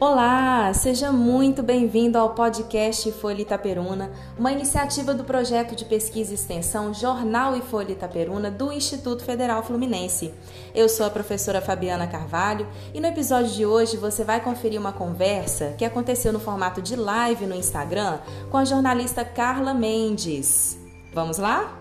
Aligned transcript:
Olá, 0.00 0.72
seja 0.74 1.10
muito 1.10 1.60
bem-vindo 1.60 2.16
ao 2.18 2.32
podcast 2.32 3.10
Folha 3.10 3.42
Itaperuna, 3.42 4.12
uma 4.38 4.52
iniciativa 4.52 5.12
do 5.12 5.24
projeto 5.24 5.74
de 5.74 5.84
pesquisa 5.84 6.30
e 6.30 6.34
extensão 6.36 6.94
Jornal 6.94 7.56
e 7.56 7.60
Folha 7.60 7.90
Itaperuna 7.90 8.48
do 8.48 8.72
Instituto 8.72 9.24
Federal 9.24 9.60
Fluminense. 9.64 10.32
Eu 10.72 10.88
sou 10.88 11.04
a 11.04 11.10
professora 11.10 11.60
Fabiana 11.60 12.06
Carvalho 12.06 12.68
e 12.94 13.00
no 13.00 13.08
episódio 13.08 13.50
de 13.50 13.66
hoje 13.66 13.96
você 13.96 14.22
vai 14.22 14.40
conferir 14.40 14.78
uma 14.78 14.92
conversa 14.92 15.74
que 15.76 15.84
aconteceu 15.84 16.32
no 16.32 16.38
formato 16.38 16.80
de 16.80 16.94
live 16.94 17.44
no 17.46 17.56
Instagram 17.56 18.20
com 18.52 18.56
a 18.56 18.64
jornalista 18.64 19.24
Carla 19.24 19.74
Mendes. 19.74 20.78
Vamos 21.12 21.38
lá? 21.38 21.77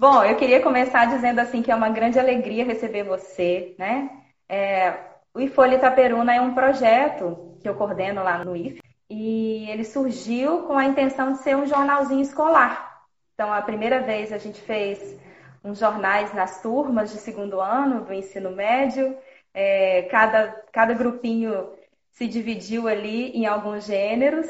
Bom, 0.00 0.24
eu 0.24 0.34
queria 0.34 0.62
começar 0.62 1.04
dizendo 1.04 1.40
assim 1.40 1.60
que 1.60 1.70
é 1.70 1.74
uma 1.74 1.90
grande 1.90 2.18
alegria 2.18 2.64
receber 2.64 3.02
você, 3.02 3.74
né? 3.78 4.08
É, 4.48 4.94
o 5.34 5.40
IFOLha 5.42 5.76
Itaperuna 5.76 6.34
é 6.34 6.40
um 6.40 6.54
projeto 6.54 7.58
que 7.60 7.68
eu 7.68 7.74
coordeno 7.74 8.22
lá 8.22 8.42
no 8.42 8.56
IF 8.56 8.80
e 9.10 9.68
ele 9.68 9.84
surgiu 9.84 10.62
com 10.62 10.72
a 10.72 10.86
intenção 10.86 11.32
de 11.32 11.40
ser 11.40 11.54
um 11.54 11.66
jornalzinho 11.66 12.22
escolar. 12.22 13.04
Então, 13.34 13.52
a 13.52 13.60
primeira 13.60 14.00
vez 14.00 14.32
a 14.32 14.38
gente 14.38 14.58
fez 14.62 15.20
uns 15.62 15.78
jornais 15.78 16.32
nas 16.32 16.62
turmas 16.62 17.12
de 17.12 17.18
segundo 17.18 17.60
ano 17.60 18.02
do 18.02 18.14
ensino 18.14 18.50
médio. 18.52 19.14
É, 19.52 20.08
cada, 20.10 20.64
cada 20.72 20.94
grupinho 20.94 21.74
se 22.12 22.26
dividiu 22.26 22.88
ali 22.88 23.32
em 23.32 23.44
alguns 23.44 23.84
gêneros 23.84 24.48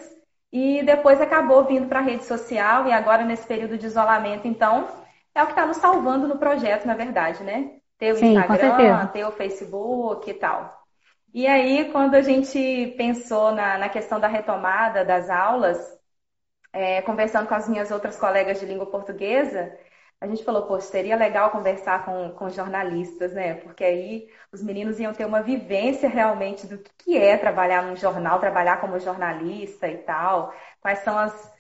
e 0.53 0.81
depois 0.85 1.21
acabou 1.21 1.65
vindo 1.65 1.89
para 1.89 1.99
a 1.99 2.03
rede 2.03 2.25
social 2.25 2.87
e 2.87 2.93
agora 2.93 3.25
nesse 3.25 3.49
período 3.49 3.77
de 3.77 3.87
isolamento, 3.87 4.47
então, 4.47 4.87
é 5.35 5.43
o 5.43 5.47
que 5.47 5.53
está 5.53 5.67
nos 5.67 5.77
salvando 5.79 6.29
no 6.29 6.39
projeto, 6.39 6.87
na 6.87 6.95
verdade, 6.95 7.43
né? 7.45 7.81
Ter 7.99 8.15
o 8.15 8.19
Sim, 8.19 8.43
Instagram, 8.43 9.07
ter 9.09 9.25
o 9.25 9.33
Facebook 9.33 10.31
e 10.31 10.35
tal. 10.35 10.81
E 11.35 11.47
aí, 11.47 11.91
quando 11.93 12.15
a 12.17 12.23
gente 12.23 12.95
pensou 12.97 13.53
na, 13.53 13.79
na 13.79 13.89
questão 13.89 14.19
da 14.21 14.29
retomada 14.29 15.05
das 15.05 15.31
aulas, 15.31 15.79
é, 16.73 17.03
conversando 17.03 17.49
com 17.49 17.55
as 17.55 17.69
minhas 17.69 17.91
outras 17.91 18.17
colegas 18.19 18.61
de 18.61 18.67
língua 18.67 18.87
portuguesa, 18.87 19.77
a 20.21 20.27
gente 20.27 20.45
falou, 20.45 20.67
pô, 20.67 20.81
seria 20.81 21.17
legal 21.17 21.51
conversar 21.51 22.05
com, 22.05 22.31
com 22.33 22.51
jornalistas, 22.51 23.33
né? 23.33 23.55
Porque 23.55 23.83
aí 23.85 24.29
os 24.53 24.63
meninos 24.63 25.01
iam 25.01 25.15
ter 25.15 25.25
uma 25.25 25.43
vivência 25.43 26.09
realmente 26.09 26.67
do 26.67 26.79
que 26.99 27.17
é 27.17 27.37
trabalhar 27.39 27.83
num 27.83 27.97
jornal, 27.97 28.39
trabalhar 28.41 28.81
como 28.81 28.99
jornalista 29.01 29.89
e 29.89 29.99
tal, 29.99 30.55
quais 30.81 30.99
são 31.01 31.19
as, 31.19 31.53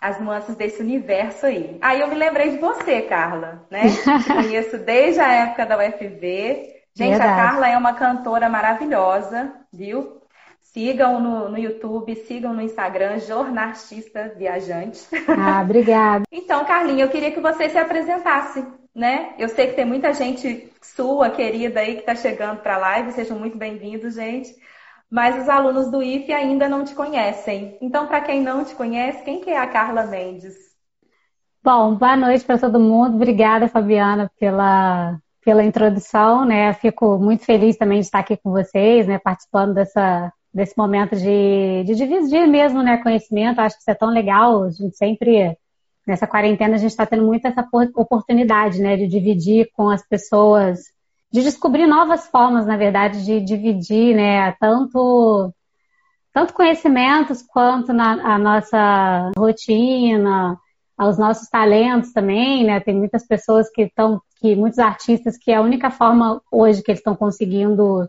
as 0.00 0.20
nuances 0.20 0.54
desse 0.56 0.82
universo 0.82 1.46
aí. 1.46 1.78
Aí 1.80 2.00
eu 2.00 2.08
me 2.08 2.14
lembrei 2.14 2.50
de 2.50 2.58
você, 2.58 3.02
Carla, 3.02 3.66
né? 3.70 3.84
Te 3.88 4.26
conheço 4.32 4.78
desde 4.78 5.20
a 5.20 5.32
época 5.32 5.66
da 5.66 5.78
UFV. 5.78 6.74
Gente, 6.94 7.10
Verdade. 7.10 7.30
a 7.30 7.36
Carla 7.36 7.68
é 7.68 7.76
uma 7.76 7.94
cantora 7.94 8.48
maravilhosa, 8.48 9.52
viu? 9.72 10.20
Sigam 10.62 11.20
no, 11.20 11.48
no 11.48 11.58
YouTube, 11.58 12.14
sigam 12.14 12.52
no 12.52 12.60
Instagram, 12.60 13.18
Jornartista 13.18 14.34
Viajante. 14.36 15.06
Ah, 15.28 15.62
obrigada. 15.62 16.24
então, 16.32 16.64
Carlinha, 16.64 17.04
eu 17.04 17.08
queria 17.08 17.32
que 17.32 17.40
você 17.40 17.68
se 17.68 17.78
apresentasse, 17.78 18.64
né? 18.94 19.34
Eu 19.38 19.48
sei 19.48 19.68
que 19.68 19.74
tem 19.74 19.84
muita 19.84 20.12
gente 20.12 20.70
sua, 20.82 21.30
querida 21.30 21.80
aí, 21.80 21.94
que 21.94 22.00
está 22.00 22.14
chegando 22.14 22.60
para 22.60 22.74
a 22.74 22.78
live. 22.78 23.12
Sejam 23.12 23.38
muito 23.38 23.56
bem-vindos, 23.56 24.14
gente 24.14 24.54
mas 25.10 25.40
os 25.40 25.48
alunos 25.48 25.90
do 25.90 26.02
IFE 26.02 26.32
ainda 26.32 26.68
não 26.68 26.84
te 26.84 26.94
conhecem. 26.94 27.76
Então, 27.80 28.06
para 28.06 28.20
quem 28.20 28.42
não 28.42 28.64
te 28.64 28.74
conhece, 28.74 29.24
quem 29.24 29.40
que 29.40 29.50
é 29.50 29.58
a 29.58 29.66
Carla 29.66 30.04
Mendes? 30.04 30.54
Bom, 31.62 31.94
boa 31.94 32.16
noite 32.16 32.44
para 32.44 32.58
todo 32.58 32.78
mundo. 32.78 33.16
Obrigada, 33.16 33.68
Fabiana, 33.68 34.30
pela, 34.38 35.18
pela 35.44 35.64
introdução, 35.64 36.44
né? 36.44 36.72
Fico 36.74 37.18
muito 37.18 37.44
feliz 37.44 37.76
também 37.76 38.00
de 38.00 38.06
estar 38.06 38.20
aqui 38.20 38.36
com 38.36 38.50
vocês, 38.50 39.06
né? 39.06 39.18
Participando 39.18 39.74
dessa, 39.74 40.32
desse 40.52 40.76
momento 40.76 41.16
de, 41.16 41.84
de 41.84 41.94
dividir 41.94 42.46
mesmo, 42.46 42.82
né? 42.82 42.98
Conhecimento. 42.98 43.60
Acho 43.60 43.76
que 43.76 43.82
isso 43.82 43.90
é 43.90 43.94
tão 43.94 44.10
legal. 44.10 44.64
A 44.64 44.70
gente 44.70 44.96
sempre, 44.96 45.56
nessa 46.06 46.26
quarentena, 46.26 46.74
a 46.74 46.78
gente 46.78 46.90
está 46.90 47.04
tendo 47.04 47.24
muito 47.24 47.46
essa 47.46 47.66
oportunidade, 47.96 48.80
né? 48.80 48.96
De 48.96 49.08
dividir 49.08 49.68
com 49.72 49.88
as 49.88 50.06
pessoas 50.06 50.78
de 51.36 51.42
descobrir 51.42 51.86
novas 51.86 52.26
formas, 52.28 52.66
na 52.66 52.78
verdade, 52.78 53.22
de 53.22 53.40
dividir, 53.40 54.16
né, 54.16 54.52
tanto 54.52 55.52
tanto 56.32 56.54
conhecimentos 56.54 57.42
quanto 57.42 57.92
na 57.92 58.34
a 58.34 58.38
nossa 58.38 59.30
rotina, 59.36 60.58
aos 60.96 61.18
nossos 61.18 61.48
talentos 61.48 62.12
também, 62.12 62.64
né? 62.64 62.80
Tem 62.80 62.94
muitas 62.94 63.26
pessoas 63.26 63.70
que 63.70 63.82
estão, 63.82 64.20
que 64.40 64.54
muitos 64.54 64.78
artistas 64.78 65.36
que 65.38 65.52
a 65.52 65.60
única 65.60 65.90
forma 65.90 66.40
hoje 66.50 66.82
que 66.82 66.90
eles 66.90 67.00
estão 67.00 67.16
conseguindo 67.16 68.08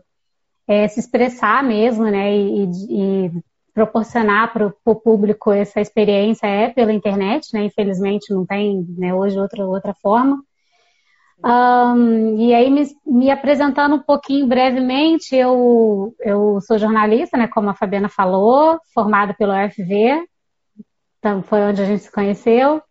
é 0.66 0.88
se 0.88 1.00
expressar 1.00 1.62
mesmo, 1.62 2.04
né? 2.04 2.34
E, 2.34 2.64
e 2.90 3.30
proporcionar 3.74 4.52
para 4.52 4.72
o 4.84 4.94
público 4.94 5.52
essa 5.52 5.80
experiência 5.80 6.46
é 6.46 6.68
pela 6.68 6.92
internet, 6.92 7.48
né? 7.52 7.64
Infelizmente 7.64 8.32
não 8.32 8.44
tem 8.46 8.86
né, 8.96 9.14
hoje 9.14 9.38
outra 9.38 9.66
outra 9.66 9.94
forma. 9.94 10.42
Um, 11.44 12.36
e 12.36 12.52
aí, 12.52 12.68
me, 12.68 12.84
me, 13.06 13.30
apresentando 13.30 13.94
um 13.94 14.02
pouquinho 14.02 14.46
brevemente, 14.46 15.36
eu, 15.36 16.12
eu 16.20 16.60
sou 16.60 16.78
jornalista, 16.78 17.36
né, 17.36 17.46
como 17.46 17.70
a 17.70 17.74
Fabiana 17.74 18.08
falou, 18.08 18.80
formada 18.92 19.32
pelo 19.32 19.52
UFV, 19.52 20.24
então 21.18 21.42
foi 21.42 21.60
onde 21.60 21.80
a 21.80 21.84
gente 21.84 22.02
se 22.02 22.12
conheceu. 22.12 22.82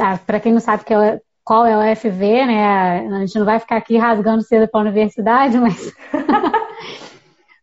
Ah, 0.00 0.18
Para 0.18 0.40
quem 0.40 0.52
não 0.52 0.60
sabe 0.60 0.84
que 0.84 0.92
é, 0.92 1.20
qual 1.44 1.64
é 1.64 1.76
o 1.76 1.92
UFV, 1.92 2.46
né, 2.46 3.06
a 3.06 3.20
gente 3.20 3.38
não 3.38 3.46
vai 3.46 3.60
ficar 3.60 3.76
aqui 3.76 3.96
rasgando 3.96 4.42
cedo 4.42 4.68
para 4.68 4.80
a 4.80 4.82
universidade, 4.82 5.56
mas, 5.60 5.92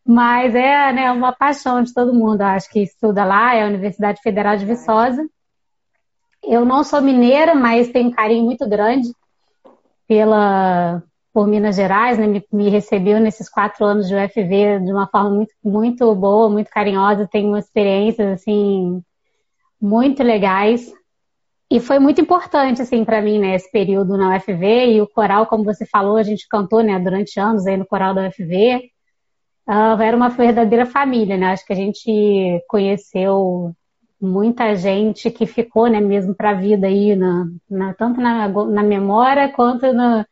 mas 0.06 0.56
é 0.56 0.94
né, 0.94 1.12
uma 1.12 1.34
paixão 1.34 1.84
de 1.84 1.94
todo 1.94 2.14
mundo, 2.14 2.42
acho 2.44 2.70
que 2.70 2.82
estuda 2.82 3.26
lá, 3.26 3.56
é 3.56 3.64
a 3.64 3.68
Universidade 3.68 4.22
Federal 4.22 4.56
de 4.56 4.66
Viçosa. 4.66 5.28
Eu 6.42 6.64
não 6.64 6.84
sou 6.84 7.02
mineira, 7.02 7.54
mas 7.54 7.90
tenho 7.90 8.08
um 8.08 8.12
carinho 8.12 8.46
muito 8.46 8.68
grande 8.68 9.10
pela 10.12 11.02
por 11.34 11.48
Minas 11.48 11.78
Gerais, 11.78 12.18
né, 12.18 12.28
me, 12.28 12.46
me, 12.52 12.70
recebeu 12.70 13.18
nesses 13.18 13.48
quatro 13.48 13.86
anos 13.86 14.10
de 14.10 14.14
UFV 14.14 14.82
de 14.84 14.92
uma 14.92 15.08
forma 15.08 15.30
muito, 15.30 15.54
muito 15.64 16.14
boa, 16.14 16.50
muito 16.50 16.70
carinhosa, 16.70 17.30
tenho 17.32 17.56
experiências 17.56 18.42
assim 18.42 19.02
muito 19.80 20.22
legais 20.22 20.92
e 21.72 21.80
foi 21.80 21.98
muito 21.98 22.20
importante 22.20 22.82
assim 22.82 23.06
para 23.06 23.22
mim 23.22 23.40
né, 23.40 23.56
esse 23.56 23.72
período 23.72 24.18
na 24.18 24.36
UFV 24.36 24.88
e 24.88 25.02
o 25.02 25.08
coral, 25.08 25.46
como 25.46 25.64
você 25.64 25.86
falou, 25.86 26.18
a 26.18 26.24
gente 26.24 26.46
cantou 26.50 26.84
né, 26.84 27.00
durante 27.00 27.40
anos 27.40 27.66
aí 27.66 27.78
no 27.78 27.86
coral 27.86 28.14
da 28.14 28.28
UFV, 28.28 28.76
uh, 28.76 28.82
ah, 29.66 29.98
era 30.02 30.18
uma 30.18 30.28
verdadeira 30.28 30.86
família, 30.86 31.38
né? 31.38 31.54
Acho 31.54 31.66
que 31.66 31.72
a 31.72 31.78
gente 31.78 32.62
conheceu 32.68 33.74
muita 34.22 34.76
gente 34.76 35.32
que 35.32 35.48
ficou, 35.48 35.88
né, 35.88 36.00
mesmo 36.00 36.36
para 36.36 36.52
a 36.52 36.54
vida 36.54 36.86
aí, 36.86 37.16
na, 37.16 37.48
na, 37.70 37.94
tanto 37.94 38.22
na, 38.22 38.48
na 38.48 38.84
memória 38.84 39.52
quanto 39.52 39.92
no, 39.92 40.26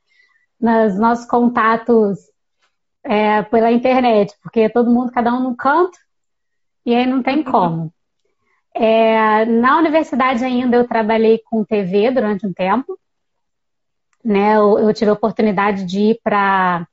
nos 0.60 1.00
nossos 1.00 1.26
contatos 1.26 2.20
é, 3.04 3.42
pela 3.44 3.72
internet, 3.72 4.36
porque 4.44 4.70
todo 4.70 4.92
mundo, 4.92 5.12
cada 5.12 5.34
um 5.34 5.42
num 5.42 5.56
canto, 5.56 5.98
e 6.86 6.94
aí 6.94 7.06
não 7.06 7.24
tem 7.24 7.44
como. 7.44 7.92
É, 8.76 9.46
na 9.46 9.80
universidade 9.80 10.44
ainda 10.46 10.78
eu 10.78 10.88
trabalhei 10.88 11.40
com 11.44 11.66
TV 11.66 12.12
durante 12.12 12.46
um 12.46 12.54
tempo, 12.54 12.98
né, 14.24 14.56
eu, 14.58 14.78
eu 14.78 14.94
tive 14.94 15.10
a 15.10 15.14
oportunidade 15.14 15.84
de 15.86 16.12
ir 16.12 16.20
para 16.24 16.88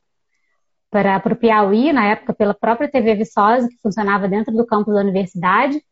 para 0.88 1.32
o 1.32 1.36
Piauí, 1.36 1.92
na 1.92 2.06
época 2.06 2.32
pela 2.32 2.54
própria 2.54 2.90
TV 2.90 3.16
Viçosa, 3.16 3.68
que 3.68 3.76
funcionava 3.82 4.26
dentro 4.26 4.54
do 4.54 4.64
campus 4.64 4.94
da 4.94 5.00
universidade, 5.00 5.82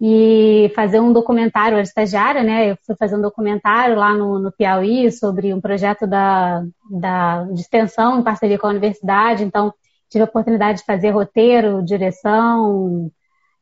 e 0.00 0.72
fazer 0.74 0.98
um 0.98 1.12
documentário, 1.12 1.74
era 1.74 1.82
estagiária, 1.82 2.42
né? 2.42 2.70
Eu 2.70 2.78
fui 2.86 2.96
fazer 2.96 3.16
um 3.16 3.20
documentário 3.20 3.96
lá 3.96 4.14
no, 4.14 4.38
no 4.38 4.50
Piauí 4.50 5.12
sobre 5.12 5.52
um 5.52 5.60
projeto 5.60 6.06
da, 6.06 6.64
da, 6.90 7.44
de 7.44 7.60
extensão 7.60 8.18
em 8.18 8.22
parceria 8.22 8.58
com 8.58 8.66
a 8.66 8.70
universidade, 8.70 9.44
então 9.44 9.74
tive 10.08 10.22
a 10.22 10.26
oportunidade 10.26 10.78
de 10.78 10.84
fazer 10.86 11.10
roteiro, 11.10 11.84
direção, 11.84 13.10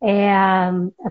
é, 0.00 0.30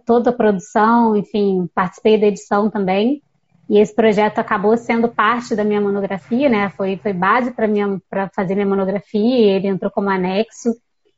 toda 0.06 0.29
a 0.29 0.33
produção, 0.33 1.15
enfim, 1.18 1.69
participei 1.75 2.18
da 2.18 2.27
edição 2.27 2.69
também. 2.69 3.21
E 3.69 3.80
esse 3.80 3.94
projeto 3.94 4.39
acabou 4.39 4.77
sendo 4.77 5.09
parte 5.09 5.53
da 5.53 5.63
minha 5.65 5.81
monografia, 5.81 6.47
né? 6.47 6.69
Foi, 6.69 6.95
foi 6.95 7.12
base 7.12 7.51
para 7.51 8.30
fazer 8.33 8.56
minha 8.56 8.65
monografia, 8.65 9.56
ele 9.57 9.68
entrou 9.68 9.91
como 9.91 10.09
anexo. 10.09 10.73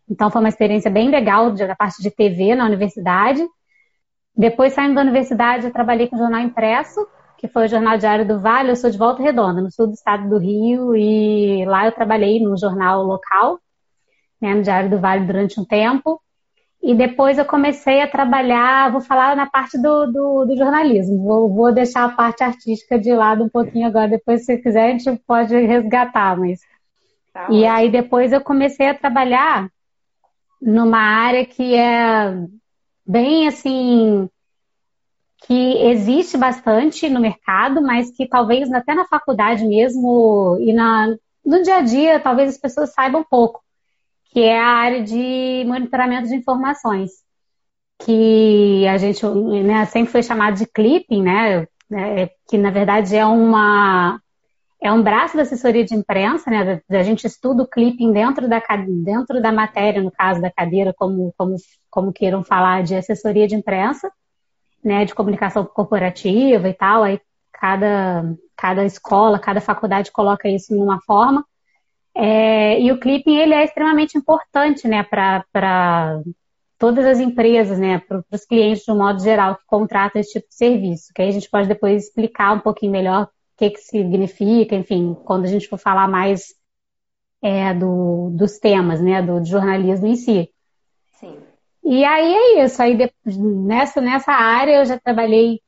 Então 0.09 0.31
foi 0.31 0.41
uma 0.41 0.49
experiência 0.49 0.89
bem 0.89 1.11
legal 1.11 1.51
da 1.51 1.75
parte 1.75 2.01
de 2.01 2.09
TV 2.09 2.55
na 2.55 2.65
universidade. 2.65 3.45
Depois, 4.39 4.71
saindo 4.71 4.95
da 4.95 5.01
universidade, 5.01 5.65
eu 5.65 5.73
trabalhei 5.73 6.07
com 6.07 6.15
o 6.15 6.19
jornal 6.19 6.39
impresso, 6.39 7.05
que 7.37 7.45
foi 7.45 7.65
o 7.65 7.67
Jornal 7.67 7.97
Diário 7.97 8.25
do 8.25 8.39
Vale. 8.39 8.69
Eu 8.69 8.75
sou 8.77 8.89
de 8.89 8.97
Volta 8.97 9.21
Redonda, 9.21 9.61
no 9.61 9.69
sul 9.69 9.87
do 9.87 9.93
estado 9.93 10.29
do 10.29 10.37
Rio, 10.37 10.95
e 10.95 11.65
lá 11.65 11.85
eu 11.85 11.91
trabalhei 11.91 12.39
no 12.39 12.57
jornal 12.57 13.03
local, 13.03 13.59
né, 14.41 14.55
no 14.55 14.61
Diário 14.61 14.89
do 14.89 14.97
Vale, 14.97 15.25
durante 15.25 15.59
um 15.59 15.65
tempo. 15.65 16.21
E 16.81 16.95
depois 16.95 17.37
eu 17.37 17.43
comecei 17.43 18.01
a 18.01 18.07
trabalhar, 18.07 18.89
vou 18.89 19.01
falar 19.01 19.35
na 19.35 19.45
parte 19.45 19.77
do, 19.77 20.05
do, 20.05 20.45
do 20.45 20.55
jornalismo, 20.55 21.21
vou, 21.21 21.53
vou, 21.53 21.73
deixar 21.73 22.05
a 22.05 22.15
parte 22.15 22.41
artística 22.41 22.97
de 22.97 23.13
lado 23.13 23.43
um 23.43 23.49
pouquinho 23.49 23.87
agora, 23.87 24.07
depois 24.07 24.45
se 24.45 24.57
quiser 24.59 24.85
a 24.85 24.97
gente 24.97 25.21
pode 25.27 25.53
resgatar, 25.53 26.37
mas 26.37 26.61
Tá 27.33 27.47
e 27.51 27.65
aí 27.65 27.91
depois 27.91 28.31
eu 28.31 28.39
comecei 28.41 28.87
a 28.87 28.97
trabalhar 28.97 29.69
numa 30.61 30.99
área 30.99 31.45
que 31.45 31.75
é 31.75 32.33
bem 33.09 33.47
assim 33.47 34.29
que 35.47 35.87
existe 35.87 36.37
bastante 36.37 37.09
no 37.09 37.19
mercado, 37.19 37.81
mas 37.81 38.11
que 38.11 38.27
talvez 38.27 38.71
até 38.71 38.93
na 38.93 39.05
faculdade 39.05 39.65
mesmo 39.65 40.57
e 40.59 40.71
na, 40.71 41.07
no 41.43 41.63
dia 41.63 41.77
a 41.77 41.81
dia 41.81 42.19
talvez 42.19 42.49
as 42.49 42.57
pessoas 42.59 42.93
saibam 42.93 43.25
pouco, 43.27 43.63
que 44.25 44.41
é 44.41 44.59
a 44.59 44.67
área 44.67 45.01
de 45.01 45.63
monitoramento 45.65 46.27
de 46.27 46.35
informações, 46.35 47.09
que 48.05 48.85
a 48.87 48.97
gente 48.97 49.25
né, 49.25 49.85
sempre 49.85 50.11
foi 50.11 50.21
chamado 50.21 50.57
de 50.57 50.67
clipping, 50.67 51.23
né, 51.23 51.67
é, 51.91 52.29
que 52.47 52.59
na 52.59 52.69
verdade 52.69 53.15
é 53.15 53.25
uma 53.25 54.21
é 54.81 54.91
um 54.91 55.03
braço 55.03 55.35
da 55.35 55.43
assessoria 55.43 55.83
de 55.83 55.93
imprensa, 55.93 56.49
né? 56.49 56.81
A 56.89 57.03
gente 57.03 57.27
estuda 57.27 57.63
o 57.63 57.67
clipping 57.67 58.13
dentro 58.13 58.47
da, 58.47 58.61
dentro 59.03 59.41
da 59.41 59.51
matéria, 59.51 60.01
no 60.01 60.11
caso 60.11 60.41
da 60.41 60.49
cadeira, 60.49 60.93
como, 60.97 61.33
como, 61.37 61.55
como 61.89 62.13
queiram 62.13 62.43
falar, 62.43 62.83
de 62.83 62.95
assessoria 62.95 63.45
de 63.45 63.55
imprensa, 63.55 64.09
né? 64.83 65.03
De 65.03 65.13
comunicação 65.13 65.65
corporativa 65.65 66.69
e 66.69 66.73
tal. 66.73 67.03
Aí 67.03 67.19
cada, 67.51 68.33
cada 68.55 68.85
escola, 68.85 69.37
cada 69.37 69.59
faculdade 69.59 70.11
coloca 70.11 70.47
isso 70.47 70.73
em 70.73 70.81
uma 70.81 71.01
forma. 71.01 71.45
É, 72.15 72.79
e 72.79 72.91
o 72.91 72.99
clipping, 72.99 73.35
ele 73.35 73.53
é 73.53 73.65
extremamente 73.65 74.17
importante, 74.17 74.87
né? 74.87 75.03
Para 75.03 76.21
todas 76.77 77.05
as 77.05 77.19
empresas, 77.19 77.77
né? 77.77 77.99
Para 77.99 78.23
os 78.31 78.45
clientes, 78.45 78.85
de 78.85 78.91
um 78.91 78.97
modo 78.97 79.21
geral, 79.21 79.55
que 79.55 79.65
contratam 79.67 80.21
esse 80.21 80.31
tipo 80.31 80.47
de 80.47 80.55
serviço. 80.55 81.11
Que 81.13 81.21
aí 81.21 81.27
a 81.27 81.31
gente 81.33 81.49
pode 81.49 81.67
depois 81.67 82.05
explicar 82.05 82.53
um 82.53 82.61
pouquinho 82.61 82.93
melhor 82.93 83.27
que, 83.59 83.71
que 83.71 83.81
significa, 83.81 84.73
enfim, 84.73 85.13
quando 85.25 85.43
a 85.43 85.47
gente 85.47 85.67
for 85.67 85.77
falar 85.77 86.07
mais 86.07 86.55
é, 87.43 87.73
do, 87.73 88.29
dos 88.31 88.57
temas, 88.57 89.01
né, 89.01 89.21
do, 89.21 89.41
do, 89.41 89.45
jornalismo 89.45 90.07
em 90.07 90.15
si. 90.15 90.49
Sim. 91.19 91.37
E 91.83 92.05
aí 92.05 92.33
é 92.33 92.63
isso, 92.63 92.81
aí 92.81 92.97
nessa, 93.25 93.99
nessa 93.99 94.31
área 94.31 94.77
eu 94.77 94.85
já 94.85 94.97
trabalhei, 94.97 95.59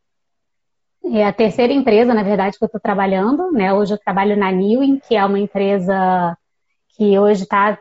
é 1.04 1.26
a 1.26 1.34
terceira 1.34 1.74
empresa, 1.74 2.14
na 2.14 2.24
verdade, 2.24 2.58
que 2.58 2.64
eu 2.64 2.68
estou 2.68 2.80
trabalhando, 2.80 3.52
né, 3.52 3.74
hoje 3.74 3.94
eu 3.94 4.00
trabalho 4.00 4.38
na 4.38 4.52
Newin, 4.52 5.00
que 5.00 5.16
é 5.16 5.26
uma 5.26 5.40
empresa 5.40 6.38
que 6.96 7.20
hoje 7.20 7.44
está 7.44 7.78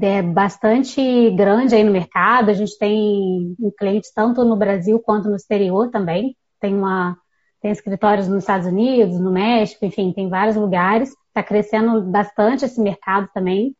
é, 0.00 0.22
bastante 0.22 1.30
grande 1.32 1.74
aí 1.74 1.84
no 1.84 1.92
mercado, 1.92 2.48
a 2.48 2.54
gente 2.54 2.78
tem 2.78 3.54
clientes 3.78 4.10
tanto 4.14 4.42
no 4.42 4.56
Brasil 4.56 4.98
quanto 5.00 5.28
no 5.28 5.36
exterior 5.36 5.90
também, 5.90 6.34
tem 6.58 6.74
uma 6.74 7.18
tem 7.60 7.70
escritórios 7.70 8.26
nos 8.26 8.38
Estados 8.38 8.66
Unidos, 8.66 9.20
no 9.20 9.30
México, 9.30 9.84
enfim, 9.84 10.12
tem 10.12 10.28
vários 10.28 10.56
lugares. 10.56 11.14
Está 11.28 11.42
crescendo 11.42 12.00
bastante 12.02 12.64
esse 12.64 12.80
mercado 12.80 13.28
também. 13.34 13.76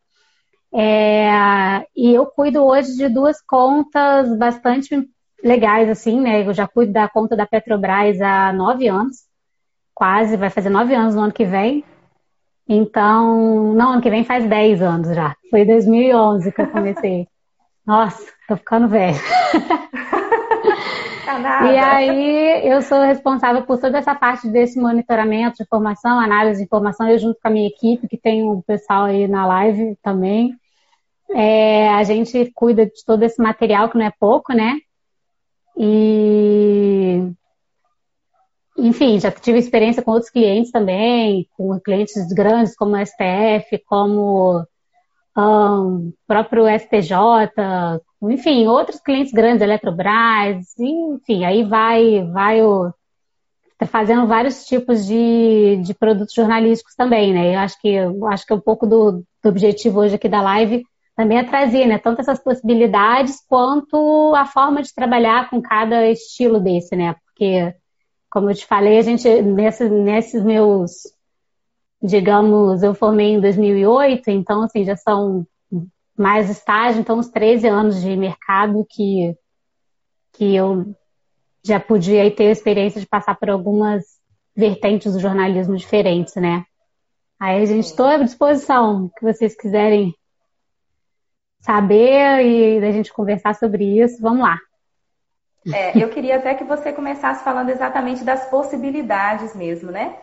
É, 0.73 1.85
e 1.95 2.13
eu 2.13 2.25
cuido 2.25 2.63
hoje 2.63 2.95
de 2.95 3.09
duas 3.09 3.41
contas 3.41 4.37
bastante 4.37 5.09
legais, 5.43 5.89
assim, 5.89 6.21
né? 6.21 6.47
Eu 6.47 6.53
já 6.53 6.67
cuido 6.67 6.93
da 6.93 7.09
conta 7.09 7.35
da 7.35 7.45
Petrobras 7.45 8.21
há 8.21 8.53
nove 8.53 8.87
anos, 8.87 9.17
quase, 9.93 10.37
vai 10.37 10.49
fazer 10.49 10.69
nove 10.69 10.93
anos 10.93 11.15
no 11.15 11.21
ano 11.21 11.33
que 11.33 11.45
vem. 11.45 11.83
Então, 12.69 13.73
não, 13.73 13.93
ano 13.93 14.01
que 14.01 14.09
vem 14.09 14.23
faz 14.23 14.47
dez 14.47 14.81
anos 14.81 15.13
já. 15.13 15.35
Foi 15.49 15.61
em 15.61 15.67
2011 15.67 16.51
que 16.51 16.61
eu 16.61 16.67
comecei. 16.67 17.27
Nossa, 17.85 18.31
tô 18.47 18.55
ficando 18.55 18.87
velho. 21.25 21.73
E 21.73 21.77
aí 21.77 22.67
eu 22.67 22.81
sou 22.81 23.01
responsável 23.01 23.63
por 23.63 23.79
toda 23.79 23.97
essa 23.97 24.15
parte 24.15 24.47
desse 24.47 24.79
monitoramento 24.79 25.57
de 25.57 25.63
informação, 25.63 26.19
análise 26.19 26.59
de 26.59 26.65
informação, 26.65 27.07
eu 27.07 27.17
junto 27.17 27.39
com 27.41 27.47
a 27.47 27.51
minha 27.51 27.67
equipe, 27.67 28.07
que 28.07 28.17
tem 28.17 28.43
um 28.43 28.61
pessoal 28.61 29.05
aí 29.05 29.27
na 29.27 29.45
live 29.45 29.97
também. 30.01 30.55
É, 31.29 31.89
a 31.89 32.03
gente 32.03 32.51
cuida 32.53 32.85
de 32.85 33.05
todo 33.05 33.23
esse 33.23 33.41
material, 33.41 33.89
que 33.89 33.97
não 33.97 34.05
é 34.05 34.13
pouco, 34.19 34.53
né? 34.53 34.77
E 35.77 37.31
enfim, 38.77 39.19
já 39.19 39.31
tive 39.31 39.59
experiência 39.59 40.01
com 40.01 40.11
outros 40.11 40.31
clientes 40.31 40.71
também, 40.71 41.47
com 41.55 41.79
clientes 41.79 42.27
grandes 42.33 42.75
como 42.75 42.95
o 42.95 43.05
STF, 43.05 43.77
como 43.85 44.65
um, 45.37 46.13
próprio 46.27 46.67
STJ, 46.67 47.15
enfim, 48.23 48.67
outros 48.67 48.99
clientes 48.99 49.31
grandes, 49.31 49.61
Eletrobras, 49.61 50.77
enfim, 50.77 51.45
aí 51.45 51.63
vai, 51.63 52.23
vai 52.31 52.61
o, 52.61 52.93
tá 53.81 53.87
fazendo 53.87 54.27
vários 54.27 54.65
tipos 54.65 55.05
de, 55.05 55.77
de 55.83 55.93
produtos 55.95 56.35
jornalísticos 56.35 56.93
também, 56.95 57.33
né? 57.33 57.55
Eu 57.55 57.59
acho 57.59 57.79
que, 57.81 57.89
eu 57.89 58.27
acho 58.27 58.45
que 58.45 58.53
um 58.53 58.59
pouco 58.59 58.85
do, 58.85 59.23
do 59.43 59.49
objetivo 59.49 59.99
hoje 60.01 60.15
aqui 60.15 60.29
da 60.29 60.41
live 60.41 60.83
também 61.15 61.39
é 61.39 61.43
trazer, 61.43 61.87
né? 61.87 61.97
Tanto 61.97 62.21
essas 62.21 62.41
possibilidades 62.43 63.43
quanto 63.47 64.35
a 64.35 64.45
forma 64.45 64.83
de 64.83 64.93
trabalhar 64.93 65.49
com 65.49 65.61
cada 65.61 66.07
estilo 66.07 66.59
desse, 66.59 66.95
né? 66.95 67.15
Porque, 67.25 67.73
como 68.29 68.51
eu 68.51 68.55
te 68.55 68.67
falei, 68.67 68.99
a 68.99 69.01
gente, 69.01 69.27
nesse, 69.41 69.89
nesses 69.89 70.43
meus 70.43 70.91
digamos, 72.01 72.81
eu 72.81 72.93
formei 72.93 73.33
em 73.33 73.39
2008, 73.39 74.29
então, 74.29 74.63
assim, 74.63 74.83
já 74.83 74.95
são 74.95 75.45
mais 76.17 76.49
estágio, 76.49 77.01
então, 77.01 77.19
uns 77.19 77.29
13 77.29 77.67
anos 77.67 78.01
de 78.01 78.15
mercado 78.15 78.85
que, 78.89 79.35
que 80.33 80.55
eu 80.55 80.95
já 81.63 81.79
podia 81.79 82.29
ter 82.31 82.47
a 82.47 82.51
experiência 82.51 82.99
de 82.99 83.07
passar 83.07 83.35
por 83.35 83.49
algumas 83.49 84.03
vertentes 84.55 85.13
do 85.13 85.19
jornalismo 85.19 85.75
diferentes, 85.75 86.35
né? 86.35 86.65
Aí 87.39 87.61
a 87.61 87.65
gente 87.65 87.85
estou 87.85 88.05
à 88.05 88.17
disposição, 88.17 89.09
que 89.17 89.23
vocês 89.23 89.55
quiserem 89.55 90.13
saber 91.59 92.45
e 92.45 92.81
da 92.81 92.91
gente 92.91 93.13
conversar 93.13 93.55
sobre 93.55 93.99
isso, 93.99 94.21
vamos 94.21 94.41
lá. 94.41 94.57
É, 95.73 96.03
eu 96.03 96.09
queria 96.09 96.37
até 96.37 96.55
que 96.55 96.63
você 96.63 96.91
começasse 96.91 97.43
falando 97.43 97.69
exatamente 97.69 98.23
das 98.23 98.49
possibilidades 98.49 99.55
mesmo, 99.55 99.91
né? 99.91 100.17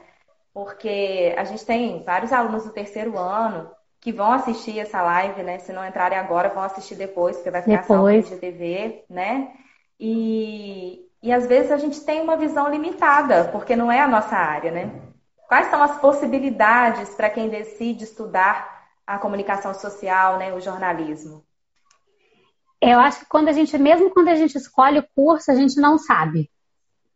Porque 0.58 1.36
a 1.38 1.44
gente 1.44 1.64
tem 1.64 2.02
vários 2.02 2.32
alunos 2.32 2.64
do 2.64 2.72
terceiro 2.72 3.16
ano 3.16 3.70
que 4.00 4.10
vão 4.10 4.32
assistir 4.32 4.76
essa 4.80 5.00
live, 5.00 5.44
né? 5.44 5.60
Se 5.60 5.72
não 5.72 5.86
entrarem 5.86 6.18
agora, 6.18 6.48
vão 6.48 6.64
assistir 6.64 6.96
depois, 6.96 7.36
porque 7.36 7.52
vai 7.52 7.62
ficar 7.62 7.82
depois. 7.82 8.26
salvo 8.26 8.34
no 8.34 8.40
GTV, 8.42 9.04
né? 9.08 9.52
E, 10.00 11.06
e 11.22 11.32
às 11.32 11.46
vezes 11.46 11.70
a 11.70 11.76
gente 11.76 12.00
tem 12.00 12.20
uma 12.20 12.36
visão 12.36 12.68
limitada, 12.68 13.44
porque 13.52 13.76
não 13.76 13.90
é 13.90 14.00
a 14.00 14.08
nossa 14.08 14.34
área, 14.34 14.72
né? 14.72 15.00
Quais 15.46 15.68
são 15.68 15.80
as 15.80 15.96
possibilidades 16.00 17.10
para 17.10 17.30
quem 17.30 17.48
decide 17.48 18.02
estudar 18.02 18.88
a 19.06 19.16
comunicação 19.16 19.72
social, 19.74 20.38
né, 20.38 20.52
o 20.52 20.60
jornalismo? 20.60 21.44
Eu 22.82 22.98
acho 22.98 23.20
que 23.20 23.26
quando 23.26 23.46
a 23.46 23.52
gente, 23.52 23.78
mesmo 23.78 24.10
quando 24.10 24.28
a 24.28 24.34
gente 24.34 24.58
escolhe 24.58 24.98
o 24.98 25.08
curso, 25.14 25.52
a 25.52 25.54
gente 25.54 25.80
não 25.80 25.98
sabe, 25.98 26.50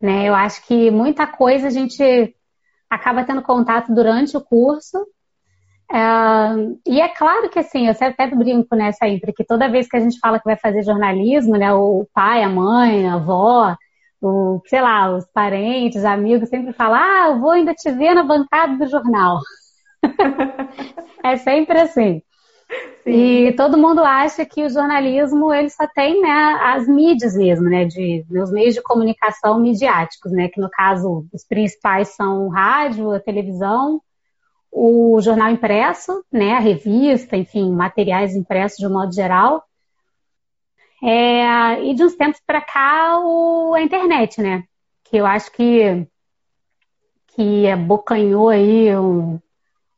né? 0.00 0.28
Eu 0.28 0.34
acho 0.34 0.64
que 0.64 0.92
muita 0.92 1.26
coisa 1.26 1.66
a 1.66 1.70
gente 1.70 2.36
acaba 2.92 3.24
tendo 3.24 3.42
contato 3.42 3.92
durante 3.94 4.36
o 4.36 4.40
curso. 4.40 5.06
É, 5.90 5.98
e 6.86 7.00
é 7.00 7.08
claro 7.08 7.48
que 7.48 7.58
assim, 7.58 7.86
eu 7.86 7.92
até 7.92 8.26
brinco 8.28 8.76
nessa 8.76 9.06
aí, 9.06 9.18
porque 9.20 9.44
toda 9.44 9.70
vez 9.70 9.88
que 9.88 9.96
a 9.96 10.00
gente 10.00 10.18
fala 10.18 10.38
que 10.38 10.44
vai 10.44 10.56
fazer 10.56 10.82
jornalismo, 10.82 11.56
né, 11.56 11.72
o 11.72 12.06
pai, 12.14 12.42
a 12.42 12.48
mãe, 12.48 13.08
a 13.08 13.14
avó, 13.14 13.76
o, 14.20 14.60
sei 14.66 14.80
lá, 14.80 15.14
os 15.14 15.26
parentes, 15.32 16.04
amigos 16.04 16.48
sempre 16.48 16.72
falam, 16.72 16.98
ah, 17.00 17.28
eu 17.30 17.40
vou 17.40 17.50
ainda 17.50 17.74
te 17.74 17.90
ver 17.90 18.14
na 18.14 18.22
bancada 18.22 18.76
do 18.76 18.86
jornal. 18.88 19.40
é 21.24 21.36
sempre 21.38 21.80
assim. 21.80 22.22
Sim. 23.02 23.46
E 23.46 23.52
todo 23.52 23.78
mundo 23.78 24.02
acha 24.04 24.44
que 24.44 24.64
o 24.64 24.68
jornalismo 24.68 25.52
ele 25.52 25.70
só 25.70 25.86
tem 25.86 26.20
né, 26.20 26.58
as 26.62 26.86
mídias 26.86 27.36
mesmo, 27.36 27.68
né, 27.68 27.84
de, 27.84 28.24
os 28.30 28.52
meios 28.52 28.74
de 28.74 28.82
comunicação 28.82 29.58
midiáticos, 29.60 30.32
né, 30.32 30.48
que 30.48 30.60
no 30.60 30.70
caso 30.70 31.26
os 31.32 31.44
principais 31.44 32.08
são 32.14 32.46
o 32.46 32.48
rádio, 32.48 33.12
a 33.12 33.20
televisão, 33.20 34.00
o 34.70 35.20
jornal 35.20 35.50
impresso, 35.50 36.24
né, 36.32 36.52
a 36.52 36.60
revista, 36.60 37.36
enfim, 37.36 37.72
materiais 37.72 38.34
impressos 38.34 38.78
de 38.78 38.86
um 38.86 38.92
modo 38.92 39.12
geral. 39.12 39.64
É, 41.04 41.82
e 41.82 41.94
de 41.94 42.04
uns 42.04 42.14
tempos 42.14 42.40
para 42.46 42.60
cá 42.60 43.18
o, 43.18 43.74
a 43.74 43.82
internet, 43.82 44.40
né, 44.40 44.62
que 45.04 45.16
eu 45.16 45.26
acho 45.26 45.50
que 45.52 46.06
que 47.34 47.66
abocanhou 47.66 48.50
aí 48.50 48.94
um, 48.94 49.40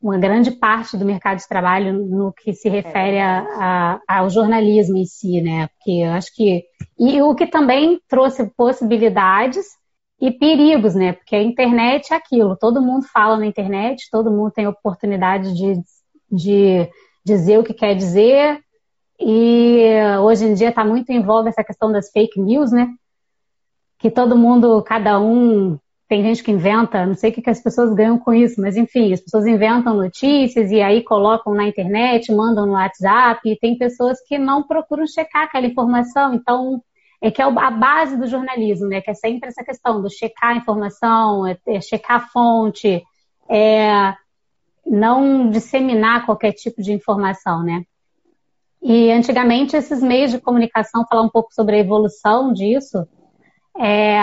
uma 0.05 0.19
grande 0.19 0.51
parte 0.51 0.99
do 0.99 1.05
mercado 1.07 1.39
de 1.39 1.49
trabalho 1.49 1.95
no 1.95 2.31
que 2.31 2.53
se 2.53 2.69
refere 2.69 3.19
a, 3.19 4.01
a, 4.07 4.19
ao 4.19 4.29
jornalismo 4.29 4.99
em 4.99 5.07
si, 5.07 5.41
né? 5.41 5.67
Porque 5.69 5.93
eu 5.93 6.13
acho 6.13 6.31
que. 6.35 6.63
E 6.99 7.23
o 7.23 7.35
que 7.35 7.47
também 7.47 7.99
trouxe 8.07 8.45
possibilidades 8.55 9.65
e 10.21 10.31
perigos, 10.31 10.95
né? 10.95 11.15
Porque 11.15 11.35
a 11.35 11.43
internet 11.43 12.13
é 12.13 12.17
aquilo, 12.17 12.55
todo 12.55 12.83
mundo 12.83 13.07
fala 13.11 13.39
na 13.39 13.47
internet, 13.47 14.11
todo 14.11 14.31
mundo 14.31 14.51
tem 14.51 14.67
oportunidade 14.67 15.55
de, 15.55 15.81
de 16.31 16.87
dizer 17.25 17.59
o 17.59 17.65
que 17.65 17.73
quer 17.73 17.95
dizer, 17.95 18.61
e 19.19 19.87
hoje 20.21 20.45
em 20.45 20.53
dia 20.53 20.69
está 20.69 20.85
muito 20.85 21.09
em 21.11 21.23
voga 21.23 21.49
essa 21.49 21.65
questão 21.65 21.91
das 21.91 22.11
fake 22.11 22.39
news, 22.39 22.71
né? 22.71 22.89
Que 23.99 24.11
todo 24.11 24.37
mundo, 24.37 24.83
cada 24.83 25.19
um 25.19 25.79
tem 26.15 26.23
gente 26.23 26.45
que 26.45 26.53
inventa, 26.53 27.05
não 27.05 27.17
sei 27.17 27.31
o 27.31 27.33
que, 27.33 27.43
que 27.43 27.51
as 27.51 27.61
pessoas 27.61 27.93
ganham 27.93 28.17
com 28.17 28.33
isso, 28.33 28.61
mas 28.61 28.77
enfim, 28.77 29.13
as 29.13 29.21
pessoas 29.21 29.47
inventam 29.47 29.97
notícias 29.97 30.71
e 30.71 30.81
aí 30.81 31.03
colocam 31.03 31.53
na 31.53 31.67
internet, 31.67 32.33
mandam 32.33 32.67
no 32.67 32.75
WhatsApp, 32.75 33.41
e 33.45 33.59
tem 33.59 33.77
pessoas 33.77 34.21
que 34.21 34.39
não 34.39 34.63
procuram 34.63 35.09
checar 35.09 35.43
aquela 35.43 35.67
informação, 35.67 36.33
então 36.33 36.81
é 37.21 37.33
que 37.33 37.43
é 37.43 37.45
a 37.45 37.71
base 37.73 38.17
do 38.17 38.29
jornalismo, 38.29 38.87
né? 38.87 39.01
Que 39.01 39.11
é 39.11 39.15
sempre 39.15 39.49
essa 39.49 39.65
questão 39.65 40.01
do 40.01 40.09
checar 40.09 40.51
a 40.51 40.57
informação, 40.57 41.49
é, 41.49 41.59
é 41.67 41.81
checar 41.81 42.19
a 42.19 42.29
fonte, 42.29 43.03
é 43.51 44.15
não 44.87 45.51
disseminar 45.51 46.27
qualquer 46.27 46.53
tipo 46.53 46.81
de 46.81 46.93
informação, 46.93 47.65
né? 47.65 47.83
E 48.81 49.11
antigamente 49.11 49.75
esses 49.75 50.01
meios 50.01 50.31
de 50.31 50.39
comunicação, 50.39 51.05
falar 51.09 51.23
um 51.23 51.29
pouco 51.29 51.53
sobre 51.53 51.75
a 51.75 51.81
evolução 51.81 52.53
disso, 52.53 53.05
é, 53.77 54.17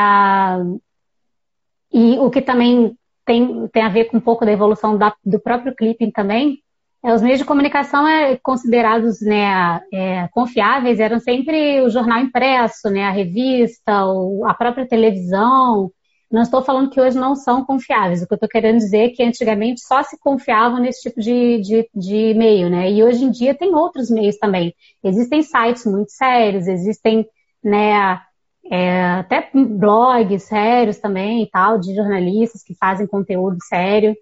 e 1.94 2.18
o 2.20 2.30
que 2.30 2.42
também 2.42 2.96
tem, 3.26 3.68
tem 3.68 3.84
a 3.84 3.90
ver 3.90 4.06
com 4.06 4.18
um 4.18 4.22
pouco 4.22 4.46
da 4.46 4.52
evolução 4.52 4.98
da, 4.98 5.14
do 5.24 5.40
próprio 5.40 5.76
clipping 5.76 6.12
também, 6.12 6.60
é, 7.04 7.14
os 7.14 7.22
meios 7.22 7.40
de 7.40 7.46
comunicação 7.46 8.08
é, 8.08 8.38
considerados 8.38 9.22
né, 9.22 9.82
é, 9.92 10.28
confiáveis 10.32 11.00
eram 11.00 11.20
sempre 11.20 11.82
o 11.82 11.90
jornal 11.90 12.20
impresso, 12.20 12.90
né, 12.92 13.06
a 13.06 13.12
revista, 13.12 14.06
o, 14.06 14.46
a 14.46 14.54
própria 14.54 14.88
televisão. 14.88 15.92
Não 16.32 16.44
estou 16.44 16.62
falando 16.62 16.92
que 16.92 17.02
hoje 17.02 17.18
não 17.18 17.36
são 17.36 17.66
confiáveis. 17.66 18.22
O 18.22 18.28
que 18.28 18.34
eu 18.34 18.36
estou 18.36 18.48
querendo 18.48 18.78
dizer 18.78 19.06
é 19.06 19.10
que 19.10 19.24
antigamente 19.24 19.82
só 19.82 20.04
se 20.04 20.18
confiavam 20.20 20.80
nesse 20.80 21.02
tipo 21.02 21.20
de, 21.20 21.60
de, 21.62 21.90
de 21.94 22.34
meio, 22.36 22.70
né? 22.70 22.90
E 22.92 23.04
hoje 23.04 23.26
em 23.26 23.32
dia 23.32 23.56
tem 23.56 23.74
outros 23.74 24.10
meios 24.10 24.38
também. 24.38 24.74
Existem 25.04 25.42
sites 25.42 25.86
muito 25.86 26.12
sérios, 26.12 26.68
existem 26.68 27.28
né, 27.64 28.22
é, 28.70 29.04
até 29.04 29.50
blogs 29.54 30.44
sérios 30.44 30.98
também 30.98 31.44
e 31.44 31.50
tal, 31.50 31.80
de 31.80 31.96
jornalistas 31.96 32.64
que 32.64 32.76
fazem 32.76 33.08
conteúdo 33.08 33.58
sério. 33.62 34.16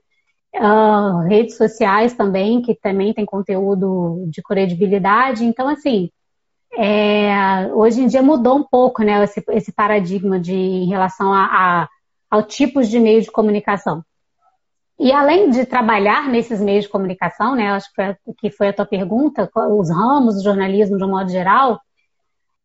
Uh, 0.56 1.28
redes 1.28 1.58
sociais 1.58 2.14
também, 2.14 2.62
que 2.62 2.74
também 2.74 3.14
tem 3.14 3.26
conteúdo 3.26 4.26
de 4.28 4.42
credibilidade. 4.42 5.46
Então, 5.46 5.68
assim, 5.68 6.10
é, 6.76 7.68
hoje 7.74 8.02
em 8.02 8.08
dia 8.08 8.22
mudou 8.22 8.58
um 8.58 8.64
pouco 8.64 9.04
né, 9.04 9.24
esse, 9.24 9.44
esse 9.50 9.72
paradigma 9.72 10.40
de, 10.40 10.56
em 10.56 10.88
relação 10.88 11.34
a, 11.34 11.46
a, 11.46 11.90
ao 12.30 12.44
tipos 12.44 12.90
de 12.90 13.00
meio 13.00 13.22
de 13.22 13.32
comunicação. 13.32 14.04
E 15.00 15.12
além 15.12 15.50
de 15.50 15.66
trabalhar 15.66 16.28
nesses 16.28 16.60
meios 16.60 16.84
de 16.84 16.90
comunicação, 16.90 17.56
né, 17.56 17.72
acho 17.72 17.88
que 17.90 17.96
foi, 17.96 18.16
que 18.38 18.52
foi 18.52 18.68
a 18.68 18.74
tua 18.74 18.86
pergunta, 18.86 19.50
os 19.56 19.90
ramos 19.90 20.36
do 20.36 20.44
jornalismo 20.44 20.98
de 20.98 21.04
um 21.04 21.10
modo 21.10 21.30
geral, 21.30 21.80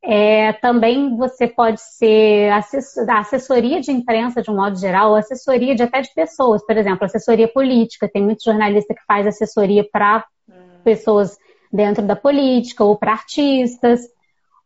é, 0.06 0.52
também 0.54 1.16
você 1.16 1.48
pode 1.48 1.80
ser 1.80 2.52
assessor, 2.52 3.08
assessoria 3.08 3.80
de 3.80 3.90
imprensa 3.90 4.42
de 4.42 4.50
um 4.50 4.56
modo 4.56 4.76
geral, 4.76 5.10
ou 5.10 5.16
assessoria 5.16 5.74
de 5.74 5.82
até 5.82 6.02
de 6.02 6.12
pessoas, 6.12 6.64
por 6.64 6.76
exemplo, 6.76 7.06
assessoria 7.06 7.48
política. 7.48 8.08
Tem 8.08 8.22
muito 8.22 8.44
jornalista 8.44 8.94
que 8.94 9.04
faz 9.06 9.26
assessoria 9.26 9.82
para 9.90 10.22
hum. 10.48 10.80
pessoas 10.84 11.38
dentro 11.72 12.04
da 12.06 12.14
política, 12.14 12.84
ou 12.84 12.96
para 12.96 13.12
artistas, 13.12 14.02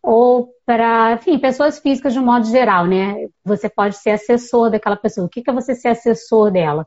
ou 0.03 0.49
para, 0.67 1.13
enfim, 1.13 1.39
pessoas 1.39 1.79
físicas 1.79 2.13
de 2.13 2.19
um 2.19 2.25
modo 2.25 2.47
geral, 2.47 2.87
né? 2.87 3.29
Você 3.45 3.69
pode 3.69 3.97
ser 3.97 4.11
assessor 4.11 4.71
daquela 4.71 4.97
pessoa. 4.97 5.27
O 5.27 5.31
que 5.31 5.49
é 5.49 5.53
você 5.53 5.75
ser 5.75 5.89
assessor 5.89 6.51
dela? 6.51 6.85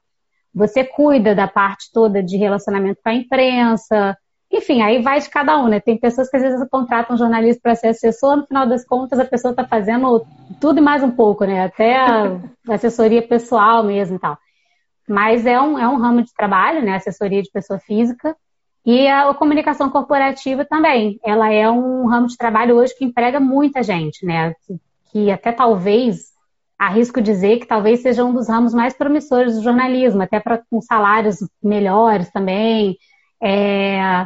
Você 0.53 0.83
cuida 0.83 1.33
da 1.33 1.47
parte 1.47 1.89
toda 1.93 2.21
de 2.21 2.35
relacionamento 2.35 2.99
com 3.01 3.09
a 3.09 3.13
imprensa, 3.13 4.17
enfim, 4.51 4.81
aí 4.81 5.01
vai 5.01 5.19
de 5.19 5.29
cada 5.29 5.57
um, 5.57 5.67
né? 5.67 5.79
Tem 5.79 5.97
pessoas 5.97 6.29
que 6.29 6.35
às 6.35 6.43
vezes 6.43 6.69
contratam 6.69 7.15
um 7.15 7.19
jornalista 7.19 7.61
para 7.61 7.75
ser 7.75 7.87
assessor, 7.87 8.35
no 8.35 8.45
final 8.45 8.67
das 8.67 8.85
contas 8.85 9.17
a 9.17 9.25
pessoa 9.25 9.51
está 9.51 9.65
fazendo 9.65 10.25
tudo 10.59 10.79
e 10.79 10.81
mais 10.81 11.01
um 11.01 11.11
pouco, 11.11 11.45
né? 11.45 11.63
Até 11.63 11.95
a 11.95 12.37
assessoria 12.69 13.21
pessoal 13.21 13.83
mesmo 13.83 14.17
e 14.17 14.19
tal. 14.19 14.37
Mas 15.07 15.45
é 15.45 15.59
um, 15.59 15.79
é 15.79 15.87
um 15.87 15.97
ramo 15.97 16.21
de 16.21 16.33
trabalho, 16.33 16.83
né? 16.83 16.95
Assessoria 16.95 17.41
de 17.41 17.49
pessoa 17.49 17.79
física. 17.79 18.35
E 18.85 19.07
a 19.07 19.33
comunicação 19.33 19.89
corporativa 19.89 20.65
também. 20.65 21.19
Ela 21.23 21.51
é 21.51 21.69
um 21.69 22.07
ramo 22.07 22.27
de 22.27 22.35
trabalho 22.35 22.75
hoje 22.75 22.95
que 22.97 23.05
emprega 23.05 23.39
muita 23.39 23.83
gente, 23.83 24.25
né? 24.25 24.53
Que, 24.65 24.79
que 25.11 25.31
até 25.31 25.51
talvez, 25.51 26.31
arrisco 26.77 27.21
dizer 27.21 27.59
que 27.59 27.67
talvez 27.67 28.01
seja 28.01 28.25
um 28.25 28.33
dos 28.33 28.49
ramos 28.49 28.73
mais 28.73 28.93
promissores 28.93 29.55
do 29.55 29.63
jornalismo, 29.63 30.21
até 30.23 30.39
para 30.39 30.61
com 30.69 30.81
salários 30.81 31.37
melhores 31.63 32.31
também. 32.31 32.97
É, 33.41 34.25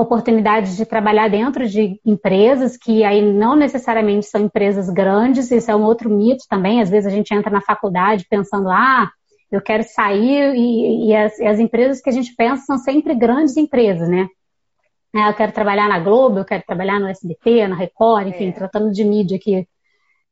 oportunidades 0.00 0.76
de 0.76 0.86
trabalhar 0.86 1.28
dentro 1.28 1.68
de 1.68 2.00
empresas 2.04 2.76
que 2.76 3.04
aí 3.04 3.20
não 3.20 3.54
necessariamente 3.54 4.26
são 4.26 4.40
empresas 4.40 4.88
grandes, 4.88 5.50
isso 5.50 5.70
é 5.70 5.76
um 5.76 5.84
outro 5.84 6.08
mito 6.08 6.44
também. 6.48 6.80
Às 6.80 6.88
vezes 6.88 7.06
a 7.06 7.14
gente 7.14 7.32
entra 7.34 7.50
na 7.50 7.60
faculdade 7.60 8.26
pensando, 8.28 8.70
ah, 8.70 9.10
eu 9.50 9.60
quero 9.60 9.84
sair, 9.84 10.54
e, 10.54 11.08
e 11.08 11.14
as, 11.14 11.38
as, 11.40 11.58
empresas 11.58 12.00
que 12.00 12.08
a 12.08 12.12
gente 12.12 12.34
pensa 12.34 12.64
são 12.64 12.78
sempre 12.78 13.14
grandes 13.14 13.56
empresas, 13.56 14.08
né? 14.08 14.28
É, 15.14 15.28
eu 15.28 15.34
quero 15.34 15.52
trabalhar 15.52 15.88
na 15.88 15.98
Globo, 15.98 16.38
eu 16.38 16.44
quero 16.44 16.62
trabalhar 16.64 17.00
no 17.00 17.08
SBT, 17.08 17.66
na 17.66 17.74
Record, 17.74 18.28
enfim, 18.28 18.48
é. 18.48 18.52
tratando 18.52 18.92
de 18.92 19.04
mídia 19.04 19.36
aqui, 19.36 19.66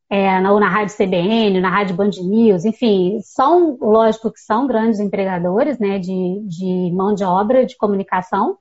é, 0.09 0.41
ou 0.49 0.61
na 0.61 0.69
Rádio 0.69 0.97
CBN, 0.97 1.61
na 1.61 1.69
Rádio 1.69 1.97
Band 1.97 2.11
News, 2.23 2.65
enfim, 2.65 3.19
são, 3.23 3.77
lógico 3.81 4.33
que 4.33 4.41
são 4.41 4.67
grandes 4.69 5.01
empregadores, 5.01 5.79
né, 5.81 5.99
de, 5.99 6.41
de 6.47 6.93
mão 6.95 7.13
de 7.13 7.25
obra, 7.25 7.67
de 7.67 7.77
comunicação, 7.77 8.57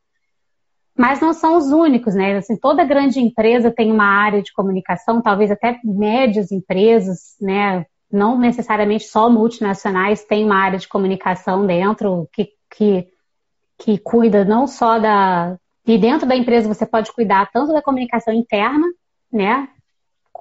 mas 0.97 1.21
não 1.21 1.31
são 1.31 1.55
os 1.57 1.67
únicos, 1.71 2.15
né? 2.15 2.37
Assim, 2.37 2.57
toda 2.57 2.83
grande 2.83 3.19
empresa 3.19 3.71
tem 3.71 3.91
uma 3.91 4.05
área 4.05 4.41
de 4.41 4.51
comunicação, 4.51 5.21
talvez 5.21 5.51
até 5.51 5.79
médias 5.83 6.51
empresas, 6.51 7.35
né? 7.39 7.85
Não 8.11 8.37
necessariamente 8.39 9.03
só 9.03 9.29
multinacionais 9.29 10.25
têm 10.25 10.43
uma 10.43 10.57
área 10.57 10.79
de 10.79 10.87
comunicação 10.87 11.67
dentro 11.67 12.27
que, 12.33 12.49
que, 12.75 13.07
que 13.77 13.97
cuida 13.99 14.43
não 14.43 14.65
só 14.65 14.97
da. 14.97 15.57
E 15.85 15.97
dentro 15.99 16.27
da 16.27 16.35
empresa 16.35 16.67
você 16.67 16.85
pode 16.85 17.13
cuidar 17.13 17.49
tanto 17.51 17.71
da 17.71 17.81
comunicação 17.81 18.33
interna, 18.33 18.87
né? 19.31 19.69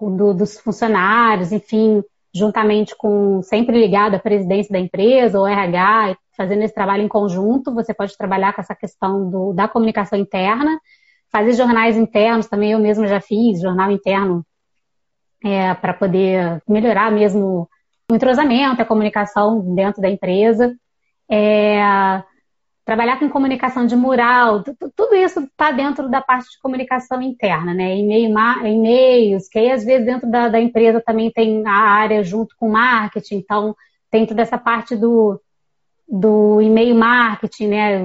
Do, 0.00 0.32
dos 0.32 0.58
funcionários, 0.58 1.52
enfim, 1.52 2.02
juntamente 2.36 2.94
com 2.96 3.40
sempre 3.42 3.78
ligado 3.78 4.14
à 4.14 4.18
presidência 4.18 4.72
da 4.72 4.78
empresa, 4.78 5.38
ou 5.38 5.46
RH, 5.46 6.16
fazendo 6.36 6.62
esse 6.62 6.74
trabalho 6.74 7.02
em 7.02 7.08
conjunto, 7.08 7.74
você 7.74 7.94
pode 7.94 8.16
trabalhar 8.16 8.52
com 8.52 8.60
essa 8.60 8.74
questão 8.74 9.30
do, 9.30 9.52
da 9.52 9.66
comunicação 9.66 10.18
interna, 10.18 10.78
fazer 11.32 11.54
jornais 11.54 11.96
internos 11.96 12.46
também, 12.46 12.72
eu 12.72 12.78
mesma 12.78 13.06
já 13.06 13.20
fiz 13.20 13.60
jornal 13.60 13.90
interno 13.90 14.44
é, 15.44 15.74
para 15.74 15.94
poder 15.94 16.62
melhorar 16.68 17.10
mesmo 17.10 17.68
o 18.10 18.14
entrosamento, 18.14 18.80
a 18.80 18.86
comunicação 18.86 19.74
dentro 19.74 20.00
da 20.00 20.08
empresa. 20.08 20.74
É, 21.28 22.22
trabalhar 22.86 23.18
com 23.18 23.28
comunicação 23.28 23.84
de 23.84 23.96
mural, 23.96 24.62
tudo 24.62 25.16
isso 25.16 25.40
está 25.40 25.72
dentro 25.72 26.08
da 26.08 26.22
parte 26.22 26.52
de 26.52 26.60
comunicação 26.60 27.20
interna, 27.20 27.74
né? 27.74 27.96
E-mails, 27.98 29.48
que 29.48 29.58
aí 29.58 29.72
às 29.72 29.84
vezes 29.84 30.06
dentro 30.06 30.30
da, 30.30 30.48
da, 30.48 30.60
empresa 30.60 31.02
também 31.04 31.28
tem 31.32 31.66
a 31.66 31.72
área 31.72 32.22
junto 32.22 32.54
com 32.56 32.70
marketing, 32.70 33.38
então 33.38 33.76
tem 34.08 34.24
toda 34.24 34.40
essa 34.40 34.56
parte 34.56 34.94
do, 34.94 35.40
do 36.08 36.62
e-mail 36.62 36.94
marketing, 36.94 37.66
né? 37.66 38.00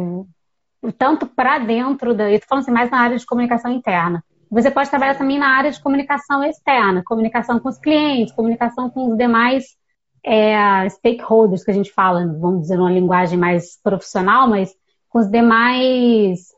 Tanto 0.98 1.28
para 1.28 1.60
dentro 1.60 2.16
da. 2.16 2.28
Eu 2.32 2.38
estou 2.38 2.50
falando 2.50 2.64
assim, 2.64 2.72
mais 2.72 2.90
na 2.90 3.02
área 3.02 3.18
de 3.18 3.26
comunicação 3.26 3.72
interna. 3.72 4.24
Você 4.50 4.72
pode 4.72 4.90
trabalhar 4.90 5.16
também 5.16 5.38
na 5.38 5.58
área 5.58 5.70
de 5.70 5.80
comunicação 5.80 6.44
externa, 6.44 7.04
comunicação 7.06 7.60
com 7.60 7.70
os 7.70 7.78
clientes, 7.78 8.34
comunicação 8.34 8.90
com 8.90 9.12
os 9.12 9.16
demais 9.16 9.78
é, 10.24 10.88
stakeholders 10.90 11.63
que 11.63 11.72
a 11.72 11.74
gente 11.74 11.92
fala, 11.92 12.25
vamos 12.25 12.62
dizer 12.62 12.78
uma 12.80 12.92
linguagem 12.92 13.38
mais 13.38 13.80
profissional, 13.82 14.48
mas 14.48 14.74
com 15.10 15.20
os 15.20 15.30
demais 15.30 16.51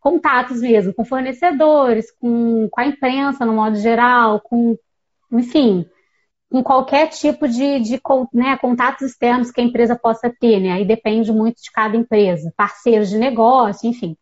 contatos 0.00 0.60
mesmo, 0.60 0.94
com 0.94 1.04
fornecedores, 1.04 2.10
com, 2.18 2.68
com 2.70 2.80
a 2.80 2.86
imprensa 2.86 3.44
no 3.44 3.52
modo 3.52 3.76
geral, 3.76 4.40
com, 4.40 4.76
enfim, 5.32 5.86
com 6.50 6.62
qualquer 6.62 7.08
tipo 7.08 7.46
de, 7.46 7.80
de 7.80 8.00
né, 8.32 8.56
contatos 8.56 9.02
externos 9.10 9.50
que 9.50 9.60
a 9.60 9.64
empresa 9.64 9.94
possa 9.94 10.34
ter, 10.40 10.58
né? 10.58 10.72
Aí 10.72 10.84
depende 10.84 11.30
muito 11.30 11.62
de 11.62 11.70
cada 11.70 11.96
empresa, 11.96 12.52
parceiros 12.56 13.10
de 13.10 13.18
negócio, 13.18 13.88
enfim. 13.88 14.16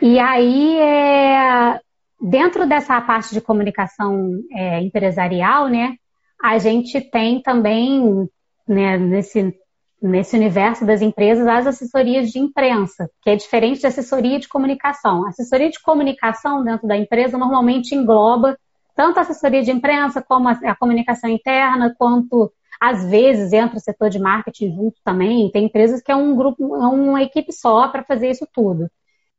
E 0.00 0.18
aí, 0.18 0.78
é, 0.78 1.80
dentro 2.20 2.66
dessa 2.66 3.00
parte 3.00 3.32
de 3.32 3.40
comunicação 3.40 4.40
é, 4.52 4.80
empresarial, 4.80 5.68
né, 5.68 5.96
a 6.40 6.58
gente 6.58 7.00
tem 7.00 7.42
também, 7.42 8.28
né, 8.66 8.96
nesse, 8.96 9.54
nesse 10.00 10.36
universo 10.36 10.84
das 10.86 11.02
empresas, 11.02 11.46
as 11.46 11.66
assessorias 11.66 12.30
de 12.30 12.38
imprensa, 12.38 13.10
que 13.22 13.30
é 13.30 13.36
diferente 13.36 13.80
de 13.80 13.86
assessoria 13.86 14.38
de 14.38 14.48
comunicação. 14.48 15.26
A 15.26 15.30
assessoria 15.30 15.70
de 15.70 15.80
comunicação 15.80 16.62
dentro 16.62 16.86
da 16.86 16.96
empresa 16.96 17.36
normalmente 17.36 17.94
engloba 17.94 18.56
tanto 18.94 19.18
a 19.18 19.22
assessoria 19.22 19.62
de 19.62 19.70
imprensa, 19.70 20.22
como 20.22 20.48
a, 20.48 20.52
a 20.52 20.76
comunicação 20.76 21.30
interna, 21.30 21.94
quanto 21.96 22.52
às 22.80 23.04
vezes 23.08 23.52
entra 23.52 23.76
o 23.76 23.80
setor 23.80 24.08
de 24.10 24.18
marketing 24.18 24.74
junto 24.74 25.00
também. 25.04 25.50
Tem 25.50 25.64
empresas 25.64 26.00
que 26.02 26.12
é 26.12 26.16
um 26.16 26.36
grupo, 26.36 26.76
é 26.76 26.86
uma 26.86 27.22
equipe 27.22 27.52
só 27.52 27.88
para 27.88 28.04
fazer 28.04 28.30
isso 28.30 28.46
tudo. 28.52 28.90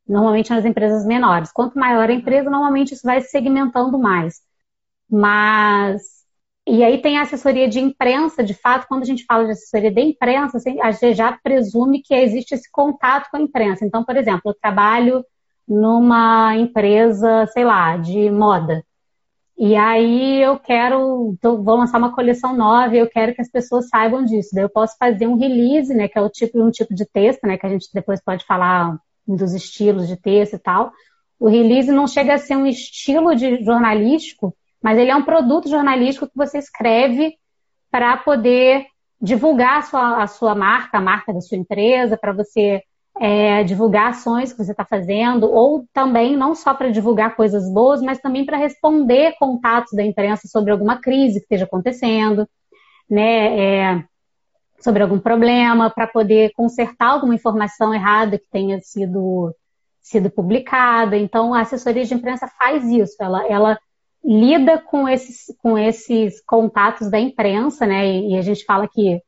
Normalmente 0.07 0.49
nas 0.49 0.65
empresas 0.65 1.05
menores. 1.05 1.51
Quanto 1.51 1.77
maior 1.77 2.09
a 2.09 2.13
empresa, 2.13 2.49
normalmente 2.49 2.93
isso 2.93 3.05
vai 3.05 3.21
segmentando 3.21 3.97
mais. 3.97 4.41
Mas 5.09 6.18
e 6.69 6.83
aí 6.83 7.01
tem 7.01 7.17
a 7.17 7.23
assessoria 7.23 7.67
de 7.67 7.79
imprensa, 7.79 8.43
de 8.43 8.53
fato, 8.53 8.88
quando 8.88 9.01
a 9.01 9.05
gente 9.05 9.25
fala 9.25 9.45
de 9.45 9.51
assessoria 9.51 9.91
de 9.91 10.01
imprensa, 10.01 10.57
assim, 10.57 10.79
a 10.81 10.91
gente 10.91 11.15
já 11.15 11.31
presume 11.31 12.01
que 12.01 12.13
existe 12.13 12.53
esse 12.53 12.71
contato 12.71 13.29
com 13.31 13.38
a 13.38 13.41
imprensa. 13.41 13.85
Então, 13.85 14.03
por 14.03 14.15
exemplo, 14.15 14.41
eu 14.45 14.53
trabalho 14.53 15.25
numa 15.67 16.55
empresa, 16.55 17.47
sei 17.47 17.65
lá, 17.65 17.97
de 17.97 18.29
moda. 18.29 18.83
E 19.57 19.75
aí 19.75 20.41
eu 20.41 20.57
quero, 20.57 21.33
então, 21.38 21.63
vou 21.63 21.75
lançar 21.75 21.97
uma 21.97 22.13
coleção 22.15 22.55
nova 22.55 22.95
e 22.95 22.99
eu 22.99 23.09
quero 23.09 23.33
que 23.33 23.41
as 23.41 23.49
pessoas 23.49 23.89
saibam 23.89 24.23
disso. 24.23 24.51
Daí 24.53 24.63
eu 24.63 24.69
posso 24.69 24.95
fazer 24.97 25.27
um 25.27 25.38
release, 25.38 25.93
né, 25.93 26.07
que 26.07 26.17
é 26.17 26.21
o 26.21 26.29
tipo, 26.29 26.63
um 26.63 26.71
tipo 26.71 26.93
de 26.95 27.05
texto, 27.05 27.45
né, 27.45 27.57
que 27.57 27.65
a 27.65 27.69
gente 27.69 27.89
depois 27.93 28.23
pode 28.23 28.45
falar 28.45 28.97
dos 29.27 29.53
estilos 29.53 30.07
de 30.07 30.15
texto 30.15 30.53
e 30.53 30.59
tal. 30.59 30.91
O 31.39 31.49
release 31.49 31.91
não 31.91 32.07
chega 32.07 32.35
a 32.35 32.38
ser 32.38 32.55
um 32.55 32.65
estilo 32.65 33.35
de 33.35 33.63
jornalístico, 33.63 34.55
mas 34.81 34.98
ele 34.98 35.12
é 35.12 35.15
um 35.15 35.24
produto 35.24 35.69
jornalístico 35.69 36.27
que 36.27 36.36
você 36.36 36.57
escreve 36.57 37.36
para 37.91 38.17
poder 38.17 38.86
divulgar 39.21 39.79
a 39.79 39.81
sua, 39.81 40.24
a 40.24 40.27
sua 40.27 40.55
marca, 40.55 40.98
a 40.98 41.01
marca 41.01 41.33
da 41.33 41.41
sua 41.41 41.57
empresa, 41.57 42.17
para 42.17 42.31
você 42.31 42.81
é, 43.19 43.63
divulgar 43.63 44.12
ações 44.12 44.53
que 44.53 44.63
você 44.63 44.71
está 44.71 44.86
fazendo, 44.86 45.51
ou 45.51 45.86
também 45.93 46.38
não 46.38 46.55
só 46.55 46.74
para 46.74 46.89
divulgar 46.89 47.36
coisas 47.36 47.69
boas, 47.71 48.01
mas 48.01 48.19
também 48.19 48.45
para 48.45 48.57
responder 48.57 49.36
contatos 49.38 49.93
da 49.93 50.03
imprensa 50.03 50.48
sobre 50.48 50.71
alguma 50.71 51.01
crise 51.01 51.39
que 51.39 51.45
esteja 51.45 51.65
acontecendo, 51.65 52.48
né? 53.09 53.59
É, 53.59 54.03
sobre 54.79 55.03
algum 55.03 55.19
problema, 55.19 55.89
para 55.89 56.07
poder 56.07 56.51
consertar 56.53 57.07
alguma 57.07 57.36
informação 57.36 57.93
errada 57.93 58.39
que 58.39 58.48
tenha 58.50 58.79
sido, 58.79 59.53
sido 60.01 60.29
publicada. 60.31 61.17
Então, 61.17 61.53
a 61.53 61.62
assessoria 61.62 62.05
de 62.05 62.13
imprensa 62.13 62.48
faz 62.48 62.86
isso, 62.86 63.15
ela, 63.19 63.45
ela 63.48 63.77
lida 64.23 64.77
com 64.77 65.07
esses, 65.07 65.55
com 65.61 65.77
esses 65.77 66.41
contatos 66.45 67.09
da 67.09 67.19
imprensa, 67.19 67.85
né? 67.85 68.07
E, 68.07 68.33
e 68.33 68.38
a 68.38 68.41
gente 68.41 68.65
fala 68.65 68.88
que 68.88 69.21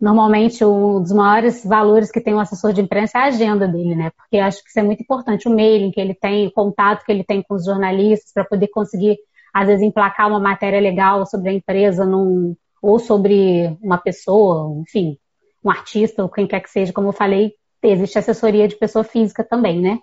normalmente 0.00 0.64
um 0.64 1.02
dos 1.02 1.12
maiores 1.12 1.64
valores 1.64 2.10
que 2.10 2.20
tem 2.20 2.34
um 2.34 2.40
assessor 2.40 2.72
de 2.72 2.80
imprensa 2.80 3.18
é 3.18 3.20
a 3.22 3.26
agenda 3.26 3.66
dele, 3.66 3.94
né? 3.94 4.10
Porque 4.16 4.38
acho 4.38 4.62
que 4.62 4.68
isso 4.70 4.78
é 4.78 4.82
muito 4.82 5.02
importante, 5.02 5.48
o 5.48 5.54
mailing 5.54 5.90
que 5.90 6.00
ele 6.00 6.14
tem, 6.14 6.46
o 6.46 6.52
contato 6.52 7.04
que 7.04 7.12
ele 7.12 7.24
tem 7.24 7.42
com 7.42 7.54
os 7.54 7.64
jornalistas 7.64 8.32
para 8.32 8.44
poder 8.44 8.68
conseguir, 8.68 9.18
às 9.52 9.66
vezes, 9.66 9.82
emplacar 9.82 10.28
uma 10.28 10.40
matéria 10.40 10.80
legal 10.80 11.26
sobre 11.26 11.50
a 11.50 11.52
empresa 11.52 12.04
num, 12.04 12.56
ou 12.80 12.98
sobre 12.98 13.76
uma 13.82 13.98
pessoa, 13.98 14.72
enfim, 14.80 15.18
um 15.64 15.70
artista 15.70 16.22
ou 16.22 16.28
quem 16.28 16.46
quer 16.46 16.60
que 16.60 16.70
seja, 16.70 16.92
como 16.92 17.08
eu 17.08 17.12
falei, 17.12 17.54
existe 17.82 18.18
assessoria 18.18 18.68
de 18.68 18.76
pessoa 18.76 19.04
física 19.04 19.42
também, 19.44 19.80
né? 19.80 19.98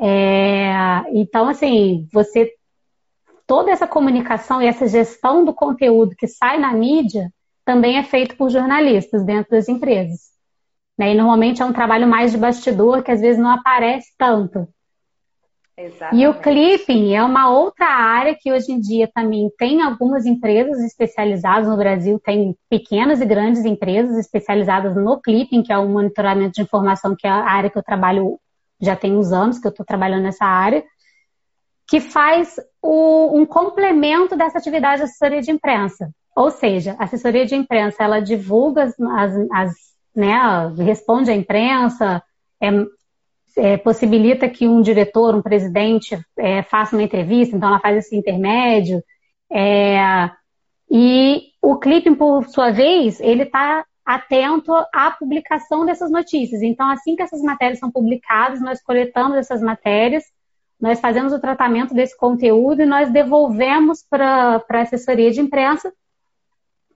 É, 0.00 1.02
então, 1.12 1.48
assim, 1.48 2.06
você 2.12 2.52
toda 3.52 3.70
essa 3.70 3.86
comunicação 3.86 4.62
e 4.62 4.66
essa 4.66 4.88
gestão 4.88 5.44
do 5.44 5.52
conteúdo 5.52 6.16
que 6.16 6.26
sai 6.26 6.58
na 6.58 6.72
mídia 6.72 7.30
também 7.66 7.98
é 7.98 8.02
feito 8.02 8.34
por 8.34 8.48
jornalistas 8.48 9.26
dentro 9.26 9.50
das 9.50 9.68
empresas. 9.68 10.30
Né? 10.98 11.12
E 11.12 11.14
normalmente 11.14 11.60
é 11.60 11.64
um 11.66 11.72
trabalho 11.74 12.08
mais 12.08 12.32
de 12.32 12.38
bastidor 12.38 13.02
que 13.02 13.10
às 13.10 13.20
vezes 13.20 13.38
não 13.38 13.50
aparece 13.50 14.08
tanto. 14.16 14.66
Exatamente. 15.76 16.22
E 16.22 16.26
o 16.26 16.40
clipping 16.40 17.14
é 17.14 17.22
uma 17.22 17.50
outra 17.50 17.88
área 17.88 18.34
que 18.34 18.50
hoje 18.50 18.72
em 18.72 18.80
dia 18.80 19.06
também 19.14 19.50
tem 19.58 19.82
algumas 19.82 20.24
empresas 20.24 20.82
especializadas 20.82 21.68
no 21.68 21.76
Brasil, 21.76 22.18
tem 22.24 22.56
pequenas 22.70 23.20
e 23.20 23.26
grandes 23.26 23.66
empresas 23.66 24.16
especializadas 24.16 24.96
no 24.96 25.20
clipping, 25.20 25.62
que 25.62 25.74
é 25.74 25.76
o 25.76 25.86
monitoramento 25.86 26.54
de 26.54 26.62
informação, 26.62 27.14
que 27.14 27.26
é 27.26 27.30
a 27.30 27.44
área 27.44 27.68
que 27.68 27.76
eu 27.76 27.82
trabalho 27.82 28.40
já 28.80 28.96
tem 28.96 29.14
uns 29.14 29.30
anos 29.30 29.58
que 29.58 29.66
eu 29.66 29.70
estou 29.70 29.84
trabalhando 29.84 30.22
nessa 30.22 30.46
área, 30.46 30.82
que 31.86 32.00
faz 32.00 32.56
o, 32.82 33.38
um 33.38 33.46
complemento 33.46 34.36
dessa 34.36 34.58
atividade 34.58 34.98
de 34.98 35.04
assessoria 35.04 35.40
de 35.40 35.50
imprensa. 35.50 36.10
Ou 36.34 36.50
seja, 36.50 36.96
a 36.98 37.04
assessoria 37.04 37.46
de 37.46 37.54
imprensa, 37.54 38.02
ela 38.02 38.20
divulga 38.20 38.84
as, 38.84 39.34
as 39.52 39.74
né, 40.14 40.34
responde 40.78 41.30
à 41.30 41.34
imprensa, 41.34 42.22
é, 42.60 42.68
é, 43.56 43.76
possibilita 43.76 44.48
que 44.48 44.66
um 44.66 44.80
diretor, 44.80 45.34
um 45.34 45.42
presidente 45.42 46.18
é, 46.36 46.62
faça 46.62 46.96
uma 46.96 47.02
entrevista, 47.02 47.56
então 47.56 47.68
ela 47.68 47.80
faz 47.80 47.98
esse 47.98 48.16
intermédio. 48.16 49.02
É, 49.50 50.30
e 50.90 51.52
o 51.60 51.76
clipping, 51.76 52.14
por 52.14 52.46
sua 52.48 52.70
vez, 52.70 53.20
ele 53.20 53.44
está 53.44 53.84
atento 54.04 54.72
à 54.92 55.10
publicação 55.10 55.86
dessas 55.86 56.10
notícias. 56.10 56.62
Então, 56.62 56.90
assim 56.90 57.14
que 57.14 57.22
essas 57.22 57.40
matérias 57.42 57.78
são 57.78 57.90
publicadas, 57.90 58.60
nós 58.60 58.82
coletamos 58.82 59.36
essas 59.36 59.62
matérias, 59.62 60.24
nós 60.82 60.98
fazemos 60.98 61.32
o 61.32 61.38
tratamento 61.38 61.94
desse 61.94 62.16
conteúdo 62.16 62.82
e 62.82 62.86
nós 62.86 63.08
devolvemos 63.08 64.02
para 64.02 64.60
a 64.68 64.80
assessoria 64.80 65.30
de 65.30 65.40
imprensa 65.40 65.92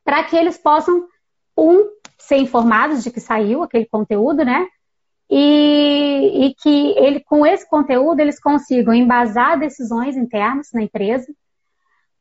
para 0.04 0.24
que 0.24 0.36
eles 0.36 0.58
possam, 0.58 1.06
um, 1.56 1.88
ser 2.18 2.38
informados 2.38 3.04
de 3.04 3.12
que 3.12 3.20
saiu 3.20 3.62
aquele 3.62 3.86
conteúdo, 3.86 4.44
né? 4.44 4.66
E, 5.30 6.46
e, 6.46 6.54
que 6.54 6.98
ele, 6.98 7.20
com 7.20 7.46
esse 7.46 7.68
conteúdo 7.68 8.20
eles 8.20 8.40
consigam 8.40 8.92
embasar 8.92 9.58
decisões 9.58 10.16
internas 10.16 10.70
na 10.72 10.82
empresa, 10.82 11.32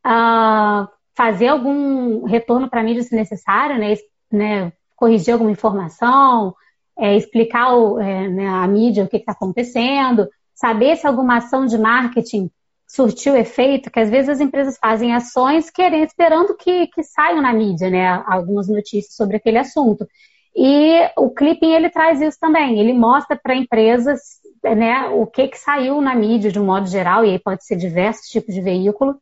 uh, 0.05 0.87
fazer 1.15 1.47
algum 1.47 2.25
retorno 2.25 2.69
para 2.69 2.81
a 2.81 2.83
mídia 2.83 3.01
se 3.01 3.15
necessário, 3.15 3.77
né, 3.79 3.95
né, 4.31 4.73
corrigir 4.95 5.33
alguma 5.33 5.51
informação, 5.51 6.55
é, 6.97 7.15
explicar 7.15 7.75
o, 7.75 7.99
é, 7.99 8.27
né, 8.27 8.47
a 8.47 8.67
mídia 8.67 9.03
o 9.03 9.07
que 9.07 9.17
está 9.17 9.31
acontecendo, 9.31 10.27
saber 10.55 10.95
se 10.95 11.05
alguma 11.05 11.37
ação 11.37 11.65
de 11.65 11.77
marketing 11.77 12.49
surtiu 12.87 13.35
efeito, 13.35 13.91
que 13.91 13.99
às 13.99 14.09
vezes 14.09 14.29
as 14.29 14.39
empresas 14.39 14.77
fazem 14.77 15.13
ações 15.13 15.69
querendo, 15.69 16.05
esperando 16.05 16.55
que, 16.55 16.87
que 16.87 17.03
saiam 17.03 17.41
na 17.41 17.51
mídia, 17.51 17.89
né, 17.89 18.23
algumas 18.25 18.67
notícias 18.67 19.15
sobre 19.15 19.37
aquele 19.37 19.57
assunto. 19.57 20.07
E 20.55 20.99
o 21.17 21.29
clipping 21.29 21.73
ele 21.73 21.89
traz 21.89 22.21
isso 22.21 22.37
também, 22.39 22.79
ele 22.79 22.93
mostra 22.93 23.37
para 23.41 23.55
empresas 23.55 24.21
né, 24.63 25.09
o 25.09 25.27
que, 25.27 25.49
que 25.49 25.57
saiu 25.57 25.99
na 25.99 26.15
mídia 26.15 26.51
de 26.51 26.59
um 26.59 26.65
modo 26.65 26.87
geral, 26.87 27.25
e 27.25 27.31
aí 27.31 27.39
pode 27.39 27.65
ser 27.65 27.75
diversos 27.75 28.27
tipos 28.27 28.55
de 28.55 28.61
veículo, 28.61 29.19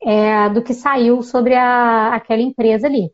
é, 0.00 0.48
do 0.50 0.62
que 0.62 0.72
saiu 0.72 1.22
sobre 1.22 1.54
a, 1.54 2.14
aquela 2.14 2.42
empresa 2.42 2.86
ali. 2.86 3.10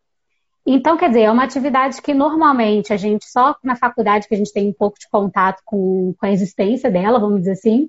Então, 0.70 0.98
quer 0.98 1.09
dizer, 1.09 1.22
é 1.22 1.31
uma 1.31 1.44
atividade 1.44 2.02
que 2.02 2.12
normalmente 2.12 2.92
a 2.92 2.96
gente, 2.98 3.24
só 3.24 3.57
na 3.64 3.74
faculdade 3.74 4.28
que 4.28 4.35
a 4.35 4.37
gente 4.37 4.52
tem 4.52 4.68
um 4.68 4.72
pouco 4.74 4.98
de 4.98 5.09
contato 5.09 5.62
com, 5.64 6.14
com 6.20 6.26
a 6.26 6.31
existência 6.31 6.90
dela, 6.90 7.18
vamos 7.18 7.38
dizer 7.38 7.52
assim, 7.52 7.88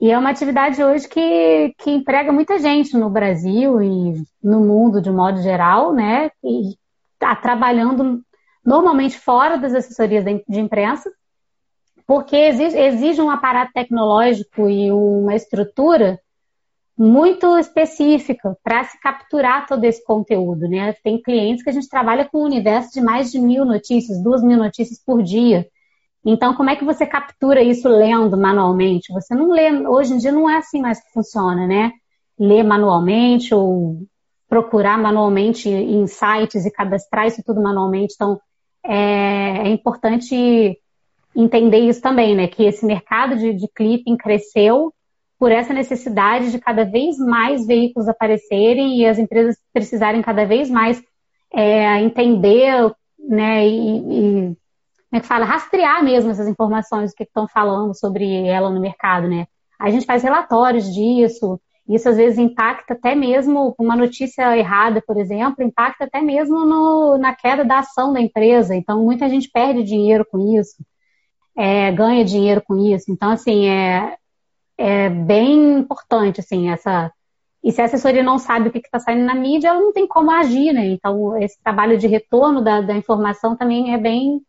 e 0.00 0.10
é 0.10 0.18
uma 0.18 0.30
atividade 0.30 0.82
hoje 0.82 1.06
que, 1.06 1.72
que 1.78 1.88
emprega 1.88 2.32
muita 2.32 2.58
gente 2.58 2.96
no 2.96 3.08
Brasil 3.08 3.80
e 3.80 4.24
no 4.42 4.58
mundo 4.58 5.00
de 5.00 5.08
modo 5.08 5.40
geral, 5.40 5.92
né? 5.92 6.32
E 6.42 6.74
está 7.14 7.36
trabalhando 7.36 8.20
normalmente 8.64 9.16
fora 9.16 9.56
das 9.56 9.72
assessorias 9.72 10.24
de 10.24 10.58
imprensa, 10.58 11.08
porque 12.08 12.34
exige, 12.34 12.76
exige 12.76 13.22
um 13.22 13.30
aparato 13.30 13.70
tecnológico 13.72 14.68
e 14.68 14.90
uma 14.90 15.36
estrutura 15.36 16.18
muito 17.00 17.56
específica 17.56 18.54
para 18.62 18.84
se 18.84 19.00
capturar 19.00 19.66
todo 19.66 19.82
esse 19.84 20.04
conteúdo, 20.04 20.68
né? 20.68 20.92
Tem 21.02 21.18
clientes 21.18 21.64
que 21.64 21.70
a 21.70 21.72
gente 21.72 21.88
trabalha 21.88 22.28
com 22.28 22.42
um 22.42 22.44
universo 22.44 22.92
de 22.92 23.00
mais 23.00 23.32
de 23.32 23.38
mil 23.38 23.64
notícias, 23.64 24.22
duas 24.22 24.42
mil 24.42 24.58
notícias 24.58 25.02
por 25.02 25.22
dia. 25.22 25.66
Então, 26.22 26.52
como 26.54 26.68
é 26.68 26.76
que 26.76 26.84
você 26.84 27.06
captura 27.06 27.62
isso 27.62 27.88
lendo 27.88 28.36
manualmente? 28.36 29.14
Você 29.14 29.34
não 29.34 29.50
lê, 29.50 29.70
hoje 29.88 30.12
em 30.12 30.18
dia 30.18 30.30
não 30.30 30.48
é 30.48 30.58
assim 30.58 30.82
mais 30.82 31.02
que 31.02 31.10
funciona, 31.10 31.66
né? 31.66 31.90
Ler 32.38 32.62
manualmente 32.64 33.54
ou 33.54 34.02
procurar 34.46 34.98
manualmente 34.98 35.70
em 35.70 36.06
sites 36.06 36.66
e 36.66 36.70
cadastrar 36.70 37.26
isso 37.26 37.42
tudo 37.42 37.62
manualmente. 37.62 38.12
Então, 38.14 38.38
é, 38.84 39.68
é 39.68 39.68
importante 39.70 40.78
entender 41.34 41.78
isso 41.78 42.02
também, 42.02 42.36
né? 42.36 42.46
Que 42.46 42.64
esse 42.64 42.84
mercado 42.84 43.38
de, 43.38 43.54
de 43.54 43.66
clipping 43.74 44.18
cresceu 44.18 44.92
por 45.40 45.50
essa 45.50 45.72
necessidade 45.72 46.52
de 46.52 46.58
cada 46.58 46.84
vez 46.84 47.16
mais 47.16 47.66
veículos 47.66 48.06
aparecerem 48.06 48.98
e 48.98 49.06
as 49.06 49.18
empresas 49.18 49.56
precisarem 49.72 50.20
cada 50.20 50.44
vez 50.44 50.68
mais 50.68 51.02
é, 51.54 51.98
entender 52.02 52.94
né, 53.18 53.66
e, 53.66 53.98
e 53.98 54.56
como 55.10 55.18
é 55.18 55.20
que 55.20 55.26
fala, 55.26 55.46
rastrear 55.46 56.04
mesmo 56.04 56.30
essas 56.30 56.46
informações, 56.46 57.10
o 57.10 57.14
que 57.14 57.24
estão 57.24 57.48
falando 57.48 57.98
sobre 57.98 58.46
ela 58.46 58.68
no 58.68 58.80
mercado, 58.80 59.26
né? 59.26 59.46
A 59.78 59.90
gente 59.90 60.04
faz 60.04 60.22
relatórios 60.22 60.92
disso, 60.92 61.58
isso 61.88 62.08
às 62.08 62.16
vezes 62.18 62.38
impacta 62.38 62.92
até 62.92 63.14
mesmo 63.14 63.74
uma 63.78 63.96
notícia 63.96 64.56
errada, 64.56 65.02
por 65.04 65.16
exemplo, 65.18 65.64
impacta 65.64 66.04
até 66.04 66.20
mesmo 66.20 66.66
no, 66.66 67.16
na 67.18 67.34
queda 67.34 67.64
da 67.64 67.78
ação 67.78 68.12
da 68.12 68.20
empresa. 68.20 68.76
Então, 68.76 69.02
muita 69.02 69.28
gente 69.28 69.50
perde 69.50 69.82
dinheiro 69.82 70.24
com 70.30 70.56
isso, 70.60 70.76
é, 71.56 71.90
ganha 71.90 72.24
dinheiro 72.24 72.62
com 72.64 72.76
isso. 72.76 73.10
Então, 73.10 73.30
assim, 73.30 73.68
é, 73.68 74.16
é 74.80 75.10
bem 75.10 75.78
importante, 75.78 76.40
assim, 76.40 76.70
essa. 76.70 77.12
E 77.62 77.70
se 77.70 77.82
a 77.82 77.84
assessoria 77.84 78.22
não 78.22 78.38
sabe 78.38 78.68
o 78.68 78.72
que 78.72 78.78
está 78.78 78.98
saindo 78.98 79.24
na 79.26 79.34
mídia, 79.34 79.68
ela 79.68 79.80
não 79.80 79.92
tem 79.92 80.06
como 80.08 80.30
agir, 80.30 80.72
né? 80.72 80.86
Então, 80.86 81.36
esse 81.36 81.62
trabalho 81.62 81.98
de 81.98 82.06
retorno 82.06 82.62
da, 82.62 82.80
da 82.80 82.96
informação 82.96 83.54
também 83.54 83.92
é 83.92 83.98
bem 83.98 84.40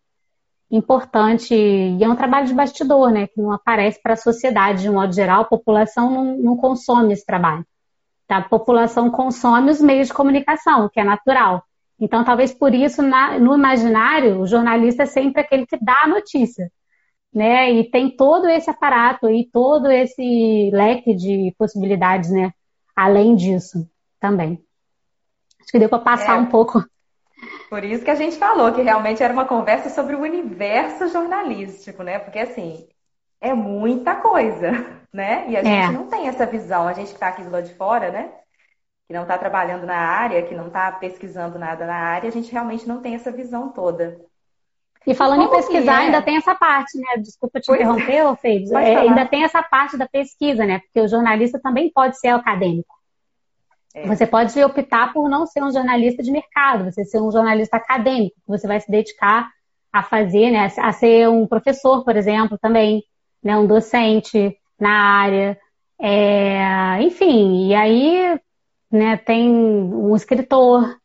importante, 0.72 1.54
e 1.54 2.02
é 2.02 2.08
um 2.08 2.16
trabalho 2.16 2.48
de 2.48 2.54
bastidor, 2.54 3.12
né, 3.12 3.28
que 3.28 3.42
não 3.42 3.52
aparece 3.52 4.02
para 4.02 4.14
a 4.14 4.18
sociedade 4.18 4.84
de 4.84 4.90
um 4.90 4.94
modo 4.94 5.14
geral, 5.14 5.42
a 5.42 5.46
população 5.46 6.10
não, 6.10 6.38
não 6.38 6.56
consome 6.56 7.12
esse 7.12 7.26
trabalho. 7.26 7.66
a 8.30 8.42
população 8.42 9.10
consome 9.10 9.70
os 9.70 9.82
meios 9.82 10.08
de 10.08 10.14
comunicação, 10.14 10.88
que 10.88 11.02
é 11.02 11.04
natural. 11.04 11.62
Então, 12.00 12.24
talvez 12.24 12.54
por 12.54 12.74
isso, 12.74 13.02
na, 13.02 13.38
no 13.38 13.54
imaginário, 13.54 14.40
o 14.40 14.48
jornalista 14.48 15.04
é 15.04 15.06
sempre 15.06 15.42
aquele 15.42 15.66
que 15.66 15.78
dá 15.78 16.04
a 16.04 16.08
notícia. 16.08 16.72
Né? 17.34 17.72
E 17.72 17.90
tem 17.90 18.10
todo 18.10 18.48
esse 18.50 18.70
aparato 18.70 19.30
e 19.30 19.50
todo 19.52 19.90
esse 19.90 20.70
leque 20.74 21.16
de 21.16 21.56
possibilidades, 21.58 22.30
né? 22.30 22.54
Além 22.96 23.36
disso, 23.36 23.90
também. 24.20 24.62
Acho 25.62 25.72
que 25.72 25.80
deu 25.80 25.88
para 25.88 26.00
passar 26.00 26.38
é, 26.38 26.40
um 26.42 26.48
pouco. 26.48 26.84
Por 27.70 27.84
isso 27.84 28.04
que 28.04 28.12
a 28.12 28.16
gente 28.16 28.36
falou 28.36 28.74
que 28.74 28.82
realmente 28.82 29.24
era 29.24 29.34
uma 29.34 29.46
conversa 29.46 29.90
sobre 29.90 30.16
o 30.16 30.22
universo 30.22 31.08
jornalístico, 31.08 32.04
né? 32.04 32.20
Porque 32.20 32.40
assim, 32.40 32.88
é 33.40 33.54
muita 33.54 34.16
coisa, 34.16 34.72
né? 35.12 35.50
E 35.50 35.58
a 35.58 35.64
gente 35.64 35.90
é. 35.90 35.92
não 35.92 36.08
tem 36.08 36.28
essa 36.28 36.46
visão. 36.46 36.88
A 36.88 36.94
gente 36.94 37.08
que 37.08 37.14
está 37.14 37.30
aqui 37.30 37.44
do 37.44 37.50
lado 37.50 37.66
de 37.66 37.74
fora, 37.74 38.12
né? 38.12 38.32
Que 39.08 39.14
não 39.14 39.24
está 39.24 39.38
trabalhando 39.38 39.86
na 39.86 39.98
área, 39.98 40.44
que 40.44 40.54
não 40.54 40.68
está 40.68 40.92
pesquisando 40.92 41.58
nada 41.58 41.86
na 41.86 41.96
área, 41.96 42.30
a 42.30 42.32
gente 42.32 42.52
realmente 42.52 42.88
não 42.88 43.02
tem 43.02 43.16
essa 43.16 43.32
visão 43.32 43.70
toda. 43.70 44.20
E 45.06 45.16
falando 45.16 45.44
em 45.44 45.50
pesquisar, 45.50 46.04
é? 46.04 46.06
ainda 46.06 46.22
tem 46.22 46.38
essa 46.38 46.54
parte, 46.54 46.98
né? 46.98 47.18
Desculpa 47.18 47.60
te 47.60 47.68
pois 47.68 47.80
é. 47.80 47.84
interromper, 47.84 48.38
Fê. 48.38 48.64
É, 48.76 48.98
ainda 48.98 49.26
tem 49.26 49.44
essa 49.44 49.64
parte 49.64 49.98
da 49.98 50.08
pesquisa, 50.08 50.66
né? 50.66 50.80
Porque 50.80 51.02
o 51.02 51.08
jornalista 51.08 51.60
também 51.60 51.92
pode 51.92 52.20
ser 52.20 52.30
acadêmico. 52.30 52.94
É. 53.96 54.08
Você 54.08 54.26
pode 54.26 54.62
optar 54.64 55.12
por 55.12 55.28
não 55.28 55.46
ser 55.46 55.64
um 55.64 55.72
jornalista 55.72 56.22
de 56.22 56.32
mercado, 56.32 56.86
você 56.86 57.04
ser 57.04 57.20
um 57.20 57.32
jornalista 57.32 57.78
acadêmico, 57.78 58.36
você 58.48 58.68
vai 58.68 58.80
se 58.80 58.90
dedicar 58.90 59.50
a 59.92 60.04
fazer, 60.04 60.52
né? 60.52 60.72
A 60.78 60.92
ser 60.94 61.28
um 61.28 61.48
professor, 61.48 62.04
por 62.04 62.16
exemplo, 62.16 62.58
também 62.58 63.04
né, 63.44 63.58
um 63.58 63.66
docente 63.66 64.56
na 64.80 64.92
área, 64.92 65.58
é, 66.00 67.02
enfim, 67.02 67.68
e 67.68 67.76
aí 67.76 68.40
né, 68.90 69.18
tem 69.18 69.50
um 69.50 70.16
escritor, 70.16 70.98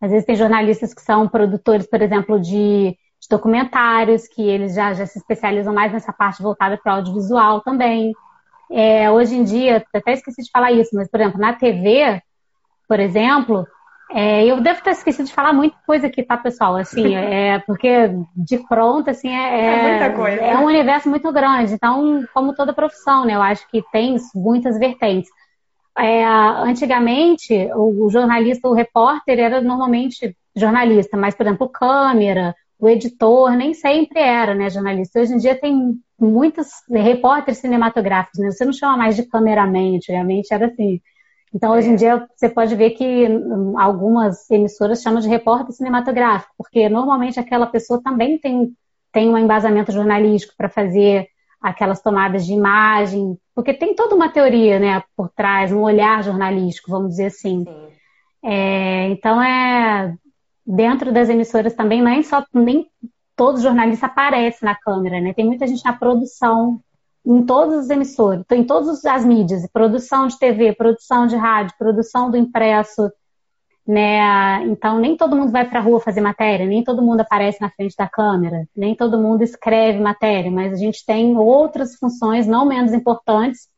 às 0.00 0.10
vezes 0.10 0.26
tem 0.26 0.36
jornalistas 0.36 0.92
que 0.92 1.00
são 1.00 1.28
produtores, 1.28 1.86
por 1.86 2.02
exemplo, 2.02 2.38
de, 2.38 2.96
de 3.24 3.28
documentários, 3.28 4.28
que 4.28 4.42
eles 4.42 4.74
já, 4.74 4.92
já 4.92 5.06
se 5.06 5.18
especializam 5.18 5.74
mais 5.74 5.92
nessa 5.92 6.12
parte 6.12 6.42
voltada 6.42 6.78
para 6.82 6.92
o 6.92 6.96
audiovisual 6.96 7.60
também. 7.62 8.12
É, 8.70 9.10
hoje 9.10 9.34
em 9.34 9.44
dia, 9.44 9.84
até 9.94 10.12
esqueci 10.12 10.42
de 10.42 10.50
falar 10.50 10.72
isso, 10.72 10.90
mas, 10.94 11.08
por 11.10 11.20
exemplo, 11.20 11.40
na 11.40 11.52
TV, 11.54 12.22
por 12.88 13.00
exemplo, 13.00 13.66
é, 14.10 14.44
eu 14.44 14.60
devo 14.60 14.82
ter 14.82 14.90
esquecido 14.90 15.26
de 15.26 15.32
falar 15.32 15.52
muita 15.52 15.76
coisa 15.86 16.06
aqui, 16.06 16.22
tá, 16.22 16.36
pessoal? 16.36 16.76
Assim, 16.76 17.14
é 17.16 17.58
porque 17.60 18.10
de 18.36 18.58
pronto, 18.68 19.10
assim, 19.10 19.28
é, 19.28 19.64
é, 19.64 19.90
muita 19.90 20.16
coisa. 20.16 20.42
é 20.42 20.58
um 20.58 20.66
universo 20.66 21.08
muito 21.08 21.32
grande. 21.32 21.74
Então, 21.74 22.24
como 22.32 22.54
toda 22.54 22.72
profissão, 22.72 23.24
né? 23.24 23.34
Eu 23.34 23.42
acho 23.42 23.66
que 23.68 23.82
tem 23.90 24.16
muitas 24.34 24.78
vertentes. 24.78 25.30
É, 25.96 26.24
antigamente, 26.24 27.54
o, 27.74 28.06
o, 28.06 28.10
jornalista, 28.10 28.68
o 28.68 28.74
repórter 28.74 29.38
era 29.38 29.60
normalmente 29.60 30.36
jornalista, 30.54 31.16
mas, 31.16 31.34
por 31.36 31.46
exemplo, 31.46 31.68
câmera, 31.68 32.54
o 32.78 32.88
editor, 32.88 33.52
nem 33.52 33.74
sempre 33.74 34.20
era, 34.20 34.54
né, 34.54 34.68
jornalista. 34.70 35.20
Hoje 35.20 35.34
em 35.34 35.38
dia 35.38 35.54
tem 35.54 35.98
muitos 36.18 36.68
repórteres 36.90 37.58
cinematográficos, 37.58 38.40
né? 38.40 38.50
Você 38.50 38.64
não 38.64 38.72
chama 38.72 38.96
mais 38.96 39.16
de 39.16 39.24
cameraman, 39.24 39.96
antigamente 39.96 40.52
era 40.52 40.66
assim 40.66 41.00
então, 41.54 41.72
hoje 41.72 41.88
em 41.88 41.94
dia, 41.94 42.26
você 42.34 42.48
pode 42.48 42.74
ver 42.74 42.90
que 42.90 43.28
hum, 43.28 43.78
algumas 43.78 44.50
emissoras 44.50 45.00
chamam 45.00 45.20
de 45.20 45.28
repórter 45.28 45.72
cinematográfico, 45.72 46.52
porque 46.58 46.88
normalmente 46.88 47.38
aquela 47.38 47.66
pessoa 47.66 48.02
também 48.02 48.38
tem, 48.38 48.72
tem 49.12 49.30
um 49.30 49.38
embasamento 49.38 49.92
jornalístico 49.92 50.54
para 50.56 50.68
fazer 50.68 51.28
aquelas 51.62 52.02
tomadas 52.02 52.44
de 52.44 52.52
imagem, 52.52 53.38
porque 53.54 53.72
tem 53.72 53.94
toda 53.94 54.16
uma 54.16 54.28
teoria 54.28 54.80
né, 54.80 55.02
por 55.16 55.30
trás, 55.30 55.72
um 55.72 55.82
olhar 55.82 56.24
jornalístico, 56.24 56.90
vamos 56.90 57.10
dizer 57.10 57.26
assim. 57.26 57.64
É, 58.42 59.08
então, 59.10 59.40
é 59.40 60.12
dentro 60.66 61.12
das 61.12 61.28
emissoras 61.28 61.74
também, 61.74 62.02
nem 62.02 62.22
só 62.22 62.44
nem 62.52 62.86
todo 63.36 63.60
jornalista 63.60 64.06
aparece 64.06 64.64
na 64.64 64.74
câmera, 64.74 65.20
né? 65.20 65.32
Tem 65.34 65.44
muita 65.44 65.66
gente 65.66 65.84
na 65.84 65.92
produção 65.92 66.80
em 67.26 67.42
todas 67.44 67.84
as 67.84 67.90
emissoras, 67.90 68.44
em 68.52 68.64
todas 68.64 69.04
as 69.04 69.24
mídias, 69.24 69.66
produção 69.72 70.26
de 70.26 70.38
TV, 70.38 70.74
produção 70.74 71.26
de 71.26 71.36
rádio, 71.36 71.74
produção 71.78 72.30
do 72.30 72.36
impresso, 72.36 73.10
né? 73.86 74.62
Então 74.64 74.98
nem 74.98 75.16
todo 75.16 75.36
mundo 75.36 75.50
vai 75.50 75.68
para 75.68 75.78
a 75.80 75.82
rua 75.82 76.00
fazer 76.00 76.20
matéria, 76.20 76.66
nem 76.66 76.84
todo 76.84 77.02
mundo 77.02 77.20
aparece 77.20 77.60
na 77.60 77.70
frente 77.70 77.96
da 77.96 78.08
câmera, 78.08 78.66
nem 78.76 78.94
todo 78.94 79.18
mundo 79.18 79.42
escreve 79.42 80.00
matéria, 80.00 80.50
mas 80.50 80.72
a 80.72 80.76
gente 80.76 81.04
tem 81.04 81.36
outras 81.36 81.96
funções 81.96 82.46
não 82.46 82.66
menos 82.66 82.92
importantes 82.92 83.68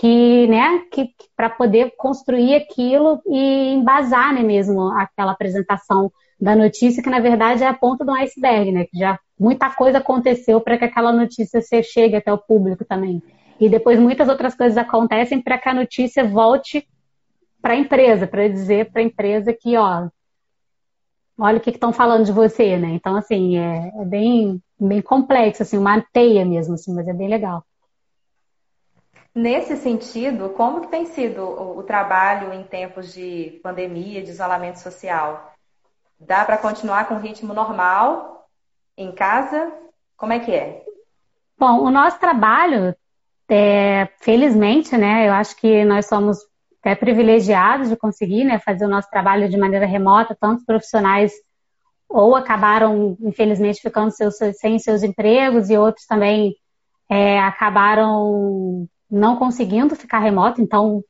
que, 0.00 0.46
né, 0.46 0.78
que, 0.90 1.08
que 1.08 1.28
para 1.36 1.50
poder 1.50 1.92
construir 1.94 2.54
aquilo 2.54 3.20
e 3.26 3.74
embasar, 3.74 4.32
né, 4.32 4.42
mesmo 4.42 4.88
aquela 4.92 5.32
apresentação 5.32 6.10
da 6.40 6.56
notícia 6.56 7.02
que 7.02 7.10
na 7.10 7.20
verdade 7.20 7.62
é 7.62 7.66
a 7.66 7.74
ponta 7.74 8.02
do 8.02 8.12
iceberg, 8.12 8.72
né, 8.72 8.86
que 8.86 8.98
já 8.98 9.18
muita 9.38 9.68
coisa 9.68 9.98
aconteceu 9.98 10.58
para 10.58 10.78
que 10.78 10.86
aquela 10.86 11.12
notícia 11.12 11.60
chegue 11.82 12.16
até 12.16 12.32
o 12.32 12.38
público 12.38 12.82
também. 12.82 13.22
E 13.60 13.68
depois 13.68 14.00
muitas 14.00 14.26
outras 14.30 14.54
coisas 14.54 14.78
acontecem 14.78 15.42
para 15.42 15.58
que 15.58 15.68
a 15.68 15.74
notícia 15.74 16.24
volte 16.24 16.88
para 17.60 17.74
a 17.74 17.76
empresa, 17.76 18.26
para 18.26 18.48
dizer 18.48 18.90
para 18.90 19.02
a 19.02 19.04
empresa 19.04 19.52
que, 19.52 19.76
ó, 19.76 20.08
olha 21.38 21.58
o 21.58 21.60
que 21.60 21.68
estão 21.68 21.92
falando 21.92 22.24
de 22.24 22.32
você, 22.32 22.78
né? 22.78 22.88
Então, 22.94 23.16
assim, 23.16 23.58
é, 23.58 23.92
é, 24.00 24.04
bem, 24.06 24.62
bem 24.80 25.02
complexo, 25.02 25.62
assim, 25.62 25.76
uma 25.76 26.00
teia 26.10 26.42
mesmo, 26.46 26.72
assim, 26.72 26.94
mas 26.94 27.06
é 27.06 27.12
bem 27.12 27.28
legal. 27.28 27.62
Nesse 29.34 29.76
sentido, 29.76 30.50
como 30.50 30.80
que 30.80 30.88
tem 30.88 31.06
sido 31.06 31.42
o, 31.42 31.78
o 31.78 31.82
trabalho 31.82 32.52
em 32.52 32.64
tempos 32.64 33.12
de 33.12 33.60
pandemia, 33.62 34.22
de 34.22 34.30
isolamento 34.30 34.78
social? 34.80 35.54
Dá 36.18 36.44
para 36.44 36.58
continuar 36.58 37.06
com 37.06 37.14
o 37.14 37.20
ritmo 37.20 37.54
normal 37.54 38.48
em 38.96 39.12
casa? 39.12 39.72
Como 40.16 40.32
é 40.32 40.40
que 40.40 40.52
é? 40.52 40.84
Bom, 41.58 41.80
o 41.80 41.90
nosso 41.90 42.18
trabalho, 42.18 42.94
é, 43.48 44.08
felizmente, 44.20 44.96
né, 44.96 45.28
eu 45.28 45.32
acho 45.32 45.56
que 45.56 45.84
nós 45.84 46.06
somos 46.06 46.38
até 46.80 46.94
privilegiados 46.94 47.88
de 47.88 47.96
conseguir 47.96 48.44
né, 48.44 48.58
fazer 48.58 48.84
o 48.84 48.88
nosso 48.88 49.08
trabalho 49.10 49.48
de 49.48 49.56
maneira 49.56 49.86
remota, 49.86 50.36
tantos 50.38 50.64
profissionais 50.64 51.32
ou 52.08 52.34
acabaram, 52.34 53.16
infelizmente, 53.20 53.80
ficando 53.80 54.10
seus, 54.10 54.36
sem 54.58 54.78
seus 54.78 55.02
empregos 55.02 55.70
e 55.70 55.78
outros 55.78 56.06
também 56.06 56.56
é, 57.08 57.38
acabaram 57.38 58.88
não 59.10 59.36
conseguindo 59.36 59.96
ficar 59.96 60.20
remoto, 60.20 60.60
então 60.60 61.02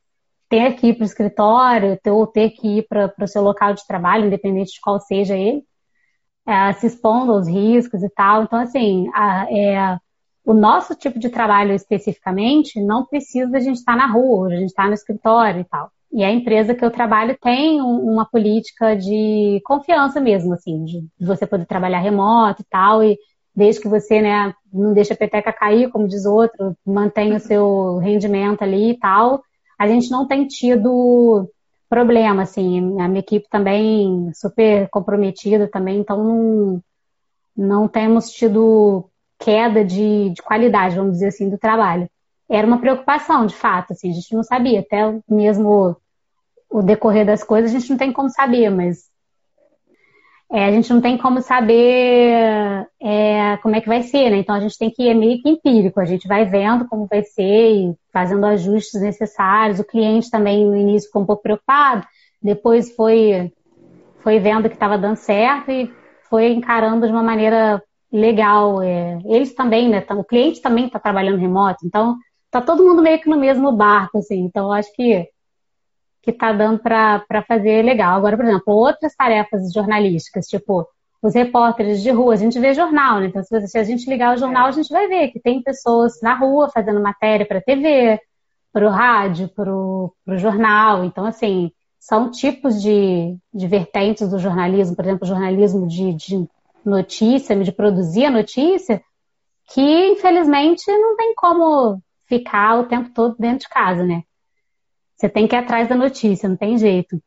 ter 0.49 0.75
que 0.75 0.87
ir 0.87 0.95
para 0.95 1.03
o 1.03 1.05
escritório 1.05 1.97
ou 2.07 2.27
ter 2.27 2.49
que 2.51 2.79
ir 2.79 2.87
para 2.87 3.13
o 3.21 3.27
seu 3.27 3.41
local 3.41 3.73
de 3.73 3.85
trabalho, 3.87 4.25
independente 4.25 4.73
de 4.73 4.81
qual 4.81 4.99
seja 4.99 5.35
ele 5.35 5.63
é, 6.45 6.73
se 6.73 6.87
expondo 6.87 7.31
aos 7.31 7.47
riscos 7.47 8.03
e 8.03 8.09
tal. 8.09 8.43
Então, 8.43 8.59
assim, 8.59 9.09
a, 9.13 9.47
é, 9.51 9.97
o 10.43 10.53
nosso 10.53 10.95
tipo 10.95 11.19
de 11.19 11.29
trabalho 11.29 11.73
especificamente 11.73 12.81
não 12.81 13.05
precisa 13.05 13.57
a 13.57 13.59
gente 13.59 13.77
estar 13.77 13.95
na 13.95 14.07
rua, 14.07 14.47
a 14.47 14.55
gente 14.55 14.69
está 14.69 14.87
no 14.87 14.93
escritório 14.93 15.61
e 15.61 15.65
tal. 15.65 15.91
E 16.11 16.23
a 16.23 16.31
empresa 16.31 16.75
que 16.75 16.83
eu 16.83 16.91
trabalho 16.91 17.37
tem 17.41 17.81
um, 17.81 18.11
uma 18.11 18.25
política 18.25 18.95
de 18.95 19.61
confiança 19.63 20.19
mesmo, 20.19 20.53
assim, 20.53 20.83
de 20.83 21.07
você 21.19 21.47
poder 21.47 21.65
trabalhar 21.65 21.99
remoto 21.99 22.61
e 22.61 22.65
tal, 22.69 23.03
e 23.03 23.17
desde 23.55 23.81
que 23.81 23.87
você, 23.87 24.21
né, 24.21 24.53
não 24.73 24.93
deixa 24.93 25.13
a 25.13 25.17
peteca 25.17 25.51
cair, 25.51 25.89
como 25.89 26.07
diz 26.07 26.25
outro, 26.25 26.75
mantém 26.85 27.33
o 27.33 27.39
seu 27.39 27.97
rendimento 27.97 28.61
ali 28.61 28.91
e 28.91 28.97
tal, 28.97 29.43
a 29.77 29.87
gente 29.87 30.09
não 30.11 30.27
tem 30.27 30.47
tido 30.47 31.49
problema, 31.89 32.43
assim, 32.43 32.99
a 33.01 33.07
minha 33.07 33.19
equipe 33.19 33.49
também 33.49 34.31
super 34.33 34.87
comprometida 34.89 35.67
também, 35.67 35.99
então 35.99 36.23
não, 36.23 36.83
não 37.55 37.87
temos 37.87 38.31
tido 38.31 39.09
queda 39.37 39.83
de, 39.83 40.29
de 40.29 40.41
qualidade, 40.41 40.95
vamos 40.95 41.13
dizer 41.13 41.27
assim, 41.27 41.49
do 41.49 41.57
trabalho. 41.57 42.09
Era 42.49 42.65
uma 42.65 42.79
preocupação, 42.79 43.45
de 43.45 43.55
fato, 43.55 43.91
assim, 43.91 44.11
a 44.11 44.13
gente 44.13 44.33
não 44.33 44.43
sabia, 44.43 44.81
até 44.81 45.19
mesmo 45.27 45.97
o 46.69 46.81
decorrer 46.81 47.25
das 47.25 47.43
coisas 47.43 47.71
a 47.71 47.77
gente 47.77 47.89
não 47.89 47.97
tem 47.97 48.13
como 48.13 48.29
saber, 48.29 48.69
mas 48.69 49.10
é, 50.53 50.65
a 50.65 50.71
gente 50.71 50.91
não 50.93 50.99
tem 50.99 51.17
como 51.17 51.41
saber 51.41 52.85
é, 53.01 53.57
como 53.63 53.73
é 53.73 53.79
que 53.79 53.87
vai 53.87 54.03
ser, 54.03 54.29
né? 54.29 54.37
Então 54.37 54.53
a 54.53 54.59
gente 54.59 54.77
tem 54.77 54.91
que 54.91 55.03
ir 55.03 55.13
meio 55.13 55.41
que 55.41 55.49
empírico, 55.49 55.97
a 55.99 56.05
gente 56.05 56.27
vai 56.27 56.43
vendo 56.43 56.85
como 56.89 57.07
vai 57.07 57.23
ser 57.23 57.71
e 57.71 57.95
fazendo 58.11 58.45
ajustes 58.45 59.01
necessários. 59.01 59.79
O 59.79 59.85
cliente 59.85 60.29
também 60.29 60.65
no 60.65 60.75
início 60.75 61.07
ficou 61.07 61.21
um 61.21 61.25
pouco 61.25 61.41
preocupado, 61.41 62.05
depois 62.41 62.93
foi, 62.93 63.49
foi 64.19 64.39
vendo 64.39 64.67
que 64.67 64.75
estava 64.75 64.97
dando 64.97 65.15
certo 65.15 65.71
e 65.71 65.89
foi 66.29 66.51
encarando 66.51 67.07
de 67.07 67.13
uma 67.13 67.23
maneira 67.23 67.81
legal. 68.11 68.81
É, 68.81 69.19
eles 69.23 69.55
também, 69.55 69.87
né? 69.87 70.05
O 70.09 70.23
cliente 70.23 70.61
também 70.61 70.87
está 70.87 70.99
trabalhando 70.99 71.39
remoto, 71.39 71.85
então 71.85 72.17
tá 72.51 72.59
todo 72.59 72.83
mundo 72.83 73.01
meio 73.01 73.21
que 73.21 73.29
no 73.29 73.39
mesmo 73.39 73.71
barco, 73.71 74.17
assim. 74.17 74.41
Então 74.41 74.69
acho 74.73 74.93
que 74.95 75.29
que 76.21 76.31
está 76.31 76.53
dando 76.53 76.79
para 76.79 77.43
fazer 77.47 77.83
legal. 77.83 78.17
Agora, 78.17 78.37
por 78.37 78.45
exemplo, 78.45 78.73
outras 78.73 79.15
tarefas 79.15 79.71
jornalísticas, 79.73 80.47
tipo 80.47 80.87
os 81.21 81.35
repórteres 81.35 82.01
de 82.01 82.09
rua, 82.09 82.33
a 82.33 82.37
gente 82.37 82.59
vê 82.59 82.73
jornal, 82.73 83.19
né? 83.19 83.27
Então, 83.27 83.43
se 83.43 83.77
a 83.77 83.83
gente 83.83 84.09
ligar 84.09 84.33
o 84.33 84.39
jornal, 84.39 84.65
a 84.65 84.71
gente 84.71 84.91
vai 84.91 85.07
ver 85.07 85.27
que 85.27 85.39
tem 85.39 85.61
pessoas 85.61 86.19
na 86.21 86.33
rua 86.33 86.69
fazendo 86.69 86.99
matéria 86.99 87.45
para 87.45 87.61
TV, 87.61 88.19
para 88.73 88.87
o 88.87 88.89
rádio, 88.89 89.47
para 89.49 89.71
o 89.71 90.13
jornal. 90.37 91.05
Então, 91.05 91.25
assim, 91.25 91.71
são 91.99 92.31
tipos 92.31 92.81
de, 92.81 93.37
de 93.53 93.67
vertentes 93.67 94.29
do 94.29 94.39
jornalismo, 94.39 94.95
por 94.95 95.05
exemplo, 95.05 95.27
jornalismo 95.27 95.87
de, 95.87 96.13
de 96.13 96.49
notícia, 96.83 97.55
de 97.55 97.71
produzir 97.71 98.25
a 98.25 98.31
notícia, 98.31 98.99
que 99.71 100.07
infelizmente 100.07 100.91
não 100.91 101.15
tem 101.15 101.35
como 101.35 102.01
ficar 102.25 102.79
o 102.79 102.85
tempo 102.85 103.11
todo 103.13 103.35
dentro 103.37 103.59
de 103.59 103.69
casa, 103.69 104.03
né? 104.03 104.23
Você 105.21 105.29
tem 105.29 105.47
que 105.47 105.55
ir 105.55 105.59
atrás 105.59 105.87
da 105.87 105.95
notícia, 105.95 106.49
não 106.49 106.57
tem 106.57 106.79
jeito. 106.79 107.21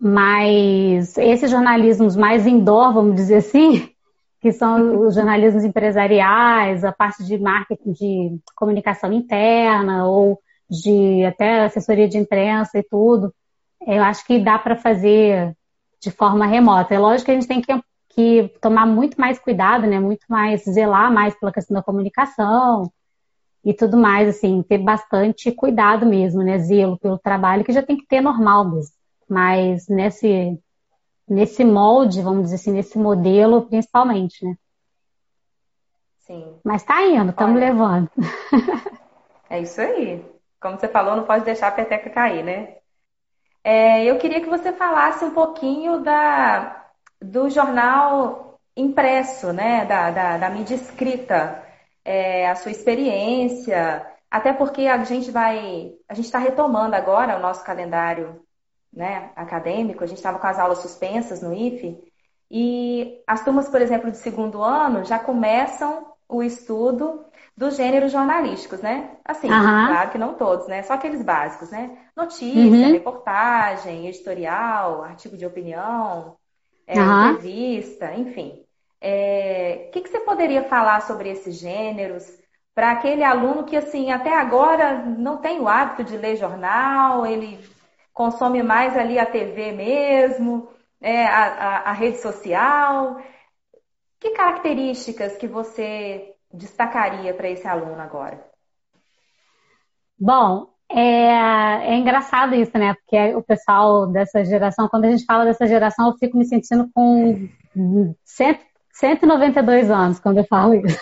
Mas 0.00 1.16
esses 1.16 1.48
jornalismos 1.48 2.16
mais 2.16 2.44
indoor, 2.44 2.92
vamos 2.92 3.14
dizer 3.14 3.36
assim, 3.36 3.88
que 4.42 4.50
são 4.50 5.06
os 5.06 5.14
jornalismos 5.14 5.62
empresariais, 5.62 6.84
a 6.84 6.90
parte 6.90 7.24
de 7.24 7.38
marketing, 7.38 7.92
de 7.92 8.40
comunicação 8.56 9.12
interna 9.12 10.08
ou 10.08 10.40
de 10.68 11.24
até 11.24 11.66
assessoria 11.66 12.08
de 12.08 12.18
imprensa 12.18 12.76
e 12.76 12.82
tudo, 12.82 13.32
eu 13.86 14.02
acho 14.02 14.26
que 14.26 14.40
dá 14.40 14.58
para 14.58 14.74
fazer 14.74 15.56
de 16.00 16.10
forma 16.10 16.46
remota. 16.46 16.92
É 16.92 16.98
lógico 16.98 17.26
que 17.26 17.30
a 17.30 17.34
gente 17.34 17.46
tem 17.46 17.62
que, 17.62 17.80
que 18.08 18.58
tomar 18.60 18.86
muito 18.86 19.20
mais 19.20 19.38
cuidado, 19.38 19.86
né? 19.86 20.00
Muito 20.00 20.26
mais 20.28 20.64
zelar 20.64 21.12
mais 21.12 21.38
pela 21.38 21.52
questão 21.52 21.76
da 21.76 21.82
comunicação 21.82 22.90
e 23.64 23.72
tudo 23.72 23.96
mais, 23.96 24.28
assim, 24.28 24.62
ter 24.62 24.78
bastante 24.78 25.52
cuidado 25.52 26.04
mesmo, 26.04 26.42
né? 26.42 26.58
Zelo 26.58 26.98
pelo 26.98 27.18
trabalho 27.18 27.64
que 27.64 27.72
já 27.72 27.82
tem 27.82 27.96
que 27.96 28.06
ter 28.06 28.20
normal 28.20 28.68
mesmo. 28.68 28.94
Mas 29.28 29.88
nesse 29.88 30.58
nesse 31.28 31.64
molde, 31.64 32.20
vamos 32.20 32.44
dizer 32.44 32.56
assim, 32.56 32.72
nesse 32.72 32.98
modelo 32.98 33.62
principalmente, 33.62 34.44
né? 34.44 34.54
Sim. 36.20 36.56
Mas 36.64 36.82
tá 36.82 37.02
indo, 37.02 37.30
estamos 37.30 37.58
levando. 37.58 38.10
É 39.48 39.60
isso 39.60 39.82
aí. 39.82 40.24
Como 40.58 40.78
você 40.78 40.88
falou, 40.88 41.14
não 41.14 41.24
pode 41.24 41.44
deixar 41.44 41.68
a 41.68 41.72
peteca 41.72 42.08
cair, 42.08 42.42
né? 42.42 42.76
É, 43.62 44.02
eu 44.02 44.16
queria 44.16 44.40
que 44.40 44.48
você 44.48 44.72
falasse 44.72 45.22
um 45.26 45.34
pouquinho 45.34 46.00
da, 46.00 46.86
do 47.20 47.50
jornal 47.50 48.58
impresso, 48.74 49.52
né? 49.52 49.84
Da, 49.84 50.10
da, 50.10 50.38
da 50.38 50.48
mídia 50.48 50.74
escrita, 50.74 51.62
é, 52.04 52.48
a 52.48 52.54
sua 52.54 52.70
experiência, 52.70 54.06
até 54.30 54.52
porque 54.52 54.86
a 54.86 55.02
gente 55.04 55.30
vai, 55.30 55.92
a 56.08 56.14
gente 56.14 56.26
está 56.26 56.38
retomando 56.38 56.96
agora 56.96 57.36
o 57.36 57.40
nosso 57.40 57.64
calendário 57.64 58.42
né, 58.92 59.30
acadêmico, 59.36 60.04
a 60.04 60.06
gente 60.06 60.18
estava 60.18 60.38
com 60.38 60.46
as 60.46 60.58
aulas 60.58 60.78
suspensas 60.78 61.40
no 61.40 61.54
IFE, 61.54 61.98
e 62.50 63.22
as 63.26 63.42
turmas, 63.42 63.68
por 63.68 63.80
exemplo, 63.80 64.10
de 64.10 64.18
segundo 64.18 64.62
ano 64.62 65.04
já 65.04 65.18
começam 65.18 66.12
o 66.28 66.42
estudo 66.42 67.24
dos 67.56 67.76
gêneros 67.76 68.12
jornalísticos, 68.12 68.80
né? 68.80 69.10
Assim, 69.24 69.50
uhum. 69.50 69.86
claro 69.86 70.10
que 70.10 70.18
não 70.18 70.34
todos, 70.34 70.66
né? 70.66 70.82
Só 70.82 70.94
aqueles 70.94 71.22
básicos, 71.22 71.70
né? 71.70 71.96
Notícia, 72.16 72.60
uhum. 72.60 72.92
reportagem, 72.92 74.06
editorial, 74.06 75.02
artigo 75.02 75.36
de 75.36 75.46
opinião, 75.46 76.36
é, 76.86 77.00
uhum. 77.00 77.30
entrevista, 77.30 78.12
enfim. 78.14 78.61
O 79.02 79.04
é, 79.04 79.90
que, 79.92 80.00
que 80.00 80.08
você 80.08 80.20
poderia 80.20 80.62
falar 80.62 81.02
sobre 81.02 81.28
esses 81.28 81.58
gêneros 81.58 82.24
para 82.72 82.92
aquele 82.92 83.24
aluno 83.24 83.64
que, 83.64 83.76
assim, 83.76 84.12
até 84.12 84.32
agora 84.32 85.04
não 85.04 85.38
tem 85.38 85.58
o 85.58 85.66
hábito 85.66 86.04
de 86.04 86.16
ler 86.16 86.36
jornal, 86.36 87.26
ele 87.26 87.58
consome 88.12 88.62
mais 88.62 88.96
ali 88.96 89.18
a 89.18 89.26
TV 89.26 89.72
mesmo, 89.72 90.68
é, 91.00 91.26
a, 91.26 91.44
a, 91.44 91.76
a 91.90 91.92
rede 91.92 92.18
social. 92.18 93.20
Que 94.20 94.30
características 94.30 95.36
que 95.36 95.48
você 95.48 96.36
destacaria 96.54 97.34
para 97.34 97.50
esse 97.50 97.66
aluno 97.66 98.00
agora? 98.00 98.40
Bom, 100.16 100.68
é, 100.88 101.88
é, 101.88 101.96
engraçado 101.96 102.54
isso, 102.54 102.78
né? 102.78 102.94
Porque 102.94 103.34
o 103.34 103.42
pessoal 103.42 104.06
dessa 104.06 104.44
geração, 104.44 104.88
quando 104.88 105.06
a 105.06 105.10
gente 105.10 105.24
fala 105.24 105.44
dessa 105.44 105.66
geração, 105.66 106.06
eu 106.06 106.18
fico 106.18 106.38
me 106.38 106.44
sentindo 106.44 106.88
com 106.94 107.48
100, 108.24 108.60
192 109.02 109.90
anos 109.90 110.20
quando 110.20 110.38
eu 110.38 110.44
falo 110.44 110.74
isso. 110.74 111.00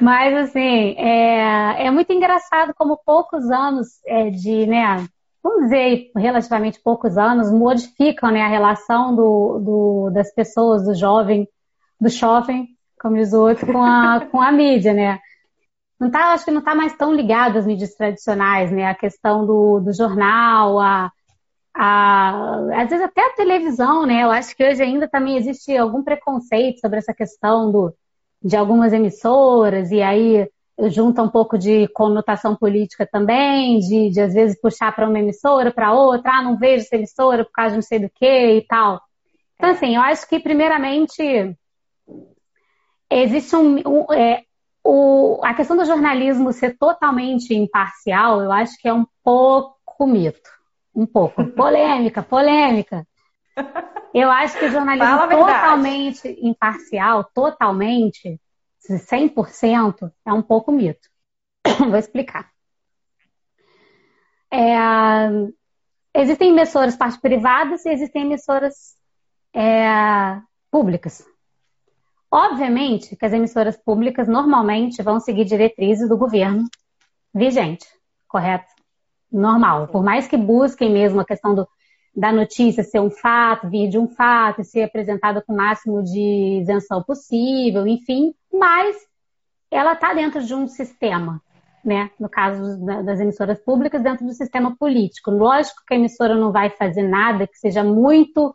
Mas, 0.00 0.34
assim, 0.36 0.94
é, 0.98 1.86
é 1.86 1.90
muito 1.90 2.12
engraçado 2.12 2.72
como 2.74 2.98
poucos 3.04 3.50
anos 3.50 3.88
é, 4.06 4.30
de, 4.30 4.66
né, 4.66 5.06
vamos 5.42 5.64
dizer, 5.64 6.10
relativamente 6.16 6.80
poucos 6.82 7.18
anos, 7.18 7.50
modificam 7.50 8.30
né, 8.30 8.42
a 8.42 8.48
relação 8.48 9.14
do, 9.14 9.58
do, 9.58 10.10
das 10.10 10.32
pessoas, 10.34 10.84
do 10.84 10.94
jovem, 10.94 11.46
do 12.00 12.08
jovem, 12.08 12.68
como 12.98 13.16
diz 13.16 13.34
o 13.34 13.42
outro, 13.42 13.70
com 13.70 13.82
a, 13.82 14.26
com 14.30 14.40
a 14.40 14.50
mídia, 14.50 14.94
né? 14.94 15.18
Não 16.00 16.10
tá, 16.10 16.32
acho 16.32 16.44
que 16.44 16.50
não 16.50 16.60
está 16.60 16.74
mais 16.74 16.94
tão 16.96 17.14
ligado 17.14 17.58
às 17.58 17.66
mídias 17.66 17.94
tradicionais, 17.94 18.70
né? 18.70 18.86
A 18.86 18.94
questão 18.94 19.46
do, 19.46 19.80
do 19.80 19.92
jornal, 19.92 20.78
a, 20.78 21.10
a, 21.76 22.82
às 22.82 22.88
vezes 22.88 23.04
até 23.04 23.20
a 23.20 23.34
televisão, 23.34 24.06
né? 24.06 24.24
Eu 24.24 24.30
acho 24.30 24.56
que 24.56 24.64
hoje 24.64 24.82
ainda 24.82 25.06
também 25.06 25.36
existe 25.36 25.76
algum 25.76 26.02
preconceito 26.02 26.80
sobre 26.80 26.98
essa 26.98 27.12
questão 27.12 27.70
do, 27.70 27.94
de 28.42 28.56
algumas 28.56 28.94
emissoras, 28.94 29.90
e 29.90 30.00
aí 30.00 30.48
junta 30.88 31.22
um 31.22 31.28
pouco 31.28 31.58
de 31.58 31.86
conotação 31.88 32.56
política 32.56 33.06
também, 33.06 33.78
de, 33.80 34.10
de 34.10 34.20
às 34.20 34.32
vezes 34.32 34.60
puxar 34.60 34.94
para 34.94 35.08
uma 35.08 35.18
emissora, 35.18 35.70
para 35.70 35.92
outra, 35.92 36.32
ah, 36.32 36.42
não 36.42 36.56
vejo 36.56 36.84
essa 36.84 36.96
emissora 36.96 37.44
por 37.44 37.52
causa 37.52 37.70
de 37.70 37.76
não 37.76 37.82
sei 37.82 37.98
do 37.98 38.10
que 38.10 38.56
e 38.56 38.62
tal. 38.62 39.00
Então, 39.56 39.70
assim, 39.70 39.96
eu 39.96 40.02
acho 40.02 40.26
que, 40.28 40.40
primeiramente, 40.40 41.56
existe 43.10 43.54
um. 43.54 43.76
um 43.86 44.12
é, 44.12 44.42
o, 44.82 45.40
a 45.42 45.52
questão 45.52 45.76
do 45.76 45.84
jornalismo 45.84 46.52
ser 46.52 46.76
totalmente 46.78 47.54
imparcial, 47.54 48.40
eu 48.40 48.52
acho 48.52 48.78
que 48.78 48.88
é 48.88 48.94
um 48.94 49.04
pouco 49.22 50.06
mito. 50.06 50.55
Um 50.96 51.04
pouco. 51.04 51.44
Polêmica, 51.52 52.22
polêmica. 52.22 53.06
Eu 54.14 54.30
acho 54.30 54.58
que 54.58 54.64
o 54.64 54.70
jornalismo 54.70 55.28
totalmente 55.28 56.38
imparcial, 56.40 57.22
totalmente, 57.34 58.40
100%, 58.88 60.10
é 60.24 60.32
um 60.32 60.40
pouco 60.40 60.72
mito. 60.72 61.06
Vou 61.78 61.96
explicar. 61.96 62.50
É, 64.50 65.28
existem 66.14 66.48
emissoras 66.48 66.96
parte 66.96 67.20
privadas 67.20 67.84
e 67.84 67.90
existem 67.90 68.22
emissoras 68.22 68.96
é, 69.54 70.40
públicas. 70.70 71.26
Obviamente 72.30 73.16
que 73.16 73.26
as 73.26 73.34
emissoras 73.34 73.76
públicas 73.76 74.26
normalmente 74.26 75.02
vão 75.02 75.20
seguir 75.20 75.44
diretrizes 75.44 76.08
do 76.08 76.16
governo 76.16 76.64
vigente, 77.34 77.86
correto? 78.26 78.75
Normal. 79.30 79.88
Por 79.88 80.02
mais 80.02 80.26
que 80.26 80.36
busquem 80.36 80.90
mesmo 80.90 81.20
a 81.20 81.24
questão 81.24 81.54
do, 81.54 81.68
da 82.14 82.32
notícia 82.32 82.82
ser 82.82 83.00
um 83.00 83.10
fato, 83.10 83.68
vir 83.68 83.88
de 83.88 83.98
um 83.98 84.08
fato, 84.08 84.64
ser 84.64 84.84
apresentada 84.84 85.42
com 85.42 85.52
o 85.52 85.56
máximo 85.56 86.02
de 86.02 86.60
isenção 86.62 87.02
possível, 87.02 87.86
enfim, 87.86 88.34
mas 88.52 88.96
ela 89.70 89.92
está 89.92 90.14
dentro 90.14 90.42
de 90.42 90.54
um 90.54 90.66
sistema, 90.66 91.42
né? 91.84 92.10
No 92.18 92.28
caso 92.28 92.78
das 93.04 93.20
emissoras 93.20 93.58
públicas, 93.60 94.02
dentro 94.02 94.24
do 94.24 94.32
sistema 94.32 94.74
político. 94.76 95.30
Lógico 95.30 95.82
que 95.86 95.94
a 95.94 95.96
emissora 95.96 96.34
não 96.34 96.50
vai 96.50 96.70
fazer 96.70 97.02
nada 97.02 97.46
que 97.46 97.58
seja 97.58 97.84
muito 97.84 98.54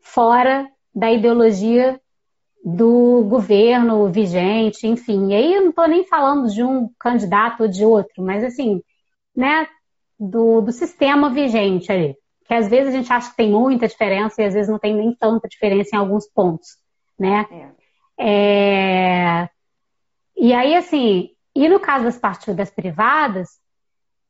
fora 0.00 0.68
da 0.94 1.10
ideologia 1.10 2.00
do 2.64 3.24
governo 3.24 4.08
vigente, 4.10 4.86
enfim. 4.86 5.30
E 5.30 5.34
aí 5.34 5.54
eu 5.54 5.62
não 5.62 5.70
estou 5.70 5.88
nem 5.88 6.04
falando 6.06 6.48
de 6.48 6.62
um 6.62 6.88
candidato 6.98 7.64
ou 7.64 7.68
de 7.68 7.84
outro, 7.84 8.22
mas 8.22 8.44
assim, 8.44 8.82
né? 9.36 9.66
Do, 10.24 10.60
do 10.60 10.70
sistema 10.70 11.30
vigente 11.30 11.90
ali 11.90 12.16
que 12.52 12.54
às 12.54 12.68
vezes 12.68 12.92
a 12.92 12.96
gente 12.98 13.10
acha 13.10 13.30
que 13.30 13.36
tem 13.36 13.50
muita 13.50 13.88
diferença 13.88 14.42
e 14.42 14.44
às 14.44 14.52
vezes 14.52 14.70
não 14.70 14.78
tem 14.78 14.94
nem 14.94 15.14
tanta 15.14 15.48
diferença 15.48 15.96
em 15.96 15.98
alguns 15.98 16.28
pontos, 16.28 16.76
né? 17.18 17.46
É. 18.18 19.42
É... 19.44 19.48
E 20.36 20.52
aí, 20.52 20.74
assim, 20.74 21.30
e 21.54 21.66
no 21.66 21.80
caso 21.80 22.04
das 22.04 22.18
partidas 22.18 22.70
privadas, 22.70 23.48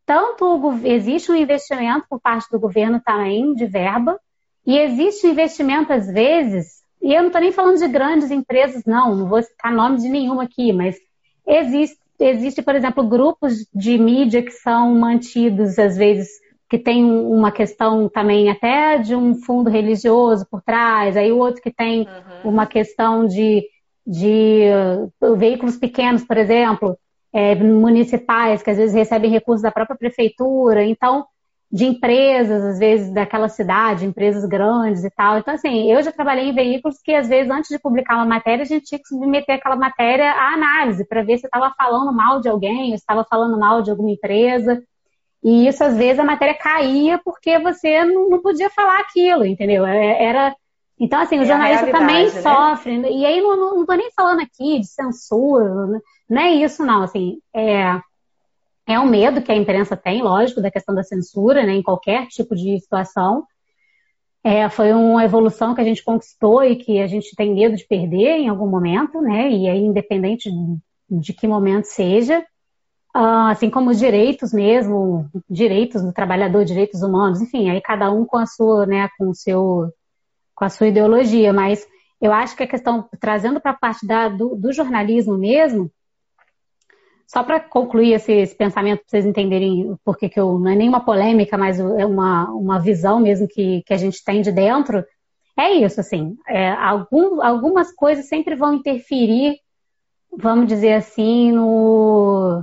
tanto 0.06 0.60
existe 0.84 1.32
um 1.32 1.34
investimento 1.36 2.06
por 2.08 2.20
parte 2.20 2.48
do 2.50 2.60
governo 2.60 3.00
também 3.04 3.54
de 3.54 3.66
verba, 3.66 4.20
e 4.64 4.78
existe 4.78 5.26
investimento, 5.26 5.92
às 5.92 6.06
vezes, 6.06 6.82
e 7.02 7.12
eu 7.12 7.22
não 7.22 7.28
estou 7.28 7.40
nem 7.40 7.50
falando 7.50 7.78
de 7.78 7.88
grandes 7.88 8.30
empresas, 8.30 8.84
não, 8.84 9.16
não 9.16 9.28
vou 9.28 9.42
citar 9.42 9.72
nome 9.72 9.96
de 9.96 10.08
nenhuma 10.08 10.44
aqui, 10.44 10.72
mas 10.72 10.96
existe, 11.44 11.98
existe, 12.24 12.62
por 12.62 12.74
exemplo, 12.74 13.06
grupos 13.06 13.66
de 13.74 13.98
mídia 13.98 14.42
que 14.42 14.50
são 14.50 14.94
mantidos, 14.94 15.78
às 15.78 15.96
vezes, 15.96 16.28
que 16.68 16.78
tem 16.78 17.04
uma 17.04 17.52
questão 17.52 18.08
também 18.08 18.50
até 18.50 18.98
de 18.98 19.14
um 19.14 19.34
fundo 19.34 19.68
religioso 19.68 20.46
por 20.50 20.62
trás, 20.62 21.16
aí 21.16 21.30
o 21.30 21.38
outro 21.38 21.60
que 21.60 21.70
tem 21.70 22.00
uhum. 22.44 22.50
uma 22.50 22.66
questão 22.66 23.26
de, 23.26 23.64
de 24.06 24.62
uh, 25.20 25.36
veículos 25.36 25.76
pequenos, 25.76 26.24
por 26.24 26.36
exemplo, 26.36 26.96
é, 27.32 27.54
municipais, 27.54 28.62
que 28.62 28.70
às 28.70 28.76
vezes 28.76 28.94
recebem 28.94 29.30
recursos 29.30 29.62
da 29.62 29.70
própria 29.70 29.96
prefeitura. 29.96 30.84
Então, 30.84 31.24
de 31.72 31.86
empresas, 31.86 32.62
às 32.62 32.78
vezes 32.78 33.10
daquela 33.14 33.48
cidade, 33.48 34.04
empresas 34.04 34.44
grandes 34.44 35.04
e 35.04 35.10
tal. 35.10 35.38
Então, 35.38 35.54
assim, 35.54 35.90
eu 35.90 36.02
já 36.02 36.12
trabalhei 36.12 36.50
em 36.50 36.54
veículos 36.54 37.00
que, 37.02 37.14
às 37.14 37.26
vezes, 37.26 37.50
antes 37.50 37.70
de 37.70 37.78
publicar 37.78 38.16
uma 38.16 38.26
matéria, 38.26 38.62
a 38.62 38.66
gente 38.66 38.84
tinha 38.84 38.98
que 38.98 39.08
submeter 39.08 39.56
aquela 39.56 39.74
matéria 39.74 40.32
à 40.32 40.52
análise 40.52 41.02
para 41.06 41.22
ver 41.22 41.38
se 41.38 41.46
estava 41.46 41.72
falando 41.74 42.12
mal 42.12 42.42
de 42.42 42.48
alguém, 42.48 42.90
se 42.90 42.96
estava 42.96 43.24
falando 43.24 43.58
mal 43.58 43.80
de 43.80 43.90
alguma 43.90 44.10
empresa. 44.10 44.82
E 45.42 45.66
isso, 45.66 45.82
às 45.82 45.96
vezes, 45.96 46.18
a 46.18 46.24
matéria 46.24 46.54
caía 46.54 47.18
porque 47.24 47.58
você 47.58 48.04
não, 48.04 48.42
podia 48.42 48.68
falar 48.68 49.00
aquilo, 49.00 49.46
entendeu? 49.46 49.86
É, 49.86 50.22
era. 50.22 50.54
Então, 51.00 51.20
assim, 51.20 51.38
o 51.38 51.42
é 51.42 51.46
jornalista 51.46 51.90
também 51.90 52.24
né? 52.24 52.42
sofre. 52.42 53.00
E 53.00 53.24
aí, 53.24 53.40
não, 53.40 53.56
não, 53.56 53.76
não 53.78 53.86
tô 53.86 53.94
nem 53.94 54.10
falando 54.14 54.40
aqui 54.40 54.78
de 54.78 54.86
censura, 54.86 55.86
né? 55.86 56.00
não 56.28 56.42
é 56.42 56.50
isso, 56.50 56.84
não. 56.84 57.02
Assim, 57.02 57.38
é 57.54 57.98
é 58.92 59.00
um 59.00 59.06
medo 59.06 59.42
que 59.42 59.50
a 59.50 59.56
imprensa 59.56 59.96
tem, 59.96 60.22
lógico, 60.22 60.60
da 60.60 60.70
questão 60.70 60.94
da 60.94 61.02
censura, 61.02 61.64
né, 61.64 61.74
em 61.74 61.82
qualquer 61.82 62.26
tipo 62.28 62.54
de 62.54 62.78
situação. 62.80 63.44
É, 64.44 64.68
foi 64.68 64.92
uma 64.92 65.24
evolução 65.24 65.74
que 65.74 65.80
a 65.80 65.84
gente 65.84 66.02
conquistou 66.02 66.64
e 66.64 66.76
que 66.76 67.00
a 67.00 67.06
gente 67.06 67.34
tem 67.36 67.54
medo 67.54 67.76
de 67.76 67.86
perder 67.86 68.38
em 68.38 68.48
algum 68.48 68.66
momento, 68.66 69.20
né? 69.20 69.48
E 69.50 69.68
aí, 69.68 69.78
independente 69.78 70.50
de, 71.08 71.32
que 71.32 71.46
momento 71.46 71.84
seja, 71.84 72.40
uh, 73.14 73.50
assim 73.50 73.70
como 73.70 73.90
os 73.90 73.98
direitos 73.98 74.52
mesmo, 74.52 75.28
direitos 75.48 76.02
do 76.02 76.12
trabalhador, 76.12 76.64
direitos 76.64 77.02
humanos, 77.02 77.40
enfim, 77.40 77.70
aí 77.70 77.80
cada 77.80 78.10
um 78.10 78.24
com 78.24 78.36
a 78.38 78.46
sua, 78.46 78.84
né, 78.84 79.08
com 79.16 79.30
o 79.30 79.34
seu, 79.34 79.92
com 80.56 80.64
a 80.64 80.68
sua 80.68 80.88
ideologia. 80.88 81.52
Mas 81.52 81.86
eu 82.20 82.32
acho 82.32 82.56
que 82.56 82.64
a 82.64 82.68
questão, 82.68 83.08
trazendo 83.20 83.60
para 83.60 83.72
a 83.72 83.76
parte 83.76 84.04
da, 84.06 84.28
do, 84.28 84.56
do 84.56 84.72
jornalismo 84.72 85.38
mesmo, 85.38 85.88
só 87.32 87.42
para 87.42 87.58
concluir 87.60 88.12
esse, 88.12 88.30
esse 88.30 88.54
pensamento, 88.54 88.98
para 88.98 89.08
vocês 89.08 89.24
entenderem 89.24 89.96
porque 90.04 90.28
que 90.28 90.38
eu, 90.38 90.58
não 90.58 90.70
é 90.70 90.76
nenhuma 90.76 91.02
polêmica, 91.02 91.56
mas 91.56 91.80
é 91.80 92.04
uma, 92.04 92.50
uma 92.50 92.78
visão 92.78 93.20
mesmo 93.20 93.48
que, 93.48 93.82
que 93.86 93.94
a 93.94 93.96
gente 93.96 94.22
tem 94.22 94.42
de 94.42 94.52
dentro, 94.52 95.02
é 95.56 95.70
isso, 95.72 95.98
assim, 95.98 96.36
é, 96.46 96.70
algum, 96.72 97.42
algumas 97.42 97.90
coisas 97.94 98.28
sempre 98.28 98.54
vão 98.54 98.74
interferir, 98.74 99.56
vamos 100.36 100.66
dizer 100.66 100.92
assim, 100.92 101.52
no... 101.52 102.62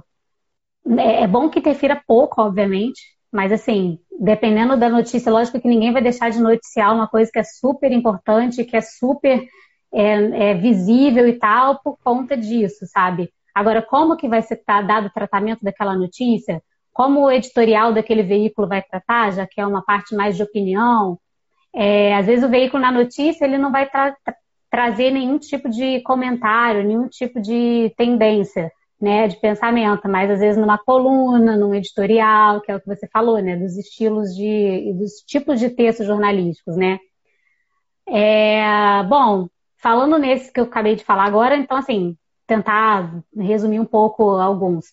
É, 1.00 1.24
é 1.24 1.28
bom 1.28 1.50
que 1.50 1.60
interfira 1.60 2.00
pouco, 2.06 2.40
obviamente, 2.40 3.02
mas 3.32 3.52
assim, 3.52 3.98
dependendo 4.20 4.78
da 4.78 4.88
notícia, 4.88 5.32
lógico 5.32 5.60
que 5.60 5.68
ninguém 5.68 5.92
vai 5.92 6.02
deixar 6.04 6.30
de 6.30 6.40
noticiar 6.40 6.94
uma 6.94 7.08
coisa 7.08 7.32
que 7.32 7.40
é 7.40 7.44
super 7.44 7.92
importante, 7.92 8.64
que 8.64 8.78
é 8.78 8.82
super 8.82 9.48
é, 9.92 10.52
é 10.52 10.54
visível 10.54 11.28
e 11.28 11.34
tal, 11.34 11.80
por 11.82 11.98
conta 12.04 12.38
disso, 12.38 12.86
sabe? 12.86 13.32
Agora, 13.60 13.82
como 13.82 14.15
que 14.15 14.26
vai 14.26 14.41
ser 14.41 14.63
dado 14.65 15.08
o 15.08 15.12
tratamento 15.12 15.65
daquela 15.65 15.93
notícia? 15.93 16.63
Como 16.93 17.26
o 17.26 17.30
editorial 17.30 17.91
daquele 17.91 18.24
veículo 18.24 18.69
vai 18.69 18.82
tratar, 18.82 19.34
já 19.34 19.45
que 19.45 19.60
é 19.60 19.67
uma 19.67 19.84
parte 19.84 20.15
mais 20.15 20.38
de 20.38 20.43
opinião? 20.43 21.19
É, 21.76 22.15
às 22.15 22.26
vezes 22.26 22.45
o 22.45 22.50
veículo 22.50 22.82
na 22.82 22.89
notícia 22.89 23.43
ele 23.43 23.58
não 23.58 23.69
vai 23.69 23.89
tra 23.89 24.15
trazer 24.72 25.12
nenhum 25.12 25.38
tipo 25.38 25.67
de 25.67 26.00
comentário, 26.04 26.86
nenhum 26.86 27.10
tipo 27.10 27.41
de 27.41 27.93
tendência, 27.98 28.72
né, 29.02 29.28
de 29.28 29.36
pensamento, 29.36 30.08
mas 30.08 30.32
às 30.32 30.39
vezes 30.39 30.58
numa 30.58 30.78
coluna, 30.78 31.58
num 31.58 31.76
editorial, 31.76 32.62
que 32.62 32.72
é 32.72 32.78
o 32.78 32.80
que 32.80 32.88
você 32.88 33.10
falou, 33.10 33.41
né, 33.41 33.58
dos 33.58 33.76
estilos 33.76 34.34
de, 34.34 34.93
dos 34.93 35.15
tipos 35.28 35.60
de 35.60 35.69
textos 35.69 36.08
jornalísticos, 36.08 36.78
né. 36.78 36.98
É, 38.08 39.04
bom, 39.04 39.50
falando 39.82 40.17
nesse 40.17 40.50
que 40.50 40.62
eu 40.62 40.63
acabei 40.63 40.95
de 40.95 41.04
falar 41.04 41.26
agora, 41.26 41.58
então 41.58 41.76
assim, 41.76 42.15
tentar 42.50 43.24
resumir 43.38 43.80
um 43.80 43.86
pouco 43.86 44.32
alguns. 44.32 44.88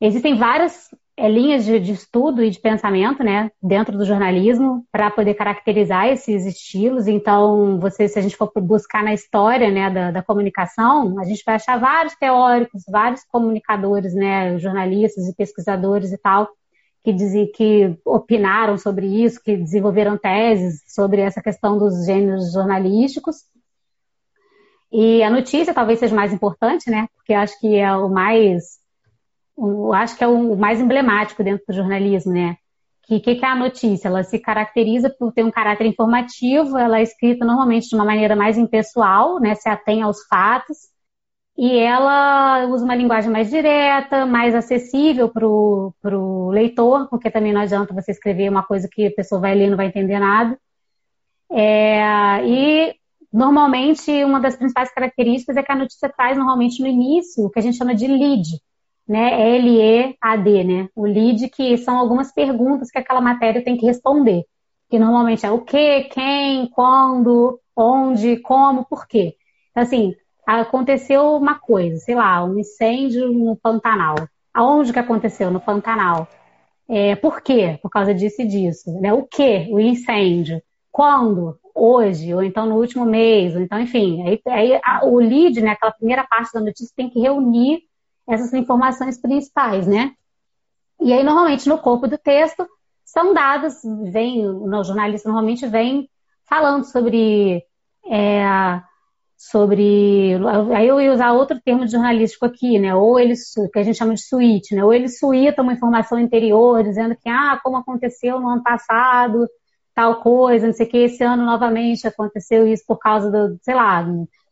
Existem 0.00 0.36
várias 0.36 0.88
é, 1.16 1.28
linhas 1.28 1.64
de, 1.64 1.78
de, 1.78 1.92
estudo 1.92 2.42
e 2.42 2.50
de 2.50 2.58
pensamento, 2.58 3.22
né, 3.22 3.50
dentro 3.62 3.96
do 3.96 4.04
jornalismo, 4.04 4.84
para 4.90 5.10
poder 5.10 5.34
caracterizar 5.34 6.08
esses 6.08 6.44
estilos. 6.44 7.06
Então, 7.06 7.78
você, 7.78 8.08
se 8.08 8.18
a 8.18 8.22
gente 8.22 8.36
for 8.36 8.50
buscar 8.56 9.04
na 9.04 9.14
história, 9.14 9.70
né, 9.70 9.90
da, 9.90 10.10
da, 10.10 10.22
comunicação, 10.22 11.18
a 11.20 11.24
gente 11.24 11.42
vai 11.44 11.54
achar 11.54 11.78
vários 11.78 12.14
teóricos, 12.16 12.82
vários 12.88 13.22
comunicadores, 13.24 14.14
né, 14.14 14.58
jornalistas 14.58 15.28
e 15.28 15.36
pesquisadores 15.36 16.12
e 16.12 16.18
tal, 16.18 16.48
que 17.04 17.12
dizem 17.12 17.50
que 17.52 17.96
opinaram 18.04 18.76
sobre 18.76 19.06
isso, 19.06 19.42
que 19.42 19.56
desenvolveram 19.56 20.18
teses 20.18 20.82
sobre 20.88 21.20
essa 21.20 21.40
questão 21.40 21.78
dos 21.78 22.04
gêneros 22.06 22.52
jornalísticos. 22.52 23.36
E 24.92 25.22
a 25.22 25.30
notícia 25.30 25.72
talvez 25.72 25.98
seja 25.98 26.14
mais 26.14 26.32
importante, 26.32 26.90
né? 26.90 27.08
Porque 27.16 27.32
acho 27.32 27.58
que 27.60 27.76
é 27.76 27.94
o 27.94 28.08
mais, 28.08 28.78
o, 29.56 29.92
acho 29.92 30.16
que 30.16 30.24
é 30.24 30.28
o 30.28 30.56
mais 30.56 30.80
emblemático 30.80 31.44
dentro 31.44 31.64
do 31.68 31.74
jornalismo, 31.74 32.32
né? 32.32 32.56
Que 33.04 33.20
que, 33.20 33.36
que 33.36 33.44
é 33.44 33.48
a 33.48 33.56
notícia? 33.56 34.08
Ela 34.08 34.24
se 34.24 34.38
caracteriza 34.38 35.10
por 35.10 35.32
ter 35.32 35.44
um 35.44 35.50
caráter 35.50 35.86
informativo, 35.86 36.76
ela 36.76 36.98
é 36.98 37.02
escrita 37.02 37.44
normalmente 37.44 37.88
de 37.88 37.94
uma 37.94 38.04
maneira 38.04 38.34
mais 38.34 38.58
impessoal, 38.58 39.38
né? 39.40 39.54
Se 39.54 39.68
atém 39.68 40.02
aos 40.02 40.24
fatos. 40.26 40.90
E 41.56 41.76
ela 41.78 42.66
usa 42.66 42.84
uma 42.84 42.94
linguagem 42.94 43.30
mais 43.30 43.50
direta, 43.50 44.24
mais 44.24 44.54
acessível 44.54 45.28
para 45.28 45.46
o 45.46 46.50
leitor, 46.50 47.08
porque 47.08 47.30
também 47.30 47.52
não 47.52 47.60
adianta 47.60 47.94
você 47.94 48.12
escrever 48.12 48.48
uma 48.48 48.62
coisa 48.62 48.88
que 48.90 49.06
a 49.06 49.12
pessoa 49.12 49.40
vai 49.40 49.54
ler 49.54 49.66
e 49.66 49.70
não 49.70 49.76
vai 49.76 49.86
entender 49.86 50.18
nada. 50.18 50.58
É, 51.52 52.46
e 52.46 52.94
Normalmente, 53.32 54.24
uma 54.24 54.40
das 54.40 54.56
principais 54.56 54.92
características 54.92 55.56
é 55.56 55.62
que 55.62 55.70
a 55.70 55.76
notícia 55.76 56.08
traz 56.08 56.36
normalmente 56.36 56.80
no 56.82 56.88
início 56.88 57.44
o 57.44 57.50
que 57.50 57.58
a 57.60 57.62
gente 57.62 57.76
chama 57.76 57.94
de 57.94 58.06
lead, 58.06 58.60
né? 59.08 59.56
L-E-A-D, 59.56 60.64
né? 60.64 60.88
O 60.96 61.06
lead 61.06 61.48
que 61.48 61.76
são 61.78 61.96
algumas 61.96 62.32
perguntas 62.32 62.90
que 62.90 62.98
aquela 62.98 63.20
matéria 63.20 63.62
tem 63.62 63.76
que 63.76 63.86
responder. 63.86 64.44
Que 64.88 64.98
normalmente 64.98 65.46
é 65.46 65.50
o 65.50 65.60
que, 65.60 66.04
quem, 66.04 66.68
quando, 66.70 67.60
onde, 67.76 68.36
como, 68.38 68.84
por 68.84 69.06
quê. 69.06 69.36
Então, 69.70 69.84
assim, 69.84 70.14
aconteceu 70.44 71.36
uma 71.36 71.58
coisa, 71.58 71.96
sei 71.98 72.16
lá, 72.16 72.44
um 72.44 72.58
incêndio 72.58 73.32
no 73.32 73.56
Pantanal. 73.56 74.16
Aonde 74.52 74.92
que 74.92 74.98
aconteceu? 74.98 75.50
No 75.50 75.60
Pantanal. 75.60 76.26
É, 76.88 77.14
por 77.14 77.40
quê? 77.40 77.78
Por 77.80 77.88
causa 77.88 78.12
disso 78.12 78.42
e 78.42 78.46
disso. 78.46 78.90
Né? 79.00 79.12
O 79.12 79.22
que? 79.22 79.68
O 79.70 79.78
incêndio. 79.78 80.60
Quando? 80.90 81.59
Hoje, 81.74 82.34
ou 82.34 82.42
então 82.42 82.66
no 82.66 82.76
último 82.76 83.04
mês, 83.04 83.54
ou 83.54 83.60
então, 83.60 83.80
enfim, 83.80 84.26
aí, 84.26 84.40
aí 84.46 84.80
a, 84.84 85.04
o 85.04 85.18
lead, 85.18 85.60
né, 85.60 85.70
aquela 85.70 85.92
primeira 85.92 86.24
parte 86.24 86.52
da 86.52 86.60
notícia, 86.60 86.92
tem 86.96 87.08
que 87.08 87.20
reunir 87.20 87.82
essas 88.28 88.52
informações 88.52 89.20
principais, 89.20 89.86
né? 89.86 90.12
E 91.00 91.12
aí, 91.12 91.22
normalmente, 91.24 91.68
no 91.68 91.78
corpo 91.78 92.06
do 92.06 92.18
texto, 92.18 92.66
são 93.04 93.34
dados, 93.34 93.80
vem, 94.12 94.46
o 94.46 94.84
jornalista 94.84 95.28
normalmente 95.28 95.66
vem 95.66 96.08
falando 96.48 96.84
sobre. 96.84 97.64
É, 98.06 98.82
sobre. 99.36 100.34
Aí 100.76 100.86
eu 100.86 101.00
ia 101.00 101.12
usar 101.12 101.32
outro 101.32 101.58
termo 101.60 101.88
jornalístico 101.88 102.44
aqui, 102.44 102.78
né? 102.78 102.94
Ou 102.94 103.18
eles, 103.18 103.52
que 103.72 103.78
a 103.78 103.82
gente 103.82 103.96
chama 103.96 104.14
de 104.14 104.22
suíte, 104.22 104.74
né? 104.74 104.84
Ou 104.84 104.92
ele 104.92 105.08
suíta 105.08 105.62
uma 105.62 105.72
informação 105.72 106.18
interior, 106.18 106.82
dizendo 106.82 107.16
que, 107.16 107.28
ah, 107.28 107.58
como 107.62 107.78
aconteceu 107.78 108.38
no 108.38 108.48
ano 108.48 108.62
passado, 108.62 109.48
tal 110.00 110.16
coisa, 110.22 110.66
não 110.66 110.72
sei 110.72 110.86
o 110.86 110.88
que, 110.88 110.96
esse 110.96 111.22
ano 111.22 111.44
novamente 111.44 112.08
aconteceu 112.08 112.66
isso 112.66 112.82
por 112.86 112.98
causa 112.98 113.30
do, 113.30 113.58
sei 113.60 113.74
lá, 113.74 114.02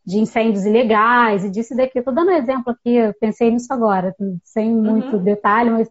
de 0.05 0.19
incêndios 0.19 0.63
ilegais 0.63 1.43
e 1.43 1.49
disso 1.49 1.73
e 1.73 1.77
daquilo. 1.77 2.01
Estou 2.01 2.13
dando 2.13 2.29
um 2.29 2.35
exemplo 2.35 2.71
aqui, 2.71 2.93
eu 2.93 3.15
pensei 3.19 3.49
nisso 3.49 3.73
agora, 3.73 4.15
sem 4.43 4.71
muito 4.71 5.17
uhum. 5.17 5.23
detalhe, 5.23 5.71
mas 5.71 5.89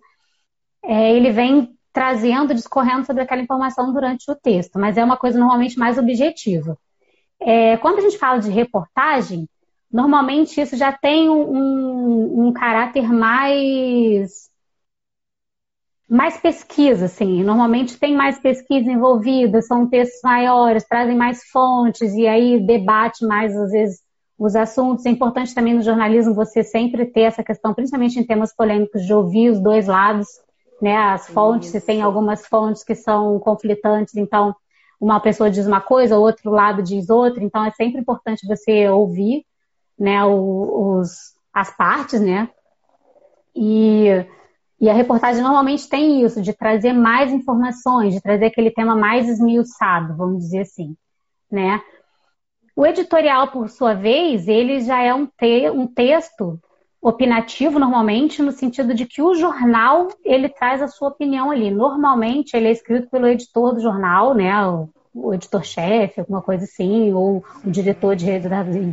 é, 0.84 1.12
ele 1.12 1.32
vem 1.32 1.76
trazendo, 1.92 2.54
discorrendo 2.54 3.04
sobre 3.04 3.24
aquela 3.24 3.42
informação 3.42 3.92
durante 3.92 4.30
o 4.30 4.36
texto, 4.36 4.78
mas 4.78 4.96
é 4.96 5.02
uma 5.02 5.16
coisa 5.16 5.36
normalmente 5.36 5.76
mais 5.76 5.98
objetiva. 5.98 6.78
É, 7.40 7.76
quando 7.78 7.98
a 7.98 8.02
gente 8.02 8.16
fala 8.16 8.38
de 8.38 8.50
reportagem, 8.50 9.48
normalmente 9.92 10.60
isso 10.60 10.76
já 10.76 10.92
tem 10.92 11.28
um, 11.28 11.42
um, 11.42 12.46
um 12.46 12.52
caráter 12.52 13.12
mais 13.12 14.48
mais 16.08 16.38
pesquisa, 16.38 17.04
assim. 17.04 17.42
Normalmente 17.42 17.98
tem 17.98 18.16
mais 18.16 18.40
pesquisa 18.40 18.90
envolvida, 18.90 19.60
são 19.60 19.86
textos 19.86 20.20
maiores, 20.22 20.86
trazem 20.88 21.16
mais 21.16 21.42
fontes 21.50 22.14
e 22.14 22.26
aí 22.26 22.58
debate 22.58 23.26
mais, 23.26 23.54
às 23.54 23.70
vezes, 23.70 24.00
os 24.38 24.56
assuntos. 24.56 25.04
É 25.04 25.10
importante 25.10 25.54
também 25.54 25.74
no 25.74 25.82
jornalismo 25.82 26.34
você 26.34 26.64
sempre 26.64 27.04
ter 27.04 27.22
essa 27.22 27.44
questão, 27.44 27.74
principalmente 27.74 28.18
em 28.18 28.24
temas 28.24 28.54
polêmicos, 28.54 29.04
de 29.04 29.12
ouvir 29.12 29.50
os 29.50 29.60
dois 29.60 29.86
lados, 29.86 30.28
né? 30.80 30.96
As 30.96 31.28
fontes, 31.28 31.68
Isso. 31.68 31.80
se 31.80 31.86
tem 31.86 32.00
algumas 32.00 32.46
fontes 32.46 32.82
que 32.82 32.94
são 32.94 33.38
conflitantes, 33.38 34.16
então 34.16 34.54
uma 35.00 35.20
pessoa 35.20 35.50
diz 35.50 35.66
uma 35.66 35.80
coisa, 35.80 36.18
o 36.18 36.22
outro 36.22 36.50
lado 36.50 36.82
diz 36.82 37.10
outra, 37.10 37.44
então 37.44 37.64
é 37.64 37.70
sempre 37.70 38.00
importante 38.00 38.46
você 38.46 38.88
ouvir, 38.88 39.44
né, 39.96 40.24
os, 40.24 41.34
as 41.52 41.70
partes, 41.76 42.20
né? 42.20 42.48
E 43.54 44.24
e 44.80 44.88
a 44.88 44.94
reportagem 44.94 45.42
normalmente 45.42 45.88
tem 45.88 46.22
isso, 46.22 46.40
de 46.40 46.52
trazer 46.52 46.92
mais 46.92 47.32
informações, 47.32 48.14
de 48.14 48.20
trazer 48.20 48.46
aquele 48.46 48.70
tema 48.70 48.94
mais 48.94 49.28
esmiuçado, 49.28 50.16
vamos 50.16 50.44
dizer 50.44 50.60
assim, 50.60 50.96
né? 51.50 51.82
O 52.76 52.86
editorial, 52.86 53.48
por 53.48 53.68
sua 53.68 53.92
vez, 53.92 54.46
ele 54.46 54.80
já 54.80 55.02
é 55.02 55.12
um, 55.12 55.26
te 55.26 55.68
um 55.70 55.86
texto 55.86 56.60
opinativo 57.02 57.78
normalmente 57.78 58.40
no 58.40 58.52
sentido 58.52 58.94
de 58.94 59.04
que 59.04 59.20
o 59.20 59.34
jornal 59.34 60.08
ele 60.24 60.48
traz 60.48 60.80
a 60.80 60.86
sua 60.86 61.08
opinião 61.08 61.50
ali. 61.50 61.72
Normalmente 61.72 62.56
ele 62.56 62.68
é 62.68 62.72
escrito 62.72 63.08
pelo 63.08 63.26
editor 63.26 63.74
do 63.74 63.80
jornal, 63.80 64.32
né? 64.32 64.64
O, 64.64 64.88
o 65.12 65.34
editor-chefe, 65.34 66.20
alguma 66.20 66.40
coisa 66.40 66.64
assim, 66.64 67.12
ou 67.12 67.44
o 67.64 67.70
diretor 67.70 68.14
de, 68.14 68.26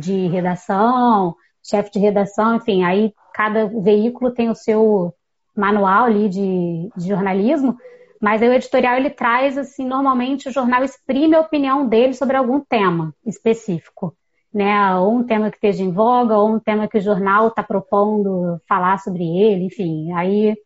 de 0.00 0.26
redação, 0.26 1.36
chefe 1.62 1.92
de 1.92 2.00
redação, 2.00 2.56
enfim, 2.56 2.82
aí 2.82 3.12
cada 3.32 3.66
veículo 3.66 4.32
tem 4.32 4.48
o 4.50 4.54
seu 4.54 5.14
manual 5.56 6.04
ali 6.04 6.28
de, 6.28 6.90
de 6.96 7.08
jornalismo, 7.08 7.76
mas 8.20 8.42
aí 8.42 8.48
o 8.48 8.52
editorial 8.52 8.96
ele 8.96 9.10
traz 9.10 9.58
assim, 9.58 9.86
normalmente 9.86 10.48
o 10.48 10.52
jornal 10.52 10.84
exprime 10.84 11.34
a 11.34 11.40
opinião 11.40 11.86
dele 11.86 12.14
sobre 12.14 12.36
algum 12.36 12.60
tema 12.60 13.14
específico 13.24 14.16
né, 14.56 14.96
ou 14.96 15.16
um 15.16 15.22
tema 15.22 15.50
que 15.50 15.56
esteja 15.56 15.82
em 15.82 15.92
voga, 15.92 16.38
ou 16.38 16.54
um 16.54 16.58
tema 16.58 16.88
que 16.88 16.96
o 16.96 17.00
jornal 17.00 17.48
está 17.48 17.62
propondo 17.62 18.58
falar 18.66 18.98
sobre 18.98 19.22
ele, 19.22 19.64
enfim, 19.64 20.10
aí 20.14 20.56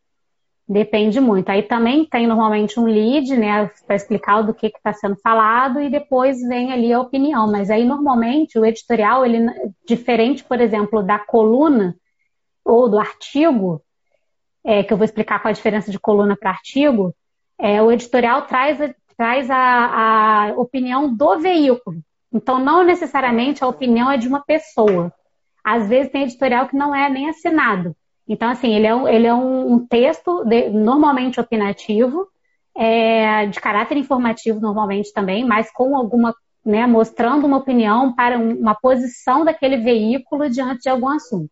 depende 0.69 1.21
muito. 1.21 1.49
Aí 1.49 1.65
também 1.65 2.05
tem 2.05 2.25
normalmente 2.25 2.79
um 2.79 2.85
lead, 2.85 3.37
né, 3.37 3.69
para 3.85 3.97
explicar 3.97 4.43
do 4.43 4.55
que 4.55 4.69
está 4.69 4.93
sendo 4.93 5.17
falado 5.17 5.81
e 5.81 5.91
depois 5.91 6.41
vem 6.47 6.73
ali 6.73 6.93
a 6.93 7.01
opinião. 7.01 7.51
Mas 7.51 7.69
aí 7.69 7.85
normalmente 7.85 8.57
o 8.57 8.65
editorial, 8.65 9.27
ele 9.27 9.45
diferente, 9.85 10.45
por 10.45 10.61
exemplo, 10.61 11.03
da 11.03 11.19
coluna 11.19 11.97
ou 12.65 12.89
do 12.89 12.97
artigo, 12.97 13.83
é, 14.65 14.83
que 14.83 14.93
eu 14.93 14.97
vou 14.97 15.05
explicar 15.05 15.41
qual 15.41 15.51
a 15.51 15.55
diferença 15.55 15.91
de 15.91 15.99
coluna 15.99 16.37
para 16.37 16.51
artigo, 16.51 17.15
é, 17.59 17.83
o 17.83 17.91
editorial 17.91 18.43
traz, 18.43 18.79
traz 19.17 19.51
a, 19.51 19.57
a 20.49 20.53
opinião 20.57 21.15
do 21.15 21.39
veículo. 21.39 22.01
Então, 22.33 22.59
não 22.59 22.85
necessariamente 22.85 23.65
a 23.65 23.69
opinião 23.69 24.11
é 24.11 24.17
de 24.17 24.29
uma 24.29 24.41
pessoa. 24.41 25.13
Às 25.65 25.89
vezes 25.89 26.13
tem 26.13 26.23
editorial 26.23 26.69
que 26.69 26.77
não 26.77 26.95
é 26.95 27.09
nem 27.11 27.29
assinado. 27.29 27.95
Então, 28.29 28.49
assim, 28.49 28.73
ele 28.73 28.87
é 28.87 28.95
um, 28.95 29.09
ele 29.09 29.27
é 29.27 29.35
um, 29.35 29.73
um 29.73 29.87
texto 29.87 30.45
de, 30.45 30.71
normalmente 30.71 31.41
opinativo, 31.41 32.29
é, 32.77 33.47
de 33.47 33.61
caráter 33.61 33.99
informativo 33.99 34.61
normalmente 34.61 35.13
também, 35.13 35.45
mas 35.45 35.71
com 35.73 35.97
alguma, 35.97 36.35
né, 36.65 36.87
mostrando 36.87 37.45
uma 37.45 37.57
opinião 37.57 38.15
para 38.15 38.39
um, 38.39 38.53
uma 38.53 38.75
posição 38.75 39.45
daquele 39.45 39.79
veículo 39.79 40.49
diante 40.49 40.83
de 40.83 40.89
algum 40.89 41.09
assunto. 41.09 41.51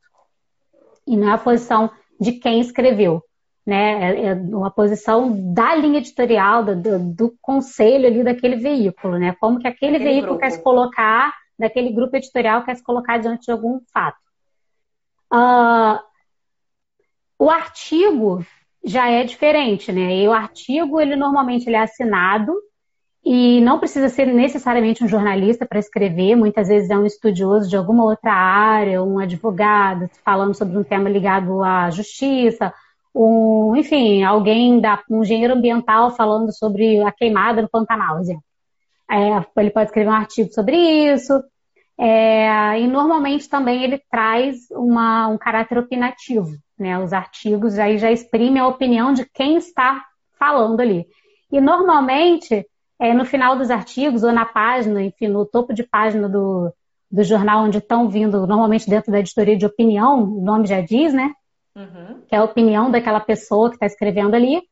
E 1.07 1.17
não 1.17 1.31
é 1.31 1.33
a 1.33 1.39
posição 1.39 1.91
de 2.21 2.33
quem 2.33 2.61
escreveu 2.61 3.23
né? 3.69 4.14
É, 4.14 4.27
é 4.29 4.33
uma 4.33 4.71
posição 4.71 5.53
da 5.53 5.75
linha 5.75 5.99
editorial, 5.99 6.64
do, 6.64 6.75
do, 6.75 6.99
do, 7.14 7.39
conselho 7.43 8.07
ali 8.07 8.25
daquele 8.25 8.57
veículo, 8.57 9.19
né? 9.19 9.37
Como 9.39 9.59
que 9.59 9.69
aquele, 9.69 9.97
aquele 9.97 10.11
veículo 10.11 10.33
grupo. 10.33 10.41
quer 10.41 10.51
se 10.53 10.62
colocar, 10.62 11.35
daquele 11.59 11.93
grupo 11.93 12.16
editorial 12.16 12.64
quer 12.64 12.77
se 12.77 12.83
colocar 12.83 13.19
diante 13.19 13.45
de 13.45 13.53
algum 13.53 13.79
fato. 13.93 14.16
Uh, 15.31 16.01
o 17.39 17.51
artigo 17.51 18.43
já 18.83 19.11
é 19.11 19.23
diferente, 19.23 19.93
né? 19.93 20.16
E 20.16 20.27
o 20.27 20.33
artigo, 20.33 20.99
ele 20.99 21.14
normalmente 21.14 21.66
ele 21.66 21.77
é 21.77 21.81
assinado 21.81 22.55
e 23.31 23.61
não 23.61 23.79
precisa 23.79 24.09
ser 24.09 24.26
necessariamente 24.26 25.05
um 25.05 25.07
jornalista 25.07 25.66
para 25.66 25.79
escrever, 25.79 26.35
muitas 26.35 26.68
vezes 26.68 26.89
é 26.89 26.97
um 26.97 27.05
estudioso 27.05 27.68
de 27.68 27.76
alguma 27.76 28.03
outra 28.03 28.33
área, 28.33 29.03
um 29.03 29.18
advogado 29.18 30.09
falando 30.24 30.55
sobre 30.55 30.79
um 30.79 30.83
tema 30.83 31.11
ligado 31.11 31.62
à 31.62 31.91
justiça, 31.91 32.72
um, 33.14 33.76
enfim, 33.76 34.22
alguém 34.22 34.81
da 34.81 35.03
um 35.11 35.22
engenheiro 35.22 35.53
ambiental 35.53 36.11
falando 36.12 36.57
sobre 36.57 37.03
a 37.03 37.12
queimada 37.12 37.61
no 37.61 37.68
Pantanal. 37.68 38.18
É, 39.11 39.61
ele 39.61 39.70
pode 39.70 39.89
escrever 39.91 40.09
um 40.09 40.14
artigo 40.14 40.51
sobre 40.51 40.79
isso. 41.12 41.35
É, 42.01 42.81
e 42.81 42.87
normalmente 42.87 43.47
também 43.47 43.85
ele 43.85 44.01
traz 44.11 44.70
uma, 44.70 45.29
um 45.29 45.37
caráter 45.37 45.76
opinativo, 45.76 46.57
né? 46.79 46.99
Os 46.99 47.12
artigos 47.12 47.79
aí 47.79 47.99
já 47.99 48.11
exprimem 48.11 48.62
a 48.62 48.68
opinião 48.68 49.12
de 49.12 49.26
quem 49.26 49.59
está 49.59 50.03
falando 50.39 50.81
ali. 50.81 51.07
E 51.53 51.61
normalmente, 51.61 52.64
é, 52.99 53.14
no 53.14 53.24
final 53.24 53.57
dos 53.57 53.70
artigos, 53.70 54.22
ou 54.22 54.32
na 54.32 54.44
página, 54.44 55.03
enfim, 55.03 55.28
no 55.28 55.44
topo 55.46 55.72
de 55.72 55.82
página 55.82 56.28
do, 56.28 56.72
do 57.11 57.22
jornal 57.22 57.64
onde 57.64 57.78
estão 57.78 58.09
vindo, 58.09 58.46
normalmente 58.46 58.88
dentro 58.88 59.12
da 59.12 59.20
editoria 59.20 59.57
de 59.57 59.66
opinião, 59.66 60.22
o 60.22 60.40
nome 60.40 60.66
já 60.66 60.80
diz, 60.80 61.12
né? 61.12 61.32
uhum. 61.78 62.22
que 62.28 62.34
é 62.34 62.38
a 62.38 62.44
opinião 62.44 62.90
daquela 62.90 63.20
pessoa 63.20 63.68
que 63.68 63.76
está 63.76 63.86
escrevendo 63.86 64.34
ali. 64.34 64.62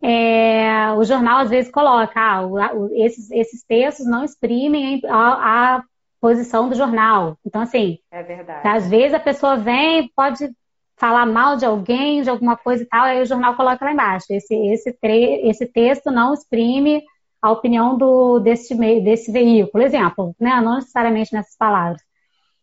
É, 0.00 0.92
o 0.92 1.04
jornal 1.04 1.38
às 1.38 1.50
vezes 1.50 1.70
coloca, 1.70 2.20
ah, 2.20 2.44
o, 2.44 2.88
esses, 2.94 3.30
esses 3.30 3.64
textos 3.64 4.06
não 4.06 4.24
exprimem 4.24 5.00
a, 5.08 5.76
a, 5.76 5.82
posição 6.20 6.68
do 6.68 6.74
jornal. 6.74 7.36
Então, 7.44 7.62
assim, 7.62 7.98
é 8.10 8.22
verdade. 8.22 8.66
às 8.66 8.88
vezes 8.88 9.14
a 9.14 9.20
pessoa 9.20 9.56
vem, 9.56 10.10
pode 10.14 10.50
falar 10.96 11.26
mal 11.26 11.56
de 11.56 11.64
alguém, 11.64 12.22
de 12.22 12.30
alguma 12.30 12.56
coisa 12.56 12.82
e 12.82 12.86
tal, 12.86 13.04
aí 13.04 13.20
o 13.20 13.26
jornal 13.26 13.54
coloca 13.54 13.84
lá 13.84 13.92
embaixo. 13.92 14.26
Esse, 14.30 14.54
esse, 14.54 14.92
tre 14.92 15.46
esse 15.48 15.66
texto 15.66 16.10
não 16.10 16.32
exprime 16.32 17.02
a 17.40 17.50
opinião 17.50 17.96
do, 17.96 18.38
desse, 18.40 18.74
desse 19.00 19.30
veículo. 19.30 19.84
Exemplo, 19.84 20.34
né? 20.38 20.60
não 20.60 20.76
necessariamente 20.76 21.32
nessas 21.32 21.56
palavras. 21.56 22.02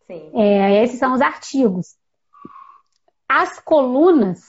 Sim. 0.06 0.30
É, 0.34 0.82
esses 0.82 0.98
são 0.98 1.14
os 1.14 1.20
artigos. 1.20 1.96
As 3.28 3.58
colunas 3.58 4.44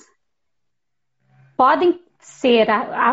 podem 1.56 2.00
ser. 2.20 2.68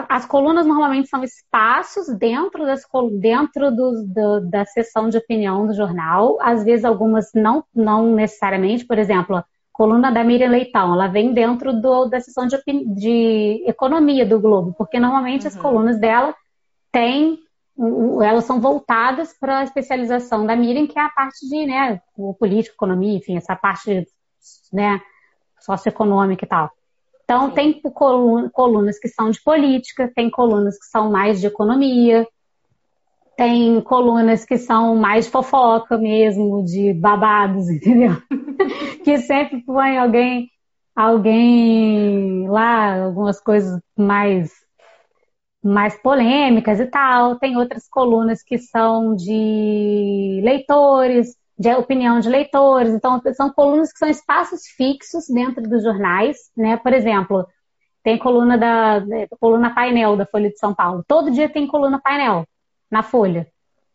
as 0.08 0.26
colunas 0.26 0.66
normalmente 0.66 1.08
são 1.08 1.22
espaços 1.22 2.08
dentro, 2.18 2.64
das, 2.64 2.82
dentro 3.20 3.70
do, 3.70 4.04
do, 4.06 4.50
da 4.50 4.64
seção 4.64 5.08
de 5.08 5.18
opinião 5.18 5.66
do 5.66 5.74
jornal. 5.74 6.38
Às 6.40 6.64
vezes, 6.64 6.84
algumas 6.84 7.30
não, 7.34 7.64
não 7.74 8.14
necessariamente. 8.14 8.84
Por 8.84 8.98
exemplo, 8.98 9.36
a 9.36 9.44
coluna 9.72 10.10
da 10.10 10.24
Miriam 10.24 10.50
Leitão, 10.50 10.92
ela 10.92 11.06
vem 11.06 11.32
dentro 11.32 11.72
do, 11.72 12.06
da 12.06 12.20
seção 12.20 12.46
de, 12.46 12.56
de 12.94 13.64
economia 13.66 14.26
do 14.26 14.40
Globo, 14.40 14.74
porque 14.76 14.98
normalmente 14.98 15.42
uhum. 15.42 15.48
as 15.48 15.56
colunas 15.56 15.98
dela 16.00 16.34
têm 16.92 17.38
elas 18.22 18.44
são 18.44 18.60
voltadas 18.60 19.32
para 19.38 19.60
a 19.60 19.64
especialização 19.64 20.46
da 20.46 20.54
Miriam, 20.54 20.86
que 20.86 20.98
é 20.98 21.02
a 21.02 21.08
parte 21.08 21.48
de, 21.48 21.66
né, 21.66 22.00
o 22.14 22.34
político, 22.34 22.76
economia, 22.76 23.16
enfim, 23.16 23.36
essa 23.36 23.56
parte, 23.56 24.06
né, 24.72 25.00
socioeconômica 25.58 26.44
e 26.44 26.48
tal. 26.48 26.70
Então, 27.24 27.48
Sim. 27.48 27.54
tem 27.54 27.82
colunas 28.52 28.98
que 28.98 29.08
são 29.08 29.30
de 29.30 29.40
política, 29.42 30.12
tem 30.14 30.28
colunas 30.28 30.78
que 30.78 30.84
são 30.84 31.10
mais 31.10 31.40
de 31.40 31.46
economia, 31.46 32.26
tem 33.36 33.80
colunas 33.80 34.44
que 34.44 34.58
são 34.58 34.96
mais 34.96 35.26
fofoca 35.26 35.96
mesmo, 35.96 36.64
de 36.64 36.92
babados, 36.92 37.68
entendeu? 37.70 38.16
que 39.02 39.18
sempre 39.18 39.62
põe 39.62 39.96
alguém, 39.96 40.50
alguém 40.94 42.48
lá, 42.48 43.04
algumas 43.04 43.40
coisas 43.40 43.80
mais, 43.96 44.52
mais 45.62 45.96
polêmicas 45.98 46.80
e 46.80 46.86
tal. 46.86 47.36
Tem 47.38 47.56
outras 47.56 47.88
colunas 47.88 48.42
que 48.42 48.58
são 48.58 49.14
de 49.14 50.40
leitores, 50.42 51.36
de 51.58 51.72
opinião 51.74 52.18
de 52.20 52.28
leitores. 52.28 52.92
Então, 52.92 53.20
são 53.34 53.52
colunas 53.52 53.92
que 53.92 53.98
são 53.98 54.08
espaços 54.08 54.66
fixos 54.76 55.26
dentro 55.28 55.62
dos 55.62 55.82
jornais, 55.82 56.36
né? 56.56 56.76
Por 56.76 56.92
exemplo, 56.92 57.46
tem 58.02 58.18
coluna 58.18 58.58
da 58.58 59.02
coluna 59.38 59.74
painel 59.74 60.16
da 60.16 60.26
Folha 60.26 60.50
de 60.50 60.58
São 60.58 60.74
Paulo. 60.74 61.04
Todo 61.06 61.30
dia 61.30 61.48
tem 61.48 61.66
coluna 61.66 62.00
painel 62.00 62.44
na 62.90 63.02
Folha. 63.02 63.46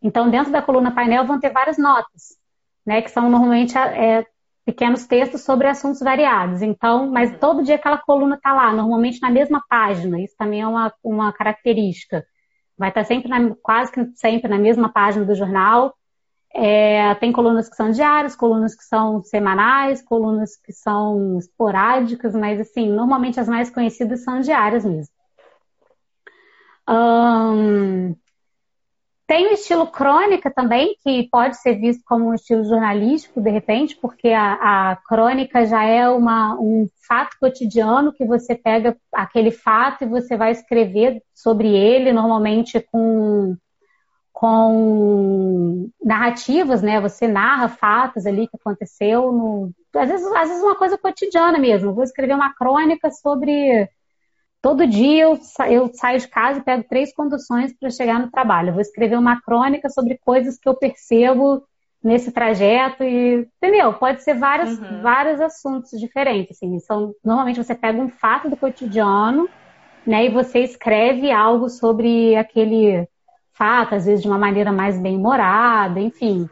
Então, 0.01 0.29
dentro 0.29 0.51
da 0.51 0.61
coluna 0.61 0.91
painel 0.91 1.25
vão 1.25 1.39
ter 1.39 1.51
várias 1.51 1.77
notas, 1.77 2.37
né? 2.85 3.01
Que 3.01 3.11
são 3.11 3.29
normalmente 3.29 3.77
é, 3.77 4.25
pequenos 4.67 5.07
textos 5.07 5.43
sobre 5.43 5.65
assuntos 5.65 6.01
variados. 6.01 6.61
Então, 6.61 7.09
mas 7.09 7.31
uhum. 7.31 7.37
todo 7.37 7.63
dia 7.63 7.75
aquela 7.75 7.97
coluna 7.97 8.35
está 8.35 8.53
lá, 8.53 8.73
normalmente 8.73 9.21
na 9.21 9.31
mesma 9.31 9.63
página. 9.69 10.21
Isso 10.21 10.35
também 10.37 10.59
é 10.61 10.67
uma, 10.67 10.93
uma 11.01 11.31
característica. 11.31 12.25
Vai 12.77 12.89
estar 12.89 13.05
sempre 13.05 13.29
na, 13.29 13.55
quase 13.63 13.93
que 13.93 14.05
sempre 14.15 14.49
na 14.49 14.57
mesma 14.57 14.89
página 14.89 15.23
do 15.23 15.33
jornal 15.33 15.95
é, 16.53 17.15
tem 17.15 17.31
colunas 17.31 17.69
que 17.69 17.77
são 17.77 17.91
diárias, 17.91 18.35
colunas 18.35 18.75
que 18.75 18.83
são 18.83 19.23
semanais, 19.23 20.01
colunas 20.01 20.57
que 20.57 20.73
são 20.73 21.37
esporádicas, 21.37 22.35
mas 22.35 22.59
assim, 22.59 22.89
normalmente 22.89 23.39
as 23.39 23.47
mais 23.47 23.69
conhecidas 23.69 24.21
são 24.25 24.41
diárias 24.41 24.83
mesmo. 24.83 25.13
Um, 26.89 28.15
tem 29.27 29.47
o 29.47 29.53
estilo 29.53 29.85
crônica 29.87 30.49
também, 30.49 30.95
que 31.03 31.27
pode 31.29 31.57
ser 31.57 31.75
visto 31.75 32.01
como 32.05 32.29
um 32.29 32.33
estilo 32.33 32.63
jornalístico, 32.63 33.41
de 33.41 33.49
repente, 33.49 33.97
porque 34.01 34.29
a, 34.29 34.91
a 34.91 34.95
crônica 34.95 35.65
já 35.65 35.83
é 35.83 36.07
uma, 36.09 36.55
um 36.55 36.87
fato 37.05 37.35
cotidiano 37.39 38.13
que 38.13 38.25
você 38.25 38.55
pega 38.55 38.95
aquele 39.13 39.51
fato 39.51 40.05
e 40.05 40.07
você 40.07 40.37
vai 40.37 40.51
escrever 40.51 41.21
sobre 41.35 41.75
ele, 41.75 42.13
normalmente 42.13 42.79
com 42.79 43.55
com 44.39 45.89
narrativas, 45.99 46.83
né? 46.83 47.01
Você 47.01 47.27
narra 47.27 47.67
fatos 47.69 48.23
ali 48.27 48.47
que 48.47 48.55
aconteceu 48.55 49.31
no... 49.31 49.71
às 49.95 50.07
vezes, 50.07 50.27
às 50.27 50.49
vezes 50.49 50.63
uma 50.63 50.75
coisa 50.75 50.95
cotidiana 50.95 51.57
mesmo. 51.57 51.91
vou 51.91 52.03
escrever 52.03 52.35
uma 52.35 52.53
crônica 52.53 53.09
sobre 53.09 53.89
todo 54.61 54.87
dia 54.87 55.23
eu, 55.23 55.39
eu 55.69 55.91
saio 55.93 56.19
de 56.19 56.27
casa 56.27 56.59
e 56.59 56.63
pego 56.63 56.85
três 56.89 57.13
conduções 57.13 57.73
para 57.77 57.89
chegar 57.89 58.19
no 58.19 58.31
trabalho. 58.31 58.73
vou 58.73 58.81
escrever 58.81 59.17
uma 59.17 59.41
crônica 59.41 59.89
sobre 59.89 60.17
coisas 60.17 60.57
que 60.57 60.67
eu 60.67 60.75
percebo 60.75 61.63
nesse 62.03 62.31
trajeto 62.31 63.03
e, 63.03 63.47
entendeu? 63.57 63.93
Pode 63.93 64.23
ser 64.23 64.35
vários, 64.35 64.77
uhum. 64.77 65.01
vários 65.01 65.41
assuntos 65.41 65.99
diferentes, 65.99 66.55
assim. 66.55 66.79
São, 66.79 67.13
normalmente 67.23 67.63
você 67.63 67.75
pega 67.75 67.99
um 67.99 68.09
fato 68.09 68.49
do 68.49 68.57
cotidiano, 68.57 69.49
né, 70.05 70.25
e 70.25 70.29
você 70.29 70.59
escreve 70.59 71.31
algo 71.31 71.67
sobre 71.67 72.35
aquele 72.37 73.05
fato, 73.53 73.95
às 73.95 74.05
vezes 74.05 74.21
de 74.21 74.27
uma 74.29 74.37
maneira 74.37 74.71
mais 74.71 74.97
bem-humorada, 74.97 75.99
enfim. 75.99 76.47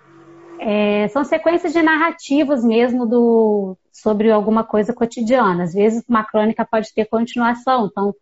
É, 0.59 1.07
são 1.09 1.23
sequências 1.23 1.71
de 1.71 1.81
narrativas 1.81 2.65
mesmo 2.65 3.05
do, 3.05 3.77
sobre 3.95 4.29
alguma 4.29 4.63
coisa 4.63 4.93
cotidiana. 4.93 5.63
Às 5.63 5.73
vezes 5.73 6.03
uma 6.07 6.23
crônica 6.23 6.67
pode 6.69 6.93
ter 6.93 7.05
continuação, 7.05 7.87
então 7.87 8.13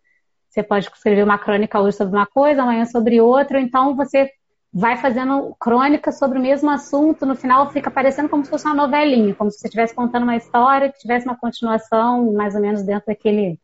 você 0.48 0.62
pode 0.62 0.86
escrever 0.86 1.24
uma 1.24 1.40
crônica 1.40 1.80
hoje 1.82 1.98
sobre 1.98 2.16
uma 2.16 2.28
coisa, 2.28 2.62
amanhã 2.62 2.86
sobre 2.86 3.20
outra, 3.20 3.60
então 3.60 3.96
você 3.96 4.30
vai 4.72 4.98
fazendo 4.98 5.56
crônica 5.60 6.12
sobre 6.12 6.38
o 6.38 6.42
mesmo 6.42 6.70
assunto, 6.70 7.26
no 7.26 7.36
final 7.36 7.72
fica 7.72 7.90
parecendo 7.90 8.30
como 8.30 8.44
se 8.44 8.52
fosse 8.52 8.66
uma 8.66 8.76
novelinha, 8.76 9.34
como 9.34 9.50
se 9.50 9.60
você 9.60 9.68
estivesse 9.68 9.96
contando 9.96 10.24
uma 10.24 10.36
história 10.36 10.92
que 10.92 11.00
tivesse 11.00 11.26
uma 11.26 11.38
continuação 11.38 12.32
mais 12.34 12.54
ou 12.54 12.62
menos 12.62 12.84
dentro 12.84 13.08
daquele 13.08 13.60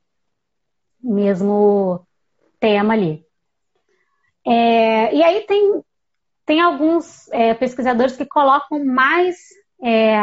mesmo 1.02 2.06
tema 2.60 2.94
ali. 2.94 3.24
É, 4.46 5.14
e 5.14 5.24
aí 5.24 5.42
tem, 5.42 5.84
tem 6.46 6.60
alguns 6.60 7.32
é, 7.32 7.54
pesquisadores 7.54 8.16
que 8.16 8.26
colocam 8.26 8.84
mais, 8.84 9.38
é, 9.84 10.18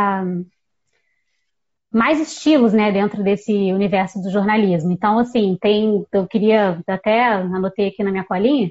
mais 1.92 2.20
estilos 2.20 2.72
né, 2.72 2.92
dentro 2.92 3.22
desse 3.22 3.52
universo 3.72 4.20
do 4.20 4.30
jornalismo. 4.30 4.92
Então, 4.92 5.18
assim, 5.18 5.56
tem, 5.60 6.04
eu 6.12 6.26
queria, 6.26 6.80
até 6.86 7.26
anotei 7.26 7.88
aqui 7.88 8.02
na 8.02 8.10
minha 8.10 8.24
colinha, 8.24 8.70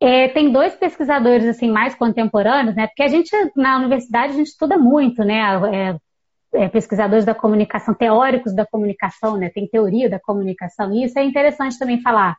é, 0.00 0.28
tem 0.28 0.52
dois 0.52 0.74
pesquisadores 0.74 1.46
assim 1.46 1.70
mais 1.70 1.94
contemporâneos, 1.94 2.76
né? 2.76 2.86
Porque 2.86 3.02
a 3.02 3.08
gente 3.08 3.30
na 3.56 3.78
universidade 3.78 4.34
a 4.34 4.36
gente 4.36 4.48
estuda 4.48 4.76
muito, 4.76 5.24
né? 5.24 5.40
É, 5.72 5.96
é, 6.64 6.68
pesquisadores 6.68 7.24
da 7.24 7.34
comunicação, 7.34 7.94
teóricos 7.94 8.54
da 8.54 8.66
comunicação, 8.66 9.36
né? 9.36 9.50
Tem 9.50 9.66
teoria 9.66 10.10
da 10.10 10.20
comunicação 10.20 10.92
e 10.92 11.04
isso 11.04 11.18
é 11.18 11.24
interessante 11.24 11.78
também 11.78 12.00
falar. 12.02 12.36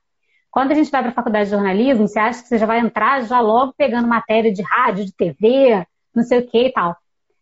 Quando 0.51 0.71
a 0.71 0.75
gente 0.75 0.91
vai 0.91 1.01
para 1.01 1.11
a 1.11 1.13
faculdade 1.13 1.45
de 1.45 1.55
jornalismo, 1.55 2.07
você 2.07 2.19
acha 2.19 2.41
que 2.41 2.47
você 2.47 2.57
já 2.57 2.65
vai 2.65 2.79
entrar 2.79 3.23
já 3.23 3.41
logo 3.41 3.73
pegando 3.77 4.07
matéria 4.07 4.53
de 4.53 4.61
rádio, 4.61 5.05
de 5.05 5.13
TV, 5.13 5.85
não 6.15 6.23
sei 6.23 6.39
o 6.39 6.47
que 6.47 6.67
e 6.67 6.71
tal. 6.71 6.95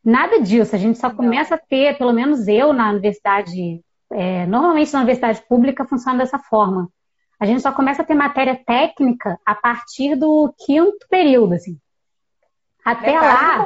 Nada 0.04 0.42
disso. 0.42 0.76
A 0.76 0.80
gente 0.80 1.00
só 1.00 1.10
começa 1.10 1.56
a 1.56 1.58
ter, 1.58 1.98
pelo 1.98 2.14
menos 2.14 2.48
eu 2.48 2.74
na 2.74 2.90
universidade, 2.90 3.82
é, 4.12 4.46
normalmente 4.46 4.92
na 4.94 5.00
universidade 5.00 5.42
pública 5.48 5.86
funciona 5.86 6.20
dessa 6.20 6.38
forma 6.38 6.90
a 7.44 7.46
gente 7.46 7.62
só 7.62 7.74
começa 7.74 8.02
a 8.02 8.06
ter 8.06 8.14
matéria 8.14 8.56
técnica 8.56 9.38
a 9.46 9.54
partir 9.54 10.16
do 10.16 10.56
quinto 10.66 11.06
período, 11.10 11.56
assim. 11.56 11.78
Até 12.86 13.20
lá. 13.20 13.66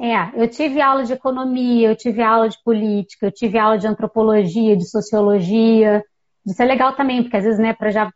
É, 0.00 0.42
eu 0.42 0.48
tive 0.48 0.80
aula 0.80 1.04
de 1.04 1.12
economia, 1.12 1.90
eu 1.90 1.96
tive 1.96 2.22
aula 2.22 2.48
de 2.48 2.56
política, 2.64 3.26
eu 3.26 3.30
tive 3.30 3.58
aula 3.58 3.76
de 3.76 3.86
antropologia, 3.86 4.74
de 4.74 4.88
sociologia. 4.88 6.02
Isso 6.46 6.62
é 6.62 6.64
legal 6.64 6.94
também, 6.94 7.22
porque 7.22 7.36
às 7.36 7.44
vezes, 7.44 7.58
né, 7.58 7.74
para 7.74 7.90
já 7.90 8.10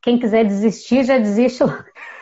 quem 0.00 0.16
quiser 0.16 0.44
desistir, 0.44 1.02
já 1.02 1.18
desiste. 1.18 1.64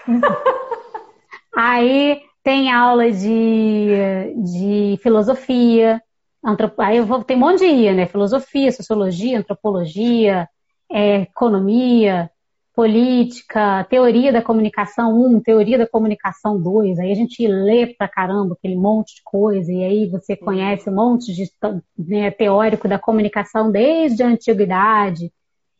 Aí 1.55 2.22
tem 2.43 2.70
aula 2.72 3.11
de, 3.11 4.34
de 4.45 4.99
filosofia, 5.03 6.03
antrop... 6.45 6.78
aí 6.80 6.97
eu 6.99 7.07
vou, 7.07 7.22
tem 7.22 7.36
um 7.36 7.40
monte 7.40 7.61
de 7.61 7.66
IA, 7.66 7.95
né? 7.95 8.07
Filosofia, 8.07 8.72
sociologia, 8.72 9.38
antropologia, 9.38 10.49
é, 10.90 11.22
economia, 11.22 12.30
política, 12.74 13.84
teoria 13.84 14.32
da 14.32 14.43
comunicação 14.43 15.12
1, 15.22 15.40
teoria 15.40 15.78
da 15.78 15.86
comunicação 15.86 16.61
2, 16.61 16.99
aí 16.99 17.12
a 17.12 17.14
gente 17.14 17.47
lê 17.47 17.86
pra 17.86 18.09
caramba 18.09 18.55
aquele 18.55 18.76
monte 18.76 19.16
de 19.16 19.22
coisa, 19.22 19.70
e 19.70 19.84
aí 19.84 20.09
você 20.09 20.34
conhece 20.34 20.88
um 20.88 20.95
monte 20.95 21.32
de 21.32 21.51
né, 21.99 22.30
teórico 22.30 22.88
da 22.88 22.99
comunicação 22.99 23.70
desde 23.70 24.22
a 24.22 24.28
antiguidade, 24.28 25.30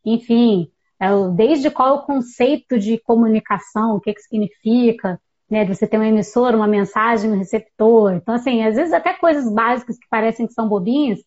enfim, 0.05 0.71
é 1.01 1.09
desde 1.35 1.71
qual 1.71 1.89
é 1.89 1.93
o 1.93 2.03
conceito 2.03 2.79
de 2.79 2.99
comunicação, 2.99 3.97
o 3.97 4.01
que, 4.01 4.13
que 4.13 4.21
significa, 4.21 5.19
né, 5.53 5.67
de 5.67 5.75
você 5.75 5.87
ter 5.87 5.99
um 5.99 6.03
emissor, 6.03 6.55
uma 6.55 6.67
mensagem, 6.67 7.31
um 7.31 7.37
receptor. 7.37 8.15
Então, 8.15 8.35
assim, 8.35 8.65
às 8.65 8.75
vezes 8.75 8.91
até 8.91 9.13
coisas 9.13 9.53
básicas 9.53 9.99
que 9.99 10.09
parecem 10.09 10.47
que 10.47 10.55
são 10.55 10.67
bobinhas, 10.67 11.21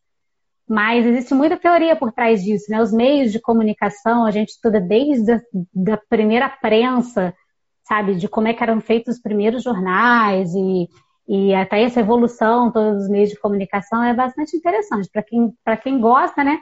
mas 0.67 1.05
existe 1.05 1.35
muita 1.35 1.57
teoria 1.57 1.95
por 1.95 2.11
trás 2.11 2.43
disso, 2.43 2.71
né? 2.71 2.81
Os 2.81 2.91
meios 2.91 3.31
de 3.31 3.39
comunicação, 3.39 4.25
a 4.25 4.31
gente 4.31 4.49
estuda 4.49 4.81
desde 4.81 5.33
a 5.33 5.41
da 5.71 5.95
primeira 5.95 6.49
prensa, 6.49 7.35
sabe? 7.83 8.15
De 8.15 8.27
como 8.27 8.47
é 8.47 8.53
que 8.55 8.63
eram 8.63 8.81
feitos 8.81 9.17
os 9.17 9.21
primeiros 9.21 9.61
jornais 9.61 10.51
e, 10.55 10.89
e 11.27 11.53
até 11.53 11.83
essa 11.83 11.99
evolução 11.99 12.71
todos 12.71 13.03
os 13.03 13.09
meios 13.09 13.29
de 13.29 13.39
comunicação 13.39 14.03
é 14.03 14.11
bastante 14.11 14.57
interessante 14.57 15.07
para 15.13 15.21
quem, 15.21 15.53
quem 15.83 16.01
gosta, 16.01 16.43
né? 16.43 16.57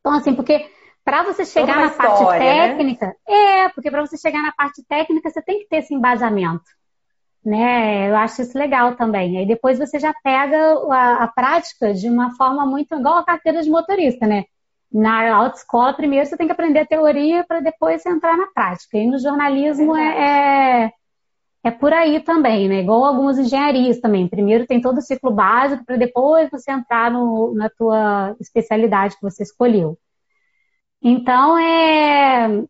Então, 0.00 0.14
assim, 0.14 0.34
porque 0.34 0.68
para 1.06 1.22
você 1.22 1.46
chegar 1.46 1.76
na 1.76 1.86
história, 1.86 2.26
parte 2.26 2.38
né? 2.44 2.68
técnica, 2.68 3.06
né? 3.06 3.14
é, 3.64 3.68
porque 3.70 3.90
para 3.90 4.04
você 4.04 4.18
chegar 4.18 4.42
na 4.42 4.52
parte 4.52 4.84
técnica, 4.86 5.30
você 5.30 5.40
tem 5.40 5.60
que 5.60 5.68
ter 5.68 5.76
esse 5.76 5.94
embasamento 5.94 6.64
né? 7.46 8.10
Eu 8.10 8.16
acho 8.16 8.42
isso 8.42 8.58
legal 8.58 8.96
também. 8.96 9.38
Aí 9.38 9.46
depois 9.46 9.78
você 9.78 10.00
já 10.00 10.12
pega 10.24 10.58
a, 10.90 11.24
a 11.24 11.28
prática 11.28 11.94
de 11.94 12.10
uma 12.10 12.34
forma 12.34 12.66
muito 12.66 12.92
igual 12.96 13.18
a 13.18 13.24
carteira 13.24 13.62
de 13.62 13.70
motorista, 13.70 14.26
né? 14.26 14.44
Na 14.92 15.32
autoescola, 15.36 15.94
primeiro 15.94 16.26
você 16.26 16.36
tem 16.36 16.46
que 16.46 16.52
aprender 16.52 16.80
a 16.80 16.86
teoria 16.86 17.44
para 17.44 17.60
depois 17.60 18.04
entrar 18.04 18.36
na 18.36 18.48
prática. 18.48 18.98
E 18.98 19.06
no 19.06 19.18
jornalismo 19.18 19.96
é, 19.96 20.86
é, 20.86 20.92
é, 21.62 21.70
por 21.70 21.92
aí 21.92 22.18
também, 22.20 22.68
né? 22.68 22.80
Igual 22.80 23.04
algumas 23.04 23.38
engenharias 23.38 24.00
também. 24.00 24.26
Primeiro 24.26 24.66
tem 24.66 24.80
todo 24.80 24.98
o 24.98 25.02
ciclo 25.02 25.30
básico 25.30 25.84
para 25.84 25.96
depois 25.96 26.50
você 26.50 26.72
entrar 26.72 27.12
no, 27.12 27.54
na 27.54 27.70
tua 27.70 28.34
especialidade 28.40 29.14
que 29.14 29.22
você 29.22 29.44
escolheu. 29.44 29.96
Então, 31.08 31.56
é, 31.56 32.64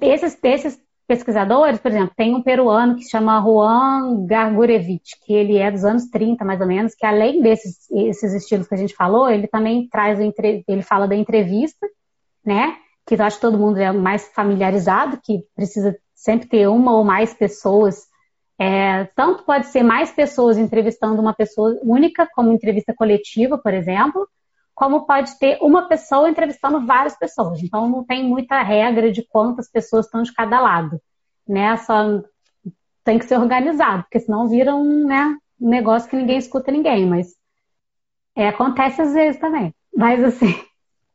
esses, 0.00 0.38
esses 0.42 0.80
pesquisadores, 1.06 1.78
por 1.80 1.90
exemplo, 1.90 2.14
tem 2.16 2.34
um 2.34 2.42
peruano 2.42 2.96
que 2.96 3.02
se 3.02 3.10
chama 3.10 3.42
Juan 3.42 4.24
Gargurevich, 4.24 5.20
que 5.22 5.34
ele 5.34 5.58
é 5.58 5.70
dos 5.70 5.84
anos 5.84 6.06
30, 6.06 6.42
mais 6.46 6.62
ou 6.62 6.66
menos, 6.66 6.94
que 6.94 7.04
além 7.04 7.42
desses 7.42 7.90
esses 7.90 8.32
estilos 8.32 8.66
que 8.66 8.74
a 8.74 8.78
gente 8.78 8.94
falou, 8.94 9.28
ele 9.28 9.46
também 9.46 9.86
traz, 9.86 10.18
ele 10.18 10.80
fala 10.80 11.06
da 11.06 11.14
entrevista, 11.14 11.86
né? 12.42 12.74
Que 13.06 13.16
eu 13.16 13.22
acho 13.22 13.36
que 13.36 13.42
todo 13.42 13.58
mundo 13.58 13.76
é 13.76 13.92
mais 13.92 14.26
familiarizado, 14.28 15.20
que 15.22 15.44
precisa 15.54 15.94
sempre 16.14 16.48
ter 16.48 16.68
uma 16.68 16.96
ou 16.96 17.04
mais 17.04 17.34
pessoas. 17.34 18.06
É, 18.58 19.04
tanto 19.14 19.44
pode 19.44 19.66
ser 19.66 19.82
mais 19.82 20.10
pessoas 20.10 20.56
entrevistando 20.56 21.20
uma 21.20 21.34
pessoa 21.34 21.78
única, 21.82 22.26
como 22.34 22.50
entrevista 22.50 22.94
coletiva, 22.94 23.58
por 23.58 23.74
exemplo, 23.74 24.26
como 24.78 25.04
pode 25.06 25.36
ter 25.40 25.58
uma 25.60 25.88
pessoa 25.88 26.30
entrevistando 26.30 26.86
várias 26.86 27.18
pessoas. 27.18 27.60
Então 27.60 27.88
não 27.88 28.04
tem 28.04 28.22
muita 28.24 28.62
regra 28.62 29.10
de 29.10 29.26
quantas 29.26 29.68
pessoas 29.68 30.06
estão 30.06 30.22
de 30.22 30.32
cada 30.32 30.60
lado, 30.60 31.00
né? 31.46 31.76
Só 31.78 32.22
tem 33.02 33.18
que 33.18 33.24
ser 33.24 33.40
organizado, 33.40 34.04
porque 34.04 34.20
senão 34.20 34.46
vira 34.46 34.72
um, 34.76 35.04
né, 35.04 35.36
um 35.60 35.68
negócio 35.68 36.08
que 36.08 36.14
ninguém 36.14 36.38
escuta 36.38 36.70
ninguém, 36.70 37.06
mas 37.06 37.34
é, 38.36 38.46
acontece 38.46 39.02
às 39.02 39.12
vezes 39.12 39.40
também. 39.40 39.74
Mas 39.92 40.22
assim, 40.22 40.54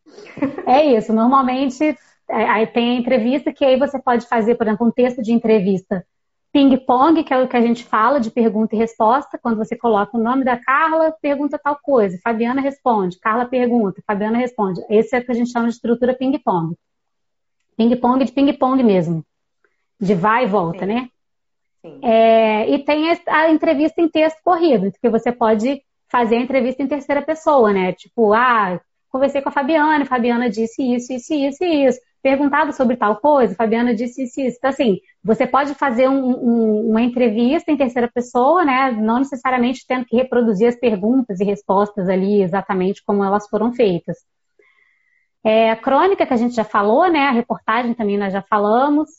é 0.67 0.97
isso. 0.97 1.13
Normalmente 1.13 1.97
é, 2.29 2.43
aí 2.49 2.67
tem 2.67 2.97
a 2.97 2.99
entrevista 2.99 3.53
que 3.53 3.63
aí 3.63 3.79
você 3.79 3.97
pode 3.97 4.27
fazer, 4.27 4.55
por 4.55 4.67
exemplo, 4.67 4.87
um 4.87 4.91
texto 4.91 5.21
de 5.21 5.31
entrevista 5.31 6.05
ping-pong, 6.53 7.23
que 7.23 7.33
é 7.33 7.41
o 7.41 7.47
que 7.47 7.57
a 7.57 7.61
gente 7.61 7.83
fala 7.83 8.19
de 8.19 8.29
pergunta 8.29 8.75
e 8.75 8.77
resposta, 8.77 9.39
quando 9.39 9.57
você 9.57 9.75
coloca 9.75 10.15
o 10.15 10.21
nome 10.21 10.45
da 10.45 10.55
Carla, 10.55 11.11
pergunta 11.19 11.57
tal 11.57 11.77
coisa, 11.81 12.19
Fabiana 12.23 12.61
responde, 12.61 13.19
Carla 13.19 13.45
pergunta, 13.45 14.03
Fabiana 14.05 14.37
responde. 14.37 14.79
Esse 14.87 15.15
é 15.15 15.19
o 15.19 15.25
que 15.25 15.31
a 15.31 15.35
gente 15.35 15.51
chama 15.51 15.67
de 15.67 15.73
estrutura 15.73 16.13
ping-pong. 16.13 16.75
Ping-pong 17.75 18.23
de 18.23 18.31
ping-pong 18.31 18.83
mesmo, 18.83 19.25
de 19.99 20.13
vai 20.13 20.43
e 20.43 20.47
volta, 20.47 20.81
Sim. 20.81 20.85
né? 20.85 21.09
Sim. 21.81 21.99
É, 22.03 22.69
e 22.69 22.79
tem 22.85 23.09
a 23.27 23.49
entrevista 23.49 23.99
em 23.99 24.07
texto 24.07 24.37
corrido, 24.43 24.91
que 25.01 25.09
você 25.09 25.31
pode 25.31 25.81
fazer 26.07 26.35
a 26.35 26.41
entrevista 26.41 26.83
em 26.83 26.87
terceira 26.87 27.23
pessoa, 27.23 27.73
né? 27.73 27.93
Tipo, 27.93 28.31
ah, 28.31 28.79
conversei 29.09 29.41
com 29.41 29.49
a 29.49 29.51
Fabiana, 29.51 30.03
a 30.03 30.07
Fabiana 30.07 30.51
disse 30.51 30.83
isso, 30.83 31.11
isso, 31.11 31.33
isso 31.33 31.63
e 31.63 31.87
isso 31.87 31.99
perguntado 32.23 32.71
sobre 32.71 32.95
tal 32.95 33.17
coisa, 33.17 33.53
Fabiana 33.53 33.93
disse 33.93 34.23
isso, 34.23 34.39
isso. 34.39 34.57
Então, 34.57 34.69
assim, 34.69 34.99
você 35.21 35.45
pode 35.45 35.75
fazer 35.75 36.07
um, 36.07 36.31
um, 36.31 36.89
uma 36.91 37.01
entrevista 37.01 37.69
em 37.69 37.75
terceira 37.75 38.09
pessoa, 38.09 38.63
né? 38.63 38.91
Não 38.91 39.19
necessariamente 39.19 39.85
tendo 39.85 40.05
que 40.05 40.15
reproduzir 40.15 40.69
as 40.69 40.79
perguntas 40.79 41.41
e 41.41 41.43
respostas 41.43 42.07
ali 42.07 42.41
exatamente 42.41 43.03
como 43.05 43.25
elas 43.25 43.47
foram 43.49 43.73
feitas. 43.73 44.17
É, 45.43 45.71
a 45.71 45.75
crônica 45.75 46.25
que 46.25 46.33
a 46.33 46.37
gente 46.37 46.55
já 46.55 46.63
falou, 46.63 47.11
né? 47.11 47.27
A 47.27 47.31
reportagem 47.31 47.93
também 47.93 48.17
nós 48.17 48.31
já 48.31 48.41
falamos. 48.41 49.09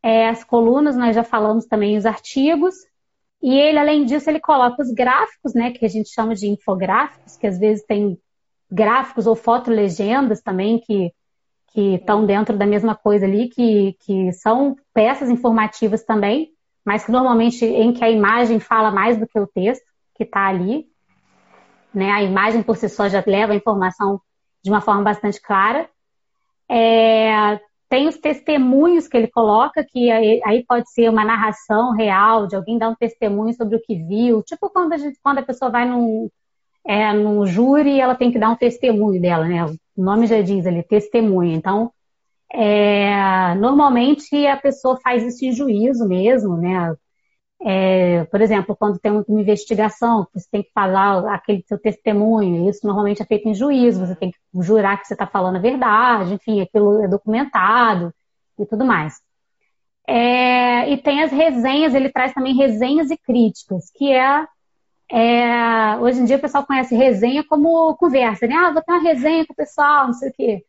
É, 0.00 0.28
as 0.28 0.44
colunas 0.44 0.96
nós 0.96 1.16
já 1.16 1.24
falamos 1.24 1.66
também, 1.66 1.96
os 1.96 2.06
artigos. 2.06 2.76
E 3.42 3.52
ele, 3.52 3.78
além 3.78 4.04
disso, 4.04 4.30
ele 4.30 4.38
coloca 4.38 4.80
os 4.80 4.92
gráficos, 4.92 5.54
né? 5.54 5.72
Que 5.72 5.84
a 5.84 5.88
gente 5.88 6.08
chama 6.08 6.36
de 6.36 6.46
infográficos, 6.46 7.36
que 7.36 7.48
às 7.48 7.58
vezes 7.58 7.84
tem 7.84 8.16
gráficos 8.70 9.26
ou 9.26 9.34
fotolegendas 9.34 10.40
também 10.40 10.78
que 10.78 11.12
que 11.74 11.96
estão 11.96 12.24
dentro 12.24 12.56
da 12.56 12.64
mesma 12.64 12.94
coisa 12.94 13.26
ali, 13.26 13.48
que, 13.48 13.96
que 14.06 14.32
são 14.32 14.76
peças 14.94 15.28
informativas 15.28 16.04
também, 16.04 16.50
mas 16.84 17.04
que 17.04 17.10
normalmente 17.10 17.64
em 17.64 17.92
que 17.92 18.04
a 18.04 18.08
imagem 18.08 18.60
fala 18.60 18.92
mais 18.92 19.18
do 19.18 19.26
que 19.26 19.38
o 19.38 19.46
texto 19.46 19.84
que 20.14 20.22
está 20.22 20.46
ali. 20.46 20.86
Né? 21.92 22.12
A 22.12 22.22
imagem 22.22 22.62
por 22.62 22.76
si 22.76 22.88
só 22.88 23.08
já 23.08 23.22
leva 23.26 23.52
a 23.52 23.56
informação 23.56 24.20
de 24.62 24.70
uma 24.70 24.80
forma 24.80 25.02
bastante 25.02 25.42
clara. 25.42 25.90
É, 26.70 27.58
tem 27.88 28.06
os 28.06 28.18
testemunhos 28.18 29.08
que 29.08 29.16
ele 29.16 29.28
coloca, 29.28 29.84
que 29.84 30.12
aí, 30.12 30.40
aí, 30.44 30.64
pode 30.64 30.88
ser 30.92 31.08
uma 31.10 31.24
narração 31.24 31.92
real, 31.92 32.46
de 32.46 32.54
alguém 32.54 32.78
dar 32.78 32.88
um 32.88 32.94
testemunho 32.94 33.52
sobre 33.52 33.76
o 33.76 33.82
que 33.82 33.96
viu. 33.96 34.44
Tipo 34.44 34.70
quando 34.70 34.92
a, 34.92 34.96
gente, 34.96 35.18
quando 35.20 35.38
a 35.38 35.42
pessoa 35.42 35.72
vai 35.72 35.88
num, 35.88 36.30
é, 36.86 37.12
num 37.12 37.44
júri, 37.44 37.98
ela 37.98 38.14
tem 38.14 38.30
que 38.30 38.38
dar 38.38 38.50
um 38.50 38.56
testemunho 38.56 39.20
dela, 39.20 39.48
né? 39.48 39.66
O 39.96 40.02
nome 40.02 40.26
já 40.26 40.40
diz 40.42 40.66
ali, 40.66 40.82
testemunho. 40.82 41.52
Então, 41.52 41.92
é, 42.52 43.54
normalmente 43.56 44.46
a 44.46 44.56
pessoa 44.56 44.98
faz 45.02 45.22
isso 45.22 45.44
em 45.44 45.52
juízo 45.52 46.06
mesmo, 46.08 46.56
né? 46.56 46.94
É, 47.66 48.24
por 48.26 48.40
exemplo, 48.42 48.76
quando 48.76 48.98
tem 48.98 49.10
uma 49.10 49.40
investigação, 49.40 50.26
você 50.34 50.46
tem 50.50 50.62
que 50.62 50.70
falar 50.72 51.34
aquele 51.34 51.64
seu 51.66 51.78
testemunho, 51.78 52.68
isso 52.68 52.86
normalmente 52.86 53.22
é 53.22 53.24
feito 53.24 53.48
em 53.48 53.54
juízo, 53.54 54.06
você 54.06 54.14
tem 54.14 54.30
que 54.30 54.38
jurar 54.62 55.00
que 55.00 55.06
você 55.06 55.14
está 55.14 55.26
falando 55.26 55.56
a 55.56 55.60
verdade, 55.60 56.34
enfim, 56.34 56.60
aquilo 56.60 57.02
é 57.02 57.08
documentado 57.08 58.12
e 58.58 58.66
tudo 58.66 58.84
mais. 58.84 59.14
É, 60.06 60.90
e 60.90 60.98
tem 60.98 61.22
as 61.22 61.32
resenhas, 61.32 61.94
ele 61.94 62.10
traz 62.10 62.34
também 62.34 62.54
resenhas 62.54 63.10
e 63.10 63.16
críticas, 63.16 63.90
que 63.94 64.12
é, 64.12 64.46
é, 65.10 65.96
hoje 66.00 66.20
em 66.20 66.24
dia 66.24 66.36
o 66.36 66.40
pessoal 66.40 66.64
conhece 66.64 66.94
resenha 66.94 67.44
como 67.44 67.94
conversa, 67.96 68.46
né? 68.46 68.54
Ah, 68.54 68.70
vou 68.72 68.82
ter 68.82 68.92
uma 68.92 69.02
resenha 69.02 69.46
com 69.46 69.52
o 69.52 69.56
pessoal, 69.56 70.06
não 70.06 70.14
sei 70.14 70.30
o 70.30 70.32
quê. 70.32 70.64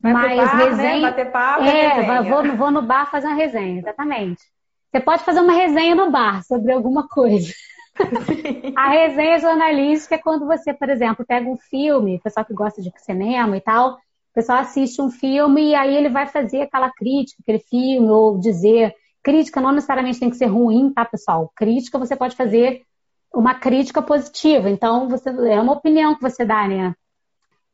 Vai 0.00 0.12
Mas 0.12 0.36
bar, 0.36 0.56
né? 0.56 0.64
resenha. 0.64 0.94
Né? 0.94 1.10
Bater 1.10 1.32
papo, 1.32 1.64
é, 1.64 2.22
vou, 2.22 2.56
vou 2.56 2.70
no 2.70 2.82
bar 2.82 3.10
fazer 3.10 3.26
uma 3.26 3.36
resenha, 3.36 3.80
exatamente. 3.80 4.42
Você 4.90 5.00
pode 5.00 5.24
fazer 5.24 5.40
uma 5.40 5.52
resenha 5.52 5.94
no 5.94 6.10
bar 6.10 6.42
sobre 6.44 6.72
alguma 6.72 7.08
coisa. 7.08 7.52
a 8.76 8.88
resenha 8.90 9.38
jornalística 9.38 10.14
é 10.14 10.18
quando 10.18 10.46
você, 10.46 10.72
por 10.72 10.88
exemplo, 10.88 11.26
pega 11.26 11.48
um 11.48 11.56
filme, 11.56 12.20
pessoal 12.22 12.46
que 12.46 12.54
gosta 12.54 12.80
de 12.80 12.92
cinema 12.98 13.56
e 13.56 13.60
tal, 13.60 13.94
o 13.94 13.98
pessoal 14.34 14.58
assiste 14.58 15.02
um 15.02 15.10
filme 15.10 15.70
e 15.70 15.74
aí 15.74 15.96
ele 15.96 16.08
vai 16.08 16.26
fazer 16.26 16.62
aquela 16.62 16.90
crítica, 16.90 17.42
aquele 17.42 17.58
filme, 17.58 18.08
ou 18.08 18.38
dizer. 18.38 18.94
Crítica 19.20 19.60
não 19.60 19.72
necessariamente 19.72 20.20
tem 20.20 20.30
que 20.30 20.36
ser 20.36 20.46
ruim, 20.46 20.92
tá, 20.92 21.04
pessoal? 21.04 21.50
Crítica 21.56 21.98
você 21.98 22.14
pode 22.14 22.36
fazer 22.36 22.82
uma 23.32 23.54
crítica 23.54 24.02
positiva. 24.02 24.70
Então, 24.70 25.08
você, 25.08 25.28
é 25.30 25.60
uma 25.60 25.74
opinião 25.74 26.14
que 26.14 26.22
você 26.22 26.44
dá, 26.44 26.66
né? 26.66 26.94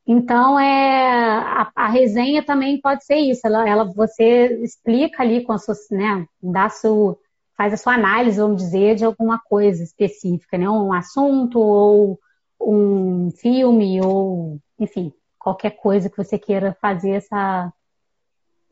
Então, 0.07 0.59
é, 0.59 1.37
a, 1.39 1.71
a, 1.75 1.87
resenha 1.87 2.45
também 2.45 2.79
pode 2.79 3.03
ser 3.05 3.15
isso. 3.15 3.45
Ela, 3.47 3.67
ela, 3.67 3.85
você 3.85 4.61
explica 4.61 5.23
ali 5.23 5.43
com 5.43 5.51
a 5.53 5.57
sua, 5.57 5.73
né, 5.91 6.27
dá 6.41 6.69
seu, 6.69 7.19
faz 7.57 7.73
a 7.73 7.77
sua 7.77 7.95
análise, 7.95 8.39
vamos 8.39 8.61
dizer, 8.61 8.95
de 8.95 9.03
alguma 9.03 9.39
coisa 9.39 9.83
específica, 9.83 10.57
né? 10.57 10.69
Um 10.69 10.93
assunto 10.93 11.59
ou 11.59 12.19
um 12.61 13.31
filme 13.31 13.99
ou, 14.01 14.59
enfim, 14.79 15.11
qualquer 15.39 15.71
coisa 15.71 16.09
que 16.09 16.17
você 16.17 16.37
queira 16.37 16.77
fazer 16.79 17.11
essa, 17.11 17.73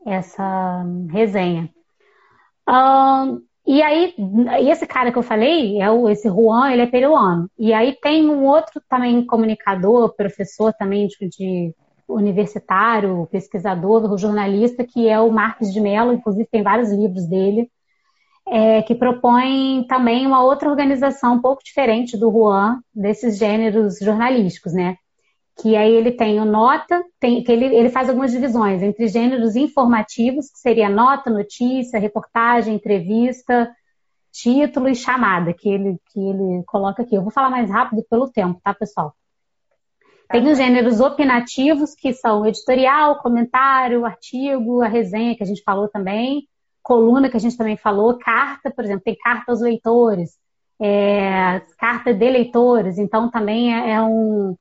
essa 0.06 0.84
resenha. 1.10 1.68
Um, 2.68 3.42
e 3.66 3.82
aí, 3.82 4.14
esse 4.68 4.86
cara 4.86 5.10
que 5.10 5.18
eu 5.18 5.22
falei, 5.22 5.80
é 5.80 5.90
o, 5.90 6.08
esse 6.08 6.28
Juan, 6.28 6.70
ele 6.70 6.82
é 6.82 6.86
peruano. 6.86 7.50
E 7.58 7.72
aí 7.72 7.96
tem 8.00 8.28
um 8.28 8.44
outro 8.44 8.82
também 8.88 9.24
comunicador, 9.24 10.14
professor 10.14 10.72
também 10.74 11.06
de, 11.06 11.28
de 11.28 11.74
universitário, 12.06 13.26
pesquisador, 13.32 14.16
jornalista, 14.18 14.84
que 14.84 15.08
é 15.08 15.18
o 15.18 15.30
Marques 15.30 15.72
de 15.72 15.80
Mello, 15.80 16.12
inclusive 16.12 16.46
tem 16.50 16.62
vários 16.62 16.90
livros 16.90 17.26
dele, 17.26 17.70
é, 18.46 18.82
que 18.82 18.94
propõe 18.94 19.86
também 19.88 20.26
uma 20.26 20.42
outra 20.42 20.68
organização 20.68 21.36
um 21.36 21.40
pouco 21.40 21.64
diferente 21.64 22.18
do 22.18 22.30
Juan, 22.30 22.80
desses 22.94 23.38
gêneros 23.38 23.98
jornalísticos, 23.98 24.74
né? 24.74 24.96
Que 25.60 25.76
aí 25.76 25.92
ele 25.92 26.10
tem 26.10 26.40
o 26.40 26.44
nota, 26.44 27.02
tem, 27.20 27.42
que 27.42 27.52
ele, 27.52 27.66
ele 27.66 27.88
faz 27.88 28.08
algumas 28.08 28.32
divisões 28.32 28.82
entre 28.82 29.06
gêneros 29.06 29.54
informativos, 29.54 30.50
que 30.50 30.58
seria 30.58 30.88
nota, 30.88 31.30
notícia, 31.30 32.00
reportagem, 32.00 32.74
entrevista, 32.74 33.70
título 34.32 34.88
e 34.88 34.94
chamada, 34.94 35.52
que 35.52 35.68
ele, 35.68 35.96
que 36.12 36.18
ele 36.18 36.64
coloca 36.66 37.02
aqui. 37.02 37.14
Eu 37.14 37.22
vou 37.22 37.30
falar 37.30 37.50
mais 37.50 37.70
rápido 37.70 38.04
pelo 38.10 38.28
tempo, 38.28 38.60
tá, 38.62 38.74
pessoal? 38.74 39.14
Tem 40.28 40.50
os 40.50 40.58
gêneros 40.58 41.00
opinativos, 41.00 41.94
que 41.94 42.12
são 42.12 42.44
editorial, 42.44 43.20
comentário, 43.20 44.04
artigo, 44.04 44.82
a 44.82 44.88
resenha, 44.88 45.36
que 45.36 45.42
a 45.44 45.46
gente 45.46 45.62
falou 45.62 45.86
também, 45.86 46.48
coluna, 46.82 47.30
que 47.30 47.36
a 47.36 47.40
gente 47.40 47.56
também 47.56 47.76
falou, 47.76 48.18
carta, 48.18 48.70
por 48.70 48.84
exemplo, 48.84 49.04
tem 49.04 49.16
carta 49.16 49.52
aos 49.52 49.60
leitores, 49.60 50.36
é, 50.80 51.62
carta 51.78 52.12
de 52.12 52.28
leitores, 52.28 52.98
então 52.98 53.30
também 53.30 53.72
é, 53.72 53.92
é 53.92 54.02
um, 54.02 54.56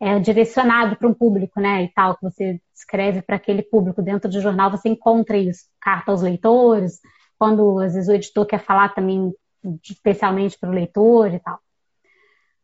é, 0.00 0.18
direcionado 0.18 0.96
para 0.96 1.08
um 1.08 1.14
público, 1.14 1.60
né, 1.60 1.84
e 1.84 1.88
tal, 1.88 2.16
que 2.16 2.22
você 2.22 2.60
escreve 2.74 3.22
para 3.22 3.36
aquele 3.36 3.62
público 3.62 4.02
dentro 4.02 4.30
do 4.30 4.40
jornal, 4.40 4.70
você 4.70 4.88
encontra 4.88 5.36
isso, 5.36 5.64
carta 5.80 6.10
aos 6.10 6.22
leitores, 6.22 7.00
quando 7.38 7.78
às 7.80 7.94
vezes 7.94 8.08
o 8.08 8.12
editor 8.12 8.46
quer 8.46 8.60
falar 8.60 8.90
também 8.90 9.32
especialmente 9.82 10.58
para 10.58 10.70
o 10.70 10.72
leitor 10.72 11.32
e 11.32 11.40
tal. 11.40 11.58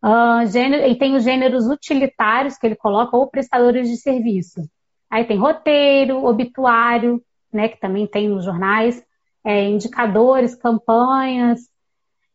Uh, 0.05 0.47
gênero, 0.47 0.85
e 0.87 0.99
tem 0.99 1.15
os 1.15 1.23
gêneros 1.23 1.67
utilitários 1.67 2.57
que 2.59 2.67
ele 2.67 2.77
coloca, 2.77 3.17
ou 3.17 3.29
prestadores 3.29 3.89
de 3.89 3.97
serviço. 3.97 4.61
Aí 5.09 5.25
tem 5.25 5.39
roteiro, 5.39 6.25
obituário, 6.25 7.23
né, 7.53 7.69
que 7.69 7.79
também 7.79 8.07
tem 8.07 8.29
nos 8.29 8.45
jornais, 8.45 9.03
é, 9.45 9.65
indicadores, 9.69 10.55
campanhas, 10.55 11.61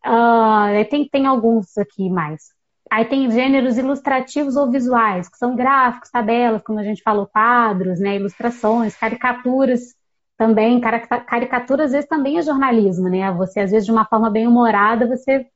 uh, 0.05 0.89
tem, 0.89 1.07
tem 1.07 1.25
alguns 1.25 1.77
aqui 1.77 2.09
mais. 2.09 2.56
Aí 2.91 3.05
tem 3.05 3.29
gêneros 3.29 3.77
ilustrativos 3.77 4.55
ou 4.55 4.71
visuais, 4.71 5.29
que 5.29 5.37
são 5.37 5.55
gráficos, 5.55 6.09
tabelas, 6.09 6.61
como 6.61 6.79
a 6.79 6.83
gente 6.83 7.01
falou, 7.01 7.27
quadros, 7.27 7.99
né, 7.99 8.15
ilustrações, 8.15 8.95
caricaturas 8.95 9.95
também. 10.37 10.79
Caricatura 10.79 11.85
às 11.85 11.91
vezes 11.91 12.07
também 12.07 12.37
é 12.37 12.41
jornalismo, 12.41 13.09
né? 13.09 13.31
Você, 13.31 13.59
às 13.59 13.71
vezes, 13.71 13.85
de 13.85 13.91
uma 13.91 14.05
forma 14.05 14.29
bem 14.29 14.47
humorada, 14.47 15.07
você 15.07 15.47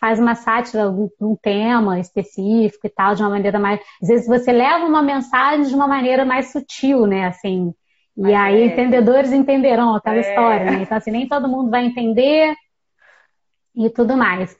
faz 0.00 0.18
uma 0.18 0.34
sátira 0.34 0.90
de 0.90 1.24
um 1.24 1.36
tema 1.36 1.98
específico 1.98 2.86
e 2.86 2.90
tal, 2.90 3.14
de 3.14 3.22
uma 3.22 3.30
maneira 3.30 3.58
mais. 3.58 3.80
Às 4.02 4.08
vezes 4.08 4.26
você 4.26 4.52
leva 4.52 4.84
uma 4.84 5.02
mensagem 5.02 5.64
de 5.64 5.74
uma 5.74 5.88
maneira 5.88 6.24
mais 6.24 6.52
sutil, 6.52 7.06
né? 7.06 7.26
Assim. 7.26 7.72
E 8.16 8.30
é. 8.30 8.36
aí, 8.36 8.66
entendedores 8.66 9.32
entenderão 9.32 9.94
aquela 9.94 10.16
é. 10.16 10.20
história, 10.20 10.64
né? 10.70 10.82
Então, 10.82 10.96
assim, 10.98 11.10
nem 11.10 11.26
todo 11.26 11.48
mundo 11.48 11.70
vai 11.70 11.86
entender 11.86 12.54
e 13.74 13.90
tudo 13.90 14.16
mais. 14.16 14.56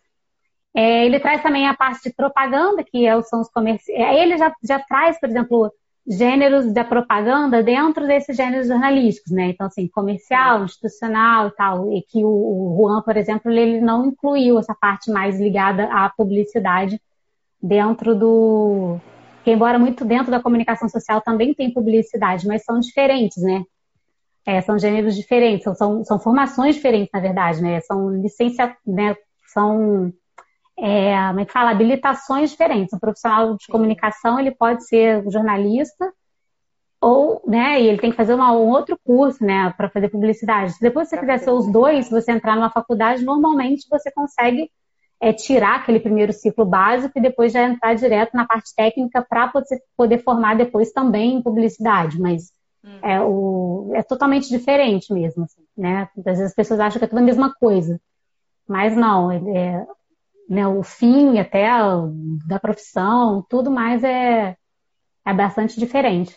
É, 0.74 1.06
ele 1.06 1.20
traz 1.20 1.40
também 1.42 1.68
a 1.68 1.74
parte 1.74 2.08
de 2.08 2.14
propaganda, 2.14 2.82
que 2.82 3.06
é, 3.06 3.22
são 3.22 3.40
os 3.40 3.48
comerciais. 3.48 4.00
É, 4.00 4.22
ele 4.22 4.36
já, 4.36 4.52
já 4.62 4.80
traz, 4.80 5.18
por 5.20 5.28
exemplo, 5.28 5.72
gêneros 6.06 6.72
da 6.72 6.84
propaganda 6.84 7.62
dentro 7.62 8.06
desses 8.06 8.36
gêneros 8.36 8.66
jornalísticos, 8.66 9.32
né? 9.32 9.50
Então, 9.50 9.66
assim, 9.66 9.88
comercial, 9.88 10.64
institucional 10.64 11.48
e 11.48 11.50
tal. 11.52 11.92
E 11.92 12.02
que 12.02 12.24
o, 12.24 12.76
Juan, 12.76 13.02
por 13.02 13.16
exemplo, 13.16 13.50
ele 13.50 13.80
não 13.80 14.06
incluiu 14.06 14.58
essa 14.58 14.74
parte 14.74 15.10
mais 15.10 15.40
ligada 15.40 15.84
à 15.84 16.10
publicidade 16.10 17.00
dentro 17.62 18.14
do. 18.14 18.98
Que, 19.44 19.52
embora 19.52 19.78
muito 19.78 20.04
dentro 20.04 20.30
da 20.30 20.42
comunicação 20.42 20.88
social 20.88 21.20
também 21.20 21.54
tem 21.54 21.72
publicidade, 21.72 22.46
mas 22.46 22.64
são 22.64 22.80
diferentes, 22.80 23.42
né? 23.42 23.62
É, 24.46 24.60
são 24.60 24.78
gêneros 24.78 25.16
diferentes, 25.16 25.64
são, 25.64 25.74
são, 25.74 26.04
são, 26.04 26.18
formações 26.18 26.74
diferentes, 26.74 27.10
na 27.12 27.20
verdade, 27.20 27.62
né? 27.62 27.80
São 27.80 28.10
licença, 28.10 28.76
né? 28.86 29.16
São 29.46 30.12
é, 30.78 31.16
como 31.28 31.40
é 31.40 31.44
que 31.44 31.52
fala, 31.52 31.70
habilitações 31.70 32.50
diferentes. 32.50 32.92
Um 32.92 32.98
profissional 32.98 33.56
de 33.56 33.66
comunicação, 33.66 34.38
ele 34.38 34.50
pode 34.50 34.86
ser 34.86 35.22
jornalista, 35.30 36.12
ou, 37.00 37.42
né, 37.46 37.82
e 37.82 37.86
ele 37.86 37.98
tem 37.98 38.10
que 38.10 38.16
fazer 38.16 38.32
uma, 38.32 38.52
um 38.52 38.66
outro 38.68 38.98
curso, 39.04 39.44
né, 39.44 39.72
para 39.76 39.90
fazer 39.90 40.08
publicidade. 40.08 40.72
Se 40.72 40.80
depois 40.80 41.08
você 41.08 41.18
quiser 41.18 41.38
ser 41.38 41.50
os 41.50 41.70
dois, 41.70 42.06
se 42.06 42.10
você 42.10 42.32
entrar 42.32 42.56
numa 42.56 42.70
faculdade, 42.70 43.22
normalmente 43.22 43.86
você 43.90 44.10
consegue 44.10 44.70
é, 45.20 45.32
tirar 45.32 45.76
aquele 45.76 46.00
primeiro 46.00 46.32
ciclo 46.32 46.64
básico 46.64 47.18
e 47.18 47.22
depois 47.22 47.52
já 47.52 47.62
entrar 47.62 47.94
direto 47.94 48.34
na 48.34 48.46
parte 48.46 48.74
técnica 48.74 49.24
para 49.28 49.48
poder, 49.48 49.80
poder 49.96 50.18
formar 50.18 50.56
depois 50.56 50.92
também 50.92 51.34
em 51.34 51.42
publicidade, 51.42 52.18
mas 52.18 52.50
hum. 52.82 52.98
é, 53.02 53.20
o, 53.20 53.92
é 53.94 54.02
totalmente 54.02 54.48
diferente 54.48 55.12
mesmo, 55.12 55.44
assim, 55.44 55.62
né? 55.76 56.08
Às 56.16 56.24
vezes 56.24 56.46
as 56.46 56.54
pessoas 56.54 56.80
acham 56.80 56.98
que 56.98 57.04
é 57.04 57.08
tudo 57.08 57.18
a 57.18 57.22
mesma 57.22 57.54
coisa, 57.54 58.00
mas 58.66 58.96
não, 58.96 59.30
é, 59.30 59.86
né, 60.48 60.66
o 60.66 60.82
fim 60.82 61.38
até 61.38 61.68
da 62.46 62.58
profissão, 62.58 63.44
tudo 63.48 63.70
mais 63.70 64.02
é, 64.04 64.56
é 65.26 65.34
bastante 65.34 65.78
diferente. 65.78 66.36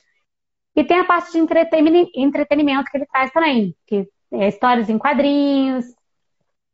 E 0.75 0.83
tem 0.83 0.99
a 0.99 1.05
parte 1.05 1.31
de 1.31 1.39
entretenimento 1.39 2.91
que 2.91 2.97
ele 2.97 3.07
traz 3.07 3.31
também, 3.31 3.75
que 3.85 4.07
é 4.31 4.47
histórias 4.47 4.89
em 4.89 4.97
quadrinhos, 4.97 5.85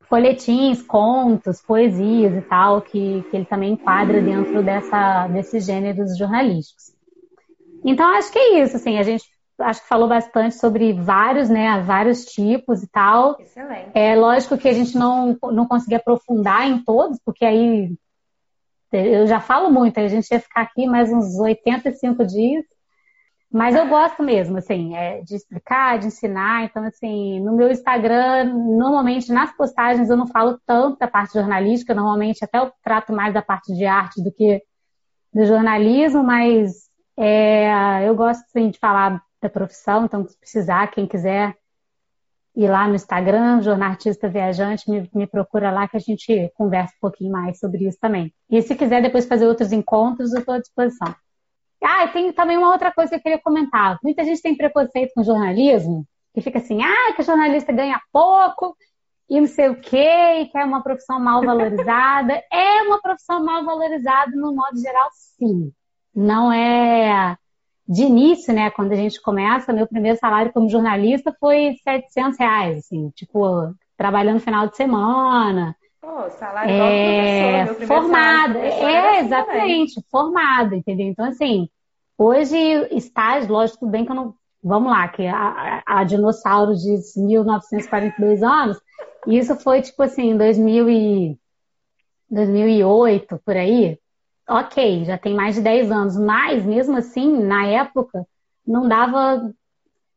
folhetins, 0.02 0.82
contos, 0.82 1.62
poesias 1.62 2.36
e 2.36 2.42
tal, 2.42 2.82
que, 2.82 3.24
que 3.30 3.38
ele 3.38 3.46
também 3.46 3.74
enquadra 3.74 4.22
dentro 4.22 4.62
dessa, 4.62 5.28
desses 5.28 5.66
gêneros 5.66 6.18
jornalísticos. 6.18 6.94
Então, 7.84 8.06
acho 8.16 8.32
que 8.32 8.40
é 8.40 8.64
isso, 8.64 8.76
assim, 8.76 8.98
a 8.98 9.04
gente 9.04 9.26
acho 9.60 9.82
que 9.82 9.88
falou 9.88 10.08
bastante 10.08 10.56
sobre 10.56 10.94
vários, 10.94 11.50
né, 11.50 11.82
vários 11.82 12.26
tipos 12.26 12.84
e 12.84 12.88
tal. 12.88 13.40
Excelente. 13.40 13.92
É 13.94 14.16
lógico 14.16 14.58
que 14.58 14.68
a 14.68 14.74
gente 14.74 14.98
não, 14.98 15.38
não 15.52 15.68
conseguiu 15.68 15.98
aprofundar 15.98 16.68
em 16.68 16.84
todos, 16.84 17.20
porque 17.24 17.46
aí 17.46 17.94
eu 18.92 19.26
já 19.26 19.40
falo 19.40 19.72
muito, 19.72 20.00
a 20.00 20.08
gente 20.08 20.30
ia 20.32 20.40
ficar 20.40 20.62
aqui 20.62 20.86
mais 20.86 21.12
uns 21.12 21.40
85 21.40 22.26
dias. 22.26 22.64
Mas 23.52 23.76
eu 23.76 23.88
gosto 23.88 24.24
mesmo, 24.24 24.58
assim, 24.58 24.96
é, 24.96 25.22
de 25.22 25.36
explicar, 25.36 26.00
de 26.00 26.08
ensinar. 26.08 26.64
Então, 26.64 26.84
assim, 26.84 27.40
no 27.40 27.56
meu 27.56 27.70
Instagram, 27.70 28.46
normalmente 28.46 29.32
nas 29.32 29.56
postagens 29.56 30.10
eu 30.10 30.18
não 30.18 30.26
falo 30.26 30.60
tanto 30.66 30.98
da 30.98 31.08
parte 31.08 31.36
jornalística, 31.36 31.94
normalmente 31.94 32.44
até 32.44 32.58
eu 32.58 32.72
trato 32.84 33.14
mais 33.14 33.32
da 33.32 33.44
parte 33.44 33.72
de 33.76 33.86
arte 33.86 34.24
do 34.24 34.32
que 34.32 34.60
do 35.32 35.46
jornalismo, 35.46 36.24
mas 36.24 36.90
é, 37.16 38.08
eu 38.08 38.16
gosto 38.16 38.44
sim, 38.52 38.72
de 38.72 38.80
falar 38.80 39.22
da 39.44 39.50
profissão, 39.50 40.06
então 40.06 40.28
se 40.28 40.38
precisar, 40.38 40.88
quem 40.88 41.06
quiser 41.06 41.56
ir 42.56 42.68
lá 42.68 42.88
no 42.88 42.96
Instagram, 42.96 43.62
Jornalista 43.62 44.30
Viajante, 44.30 44.90
me, 44.90 45.10
me, 45.14 45.28
procura 45.28 45.72
lá 45.72 45.88
que 45.88 45.98
a 45.98 46.00
gente 46.00 46.52
conversa 46.56 46.94
um 46.96 47.02
pouquinho 47.02 47.32
mais 47.32 47.60
sobre 47.60 47.88
isso 47.88 47.98
também. 48.00 48.34
E 48.50 48.62
se 48.62 48.76
quiser 48.76 49.02
depois 49.02 49.26
fazer 49.26 49.48
outros 49.48 49.72
encontros, 49.72 50.34
eu 50.34 50.40
estou 50.40 50.56
à 50.56 50.60
disposição. 50.60 51.16
Ah, 51.84 52.06
e 52.06 52.10
tem 52.10 52.32
também 52.32 52.58
uma 52.58 52.72
outra 52.72 52.92
coisa 52.92 53.10
que 53.10 53.16
eu 53.16 53.22
queria 53.22 53.42
comentar. 53.42 54.00
Muita 54.04 54.24
gente 54.24 54.42
tem 54.42 54.56
preconceito 54.56 55.12
com 55.16 55.24
jornalismo, 55.24 56.06
que 56.34 56.42
fica 56.42 56.60
assim, 56.60 56.82
ah, 56.82 57.14
que 57.16 57.24
jornalista 57.24 57.74
ganha 57.74 58.00
pouco 58.12 58.76
e 59.30 59.40
não 59.40 59.48
sei 59.48 59.70
o 59.70 59.82
quê, 59.82 60.42
e 60.42 60.48
que 60.48 60.58
é 60.58 60.64
uma 60.64 60.84
profissão 60.84 61.20
mal 61.20 61.44
valorizada. 61.44 62.34
é 62.52 62.84
uma 62.84 63.02
profissão 63.02 63.44
mal 63.44 63.66
valorizada 63.66 64.32
no 64.36 64.54
modo 64.54 64.80
geral, 64.80 65.10
sim. 65.12 65.74
Não 66.16 66.54
é 66.54 67.36
de 67.88 68.04
início, 68.04 68.54
né? 68.54 68.70
Quando 68.72 68.92
a 68.92 68.96
gente 68.96 69.22
começa, 69.22 69.74
meu 69.74 69.88
primeiro 69.88 70.18
salário 70.18 70.54
como 70.54 70.70
jornalista 70.70 71.36
foi 71.40 71.76
700 71.84 72.40
reais, 72.40 72.78
assim, 72.80 73.10
tipo, 73.12 73.74
trabalhando 73.98 74.40
final 74.40 74.68
de 74.68 74.78
semana. 74.78 75.76
Pô, 76.02 76.30
salário 76.32 76.72
é, 76.72 77.66
professor, 77.66 77.88
formada. 77.88 78.60
É, 78.60 78.68
assim 78.68 79.26
exatamente, 79.26 80.02
formada, 80.10 80.76
entendeu? 80.76 81.08
Então, 81.08 81.26
assim, 81.26 81.70
hoje 82.18 82.58
estágio, 82.92 83.52
lógico, 83.52 83.80
tudo 83.80 83.92
bem 83.92 84.06
que 84.06 84.12
eu 84.12 84.16
não. 84.16 84.36
Vamos 84.66 84.92
lá, 84.94 85.10
que 85.10 85.28
a, 85.28 85.84
a 85.86 86.04
dinossauro 86.06 86.74
de 86.74 86.98
1942 87.18 88.42
anos, 88.42 88.80
isso 89.28 89.58
foi 89.58 89.82
tipo 89.82 90.02
assim, 90.02 90.30
em 90.30 90.38
2000 90.38 90.90
e, 90.90 91.38
2008, 92.30 93.42
por 93.46 93.58
aí. 93.58 93.98
Ok, 94.48 95.06
já 95.06 95.18
tem 95.18 95.34
mais 95.34 95.56
de 95.56 95.62
10 95.62 95.90
anos, 95.92 96.18
mas 96.18 96.66
mesmo 96.66 96.98
assim, 96.98 97.44
na 97.44 97.66
época, 97.66 98.26
não 98.66 98.88
dava 98.88 99.54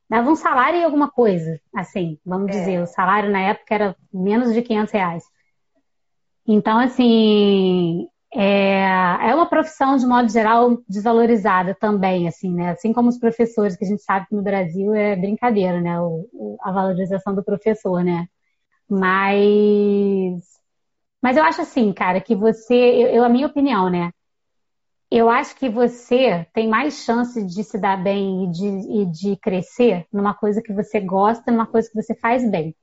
dava 0.08 0.30
um 0.30 0.36
salário 0.36 0.78
e 0.80 0.84
alguma 0.84 1.10
coisa, 1.10 1.60
assim, 1.74 2.18
vamos 2.24 2.48
é. 2.48 2.50
dizer. 2.58 2.80
O 2.82 2.86
salário 2.86 3.30
na 3.30 3.40
época 3.40 3.74
era 3.74 3.96
menos 4.12 4.52
de 4.54 4.62
500 4.62 4.92
reais. 4.92 5.24
Então, 6.46 6.78
assim, 6.78 8.08
é, 8.32 8.82
é 9.30 9.34
uma 9.34 9.48
profissão, 9.48 9.96
de 9.96 10.06
modo 10.06 10.28
geral, 10.30 10.78
desvalorizada 10.88 11.74
também, 11.74 12.28
assim, 12.28 12.52
né? 12.54 12.70
Assim 12.70 12.92
como 12.92 13.08
os 13.08 13.18
professores, 13.18 13.76
que 13.76 13.84
a 13.84 13.88
gente 13.88 14.02
sabe 14.02 14.26
que 14.28 14.34
no 14.34 14.42
Brasil 14.42 14.94
é 14.94 15.16
brincadeira, 15.16 15.80
né? 15.80 16.00
O, 16.00 16.56
a 16.60 16.70
valorização 16.70 17.34
do 17.34 17.44
professor, 17.44 18.04
né? 18.04 18.28
Mas, 18.88 20.42
mas 21.22 21.36
eu 21.36 21.44
acho 21.44 21.62
assim, 21.62 21.92
cara, 21.92 22.20
que 22.20 22.36
você, 22.36 22.74
eu, 22.74 23.08
eu, 23.08 23.24
a 23.24 23.28
minha 23.28 23.46
opinião, 23.48 23.90
né? 23.90 24.12
Eu 25.10 25.30
acho 25.30 25.54
que 25.54 25.68
você 25.68 26.46
tem 26.52 26.68
mais 26.68 27.04
chance 27.04 27.44
de 27.44 27.62
se 27.62 27.78
dar 27.78 28.02
bem 28.02 28.44
e 28.44 28.50
de, 28.50 28.66
e 28.66 29.06
de 29.06 29.36
crescer 29.36 30.06
numa 30.12 30.34
coisa 30.34 30.60
que 30.60 30.72
você 30.72 31.00
gosta, 31.00 31.52
numa 31.52 31.66
coisa 31.66 31.88
que 31.88 31.94
você 31.94 32.14
faz 32.14 32.48
bem. 32.50 32.74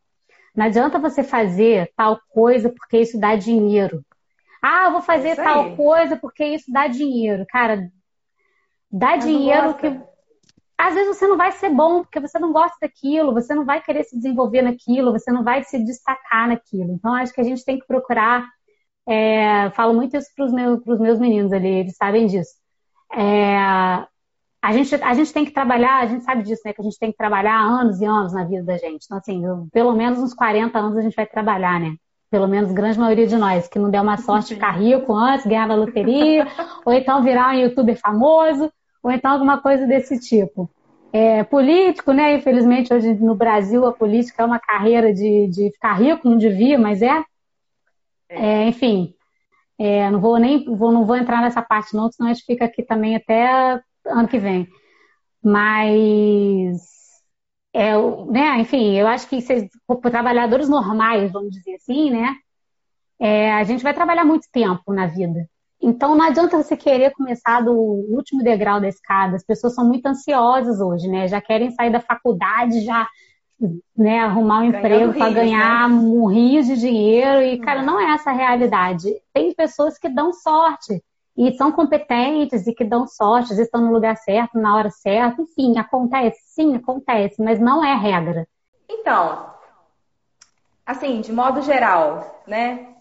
Não 0.55 0.65
adianta 0.65 0.99
você 0.99 1.23
fazer 1.23 1.91
tal 1.95 2.19
coisa 2.29 2.69
porque 2.69 2.99
isso 2.99 3.19
dá 3.19 3.35
dinheiro. 3.35 4.05
Ah, 4.61 4.85
eu 4.85 4.91
vou 4.93 5.01
fazer 5.01 5.29
é 5.29 5.35
tal 5.35 5.75
coisa 5.75 6.15
porque 6.15 6.45
isso 6.45 6.71
dá 6.71 6.87
dinheiro. 6.87 7.45
Cara, 7.49 7.91
dá 8.89 9.17
dinheiro 9.17 9.73
que. 9.73 9.99
Às 10.77 10.95
vezes 10.95 11.17
você 11.17 11.27
não 11.27 11.37
vai 11.37 11.51
ser 11.51 11.69
bom 11.69 12.01
porque 12.01 12.19
você 12.19 12.39
não 12.39 12.51
gosta 12.51 12.77
daquilo, 12.81 13.33
você 13.33 13.53
não 13.53 13.65
vai 13.65 13.81
querer 13.81 14.03
se 14.03 14.15
desenvolver 14.15 14.61
naquilo, 14.61 15.11
você 15.11 15.31
não 15.31 15.43
vai 15.43 15.63
se 15.63 15.83
destacar 15.83 16.47
naquilo. 16.47 16.93
Então, 16.93 17.13
acho 17.13 17.33
que 17.33 17.41
a 17.41 17.43
gente 17.43 17.63
tem 17.63 17.79
que 17.79 17.85
procurar. 17.85 18.47
É, 19.07 19.69
falo 19.71 19.93
muito 19.93 20.15
isso 20.15 20.29
para 20.35 20.45
os 20.45 20.53
meus, 20.53 20.85
meus 20.85 21.19
meninos 21.19 21.51
ali, 21.51 21.67
eles 21.67 21.95
sabem 21.95 22.25
disso. 22.27 22.53
É, 23.13 23.57
a 24.63 24.71
gente, 24.71 24.95
a 24.95 25.13
gente 25.13 25.33
tem 25.33 25.43
que 25.43 25.51
trabalhar, 25.51 25.97
a 25.97 26.05
gente 26.05 26.23
sabe 26.23 26.41
disso, 26.43 26.61
né? 26.65 26.71
Que 26.71 26.79
a 26.79 26.83
gente 26.85 26.97
tem 26.97 27.11
que 27.11 27.17
trabalhar 27.17 27.59
anos 27.59 27.99
e 27.99 28.05
anos 28.05 28.31
na 28.31 28.45
vida 28.45 28.63
da 28.63 28.77
gente. 28.77 29.03
Então, 29.03 29.17
assim, 29.17 29.45
eu, 29.45 29.67
pelo 29.73 29.93
menos 29.93 30.19
uns 30.19 30.33
40 30.33 30.79
anos 30.79 30.97
a 30.97 31.01
gente 31.01 31.15
vai 31.15 31.25
trabalhar, 31.25 31.81
né? 31.81 31.95
Pelo 32.31 32.47
menos 32.47 32.71
grande 32.71 32.97
maioria 32.97 33.27
de 33.27 33.35
nós, 33.35 33.67
que 33.67 33.77
não 33.77 33.91
deu 33.91 34.01
uma 34.01 34.17
sorte 34.17 34.47
de 34.47 34.53
ficar 34.55 34.71
rico 34.71 35.13
antes, 35.13 35.45
ganhar 35.45 35.67
na 35.67 35.75
loteria, 35.75 36.47
ou 36.85 36.93
então 36.93 37.21
virar 37.21 37.49
um 37.49 37.59
youtuber 37.59 37.99
famoso, 37.99 38.71
ou 39.03 39.11
então 39.11 39.31
alguma 39.31 39.61
coisa 39.61 39.85
desse 39.85 40.17
tipo. 40.17 40.69
É, 41.11 41.43
político, 41.43 42.13
né? 42.13 42.35
Infelizmente, 42.35 42.93
hoje 42.93 43.13
no 43.15 43.35
Brasil, 43.35 43.85
a 43.85 43.91
política 43.91 44.43
é 44.43 44.45
uma 44.45 44.59
carreira 44.59 45.13
de, 45.13 45.47
de 45.47 45.71
ficar 45.71 45.93
rico, 45.95 46.27
não 46.27 46.37
devia, 46.37 46.79
mas 46.79 47.01
é. 47.01 47.21
É 48.33 48.67
enfim, 48.67 49.15
é, 49.77 50.09
não 50.09 50.19
vou 50.19 50.37
nem 50.39 50.65
vou, 50.65 50.91
não 50.91 51.05
vou 51.05 51.15
entrar 51.15 51.41
nessa 51.41 51.61
parte, 51.61 51.95
não, 51.95 52.11
senão 52.11 52.29
a 52.29 52.33
gente 52.33 52.45
fica 52.45 52.65
aqui 52.65 52.83
também 52.83 53.15
até 53.15 53.81
ano 54.05 54.27
que 54.27 54.39
vem. 54.39 54.67
Mas, 55.43 56.81
é, 57.73 57.93
né, 58.31 58.59
enfim, 58.59 58.93
eu 58.95 59.07
acho 59.07 59.27
que 59.27 59.39
para 59.87 60.11
trabalhadores 60.11 60.69
normais, 60.69 61.31
vamos 61.31 61.51
dizer 61.51 61.75
assim, 61.75 62.11
né, 62.11 62.35
é, 63.19 63.51
a 63.53 63.63
gente 63.63 63.83
vai 63.83 63.93
trabalhar 63.93 64.25
muito 64.25 64.47
tempo 64.51 64.93
na 64.93 65.07
vida. 65.07 65.47
Então 65.81 66.15
não 66.15 66.25
adianta 66.25 66.55
você 66.55 66.77
querer 66.77 67.11
começar 67.11 67.59
do 67.59 67.73
último 67.73 68.41
degrau 68.41 68.79
da 68.79 68.87
escada. 68.87 69.35
As 69.35 69.45
pessoas 69.45 69.75
são 69.75 69.85
muito 69.85 70.05
ansiosas 70.05 70.79
hoje, 70.79 71.09
né? 71.09 71.27
Já 71.27 71.41
querem 71.41 71.71
sair 71.71 71.91
da 71.91 71.99
faculdade, 71.99 72.85
já 72.85 73.05
né, 73.95 74.19
arrumar 74.19 74.59
um 74.59 74.65
emprego 74.65 75.13
para 75.13 75.29
ganhar 75.29 75.89
né? 75.89 75.95
um 75.95 76.25
rio 76.25 76.63
de 76.63 76.77
dinheiro. 76.77 77.41
E, 77.41 77.59
cara, 77.59 77.81
não 77.81 77.99
é 77.99 78.13
essa 78.13 78.31
a 78.31 78.33
realidade. 78.33 79.09
Tem 79.33 79.53
pessoas 79.53 79.97
que 79.97 80.09
dão 80.09 80.33
sorte 80.33 81.01
e 81.35 81.51
são 81.53 81.71
competentes 81.71 82.67
e 82.67 82.73
que 82.73 82.83
dão 82.83 83.07
sorte, 83.07 83.53
estão 83.53 83.81
no 83.81 83.91
lugar 83.91 84.15
certo, 84.17 84.57
na 84.57 84.75
hora 84.75 84.89
certa, 84.89 85.41
enfim, 85.41 85.77
acontece, 85.77 86.39
sim, 86.53 86.75
acontece, 86.75 87.41
mas 87.41 87.59
não 87.59 87.83
é 87.83 87.95
regra. 87.95 88.47
Então, 88.87 89.51
assim, 90.85 91.21
de 91.21 91.31
modo 91.33 91.61
geral, 91.61 92.43
né? 92.45 92.95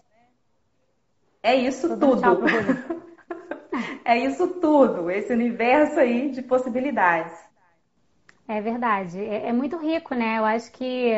É 1.43 1.55
isso 1.55 1.89
tudo. 1.97 2.23
é 4.03 4.17
isso 4.17 4.47
tudo, 4.59 5.11
esse 5.11 5.31
universo 5.31 5.99
aí 5.99 6.31
de 6.31 6.41
possibilidades. 6.41 7.37
É 8.47 8.61
verdade, 8.61 9.19
é, 9.19 9.47
é 9.49 9.53
muito 9.53 9.77
rico, 9.77 10.13
né? 10.13 10.37
Eu 10.37 10.45
acho 10.45 10.71
que 10.71 11.11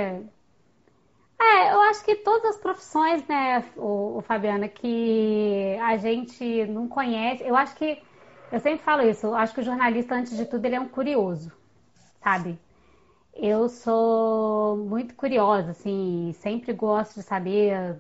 é, 1.40 1.74
eu 1.74 1.82
acho 1.82 2.04
que 2.04 2.16
todas 2.16 2.56
as 2.56 2.58
profissões, 2.58 3.26
né, 3.28 3.64
o, 3.76 4.18
o, 4.18 4.22
Fabiana, 4.22 4.68
que 4.68 5.78
a 5.82 5.98
gente 5.98 6.66
não 6.68 6.88
conhece, 6.88 7.44
eu 7.44 7.56
acho 7.56 7.76
que, 7.76 8.02
eu 8.52 8.60
sempre 8.60 8.84
falo 8.84 9.02
isso, 9.04 9.28
eu 9.28 9.36
acho 9.36 9.54
que 9.54 9.60
o 9.60 9.64
jornalista, 9.64 10.16
antes 10.16 10.36
de 10.36 10.46
tudo, 10.46 10.66
ele 10.66 10.76
é 10.76 10.80
um 10.80 10.88
curioso, 10.88 11.52
sabe? 12.24 12.58
Eu 13.34 13.68
sou 13.70 14.78
muito 14.78 15.14
curiosa, 15.16 15.72
assim, 15.72 16.32
sempre 16.36 16.74
gosto 16.74 17.16
de 17.16 17.24
saber. 17.24 18.00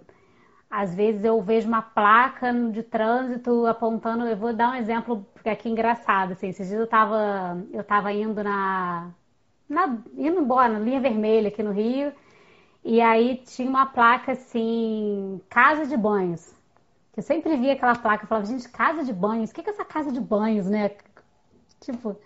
Às 0.77 0.93
vezes 0.93 1.23
eu 1.23 1.41
vejo 1.41 1.67
uma 1.69 1.81
placa 1.81 2.53
de 2.53 2.83
trânsito 2.83 3.65
apontando, 3.65 4.25
eu 4.27 4.35
vou 4.35 4.53
dar 4.53 4.71
um 4.71 4.75
exemplo, 4.75 5.25
porque 5.33 5.47
aqui 5.49 5.69
é 5.69 5.71
engraçado, 5.71 6.33
assim, 6.33 6.49
esses 6.49 6.67
dias 6.67 6.81
eu 6.81 6.87
tava, 6.87 7.63
eu 7.71 7.81
tava 7.83 8.11
indo 8.11 8.43
na, 8.43 9.09
na 9.69 9.85
indo 10.17 10.41
embora, 10.41 10.73
na 10.73 10.79
linha 10.79 10.99
vermelha 10.99 11.47
aqui 11.47 11.63
no 11.63 11.71
Rio, 11.71 12.13
e 12.83 13.01
aí 13.01 13.37
tinha 13.45 13.69
uma 13.69 13.85
placa 13.87 14.33
assim, 14.33 15.41
casa 15.49 15.85
de 15.87 15.97
banhos. 15.97 16.53
Eu 17.15 17.23
sempre 17.23 17.55
via 17.57 17.73
aquela 17.73 17.95
placa 17.95 18.25
e 18.25 18.27
falava, 18.27 18.45
gente, 18.47 18.67
casa 18.69 19.03
de 19.05 19.13
banhos, 19.13 19.51
o 19.51 19.53
que 19.53 19.61
é 19.61 19.71
essa 19.73 19.85
casa 19.85 20.11
de 20.11 20.19
banhos, 20.19 20.67
né? 20.67 20.91
Tipo. 21.81 22.17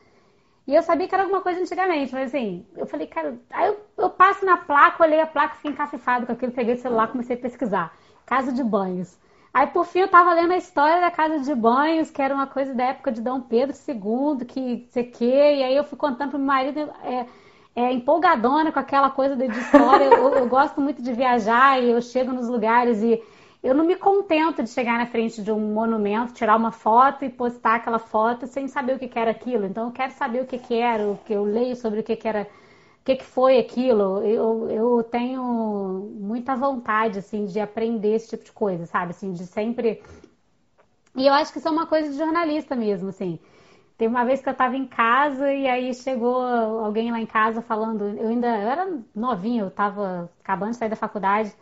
E 0.68 0.76
eu 0.76 0.84
sabia 0.84 1.08
que 1.08 1.16
era 1.16 1.24
alguma 1.24 1.42
coisa 1.42 1.62
antigamente, 1.62 2.14
mas 2.14 2.30
assim, 2.30 2.66
eu 2.78 2.86
falei, 2.88 3.08
cara, 3.08 3.40
aí 3.52 3.68
eu, 3.70 3.80
eu 3.98 4.10
passo 4.10 4.46
na 4.46 4.58
placa, 4.58 5.04
olhei 5.04 5.20
a 5.22 5.28
placa, 5.28 5.56
fiquei 5.56 5.72
encafifado 5.72 6.26
com 6.28 6.32
aquilo, 6.34 6.52
peguei 6.52 6.76
o 6.76 6.78
celular 6.78 7.08
comecei 7.10 7.36
a 7.36 7.40
pesquisar. 7.40 7.94
Casa 8.30 8.54
de 8.54 8.64
banhos. 8.64 9.18
Aí, 9.52 9.66
por 9.66 9.86
fim, 9.86 10.02
eu 10.02 10.08
tava 10.08 10.32
lendo 10.34 10.54
a 10.54 10.58
história 10.58 11.02
da 11.02 11.10
casa 11.10 11.40
de 11.40 11.56
banhos, 11.56 12.12
que 12.12 12.22
era 12.22 12.34
uma 12.34 12.46
coisa 12.46 12.76
da 12.76 12.84
época 12.84 13.12
de 13.12 13.22
Dom 13.22 13.42
Pedro 13.42 13.76
II, 13.76 14.46
que 14.46 14.88
sei 14.92 15.04
que, 15.06 15.26
e 15.26 15.64
aí 15.64 15.76
eu 15.76 15.84
fui 15.84 15.98
contando 15.98 16.30
pro 16.30 16.38
meu 16.38 16.48
marido. 16.48 16.80
É, 17.04 17.26
é, 17.76 17.92
empolgadona 17.92 18.72
com 18.72 18.80
aquela 18.80 19.10
coisa 19.10 19.36
de 19.36 19.46
história. 19.46 20.06
eu, 20.06 20.36
eu, 20.36 20.48
gosto 20.48 20.80
muito 20.80 21.02
de 21.02 21.12
viajar 21.14 21.82
e 21.82 21.90
eu 21.90 22.02
chego 22.02 22.32
nos 22.32 22.48
lugares 22.48 23.02
e, 23.02 23.20
eu 23.62 23.76
não 23.76 23.84
me 23.84 23.96
contento 23.96 24.64
de 24.64 24.70
chegar 24.70 24.98
na 24.98 25.06
frente 25.06 25.42
de 25.42 25.52
um 25.52 25.60
monumento, 25.60 26.34
tirar 26.34 26.56
uma 26.56 26.72
foto 26.72 27.26
e 27.26 27.30
postar 27.30 27.76
aquela 27.76 28.00
foto 28.00 28.48
sem 28.48 28.70
saber 28.70 28.96
o 28.96 29.00
que, 29.00 29.20
era 29.20 29.32
aquilo. 29.32 29.66
Então 29.66 29.88
eu 29.88 29.92
quero 29.92 30.14
saber 30.14 30.42
o 30.42 30.46
que, 30.46 30.74
era, 30.76 31.04
o 31.04 31.20
que 31.26 31.34
eu 31.34 31.44
leio 31.44 31.76
sobre 31.76 32.00
o 32.00 32.04
que, 32.04 32.18
era, 32.26 32.48
que, 33.10 33.16
que 33.18 33.26
foi 33.26 33.58
aquilo. 33.58 34.24
Eu, 34.24 34.70
eu 34.70 35.04
tenho 35.04 36.12
muita 36.20 36.56
vontade 36.56 37.20
assim 37.20 37.46
de 37.46 37.60
aprender 37.60 38.16
esse 38.16 38.30
tipo 38.30 38.44
de 38.44 38.52
coisa, 38.52 38.86
sabe? 38.86 39.12
Assim, 39.12 39.32
de 39.32 39.46
sempre. 39.46 40.02
E 41.16 41.26
eu 41.26 41.34
acho 41.34 41.52
que 41.52 41.60
isso 41.60 41.68
é 41.68 41.72
uma 41.72 41.88
coisa 41.88 42.10
de 42.10 42.18
jornalista 42.18 42.76
mesmo, 42.76 43.10
assim. 43.10 43.40
Teve 43.98 44.14
uma 44.14 44.24
vez 44.24 44.42
que 44.42 44.48
eu 44.48 44.54
estava 44.54 44.76
em 44.78 44.86
casa 44.86 45.52
e 45.52 45.68
aí 45.68 45.94
chegou 45.94 46.42
alguém 46.42 47.12
lá 47.12 47.20
em 47.20 47.26
casa 47.26 47.62
falando, 47.62 48.08
eu 48.18 48.30
ainda 48.30 48.48
eu 48.48 48.70
era 48.70 49.00
novinha, 49.14 49.64
eu 49.64 49.68
estava 49.68 50.30
acabando 50.42 50.72
de 50.72 50.78
sair 50.78 50.90
da 50.90 50.96
faculdade. 50.96 51.54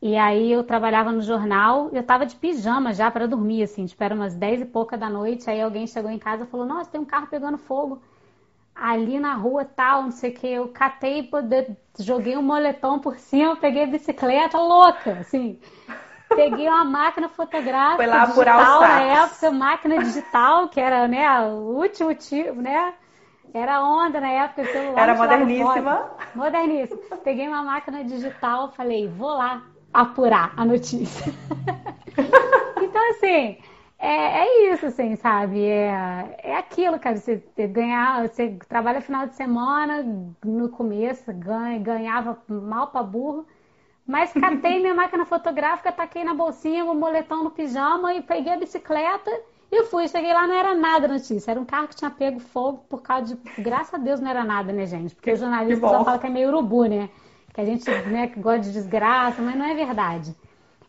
E 0.00 0.16
aí 0.16 0.50
eu 0.50 0.64
trabalhava 0.64 1.12
no 1.12 1.20
jornal, 1.20 1.90
eu 1.92 2.02
tava 2.02 2.24
de 2.24 2.36
pijama 2.36 2.92
já 2.92 3.10
para 3.10 3.26
dormir, 3.26 3.62
assim, 3.64 3.84
espera 3.84 4.14
umas 4.14 4.34
10 4.34 4.62
e 4.62 4.64
pouca 4.64 4.96
da 4.96 5.10
noite, 5.10 5.50
aí 5.50 5.60
alguém 5.60 5.86
chegou 5.86 6.10
em 6.10 6.18
casa 6.18 6.44
e 6.44 6.46
falou, 6.46 6.66
nossa, 6.66 6.90
tem 6.90 7.00
um 7.00 7.04
carro 7.04 7.26
pegando 7.28 7.58
fogo 7.58 8.00
ali 8.80 9.18
na 9.18 9.34
rua 9.34 9.64
tal, 9.64 10.02
não 10.02 10.10
sei 10.10 10.30
o 10.30 10.34
que, 10.34 10.46
eu 10.46 10.68
catei, 10.68 11.28
joguei 11.98 12.36
um 12.36 12.42
moletom 12.42 12.98
por 12.98 13.18
cima, 13.18 13.56
peguei 13.56 13.84
a 13.84 13.86
bicicleta 13.86 14.58
louca, 14.58 15.12
assim, 15.20 15.58
peguei 16.28 16.68
uma 16.68 16.84
máquina 16.84 17.28
fotográfica 17.28 17.96
Foi 17.96 18.06
lá 18.06 18.26
digital 18.26 18.80
na 18.80 19.02
época, 19.02 19.50
máquina 19.50 19.98
digital, 19.98 20.68
que 20.68 20.80
era, 20.80 21.08
né, 21.08 21.28
o 21.48 21.76
último 21.76 22.14
tipo, 22.14 22.60
né, 22.60 22.94
era 23.52 23.82
onda 23.82 24.20
na 24.20 24.28
época, 24.28 24.64
celular. 24.66 25.02
Era 25.02 25.14
moderníssima. 25.14 26.10
Moderníssima. 26.34 27.00
Peguei 27.24 27.48
uma 27.48 27.62
máquina 27.62 28.04
digital, 28.04 28.72
falei, 28.72 29.08
vou 29.08 29.30
lá, 29.30 29.62
apurar 29.92 30.52
a 30.56 30.64
notícia. 30.64 31.32
então, 32.80 33.10
assim, 33.10 33.58
é, 33.98 34.44
é, 34.44 34.72
isso, 34.72 34.86
assim, 34.86 35.16
sabe? 35.16 35.64
É, 35.64 36.38
é 36.42 36.56
aquilo, 36.56 36.98
cara. 36.98 37.16
Você 37.16 37.42
ganhar, 37.68 38.28
você 38.28 38.56
trabalha 38.68 39.00
final 39.00 39.26
de 39.26 39.34
semana, 39.34 40.04
no 40.44 40.68
começo, 40.68 41.32
ganha, 41.32 41.78
ganhava 41.78 42.38
mal 42.48 42.88
pra 42.88 43.02
burro. 43.02 43.46
Mas 44.06 44.32
catei 44.32 44.80
minha 44.80 44.94
máquina 44.94 45.26
fotográfica, 45.26 45.92
taquei 45.92 46.24
na 46.24 46.32
bolsinha, 46.32 46.84
o 46.84 46.92
um 46.92 46.94
moletom 46.94 47.44
no 47.44 47.50
pijama 47.50 48.14
e 48.14 48.22
peguei 48.22 48.54
a 48.54 48.58
bicicleta 48.58 49.30
e 49.70 49.84
fui. 49.84 50.08
Cheguei 50.08 50.32
lá, 50.32 50.46
não 50.46 50.54
era 50.54 50.74
nada 50.74 51.08
notícia. 51.08 51.50
Era 51.50 51.60
um 51.60 51.64
carro 51.64 51.88
que 51.88 51.96
tinha 51.96 52.10
pego 52.10 52.40
fogo 52.40 52.84
por 52.88 53.02
causa 53.02 53.34
de. 53.34 53.62
Graças 53.62 53.92
a 53.92 53.98
Deus 53.98 54.20
não 54.20 54.30
era 54.30 54.44
nada, 54.44 54.72
né, 54.72 54.86
gente? 54.86 55.14
Porque 55.14 55.32
o 55.32 55.36
jornalista 55.36 55.86
só 55.86 56.04
fala 56.04 56.18
que 56.18 56.26
é 56.26 56.30
meio 56.30 56.48
urubu, 56.48 56.84
né? 56.84 57.10
que 57.58 57.62
a 57.62 57.64
gente 57.64 57.90
né, 58.08 58.28
que 58.28 58.38
gosta 58.38 58.60
de 58.60 58.72
desgraça, 58.72 59.42
mas 59.42 59.56
não 59.56 59.64
é 59.64 59.74
verdade. 59.74 60.32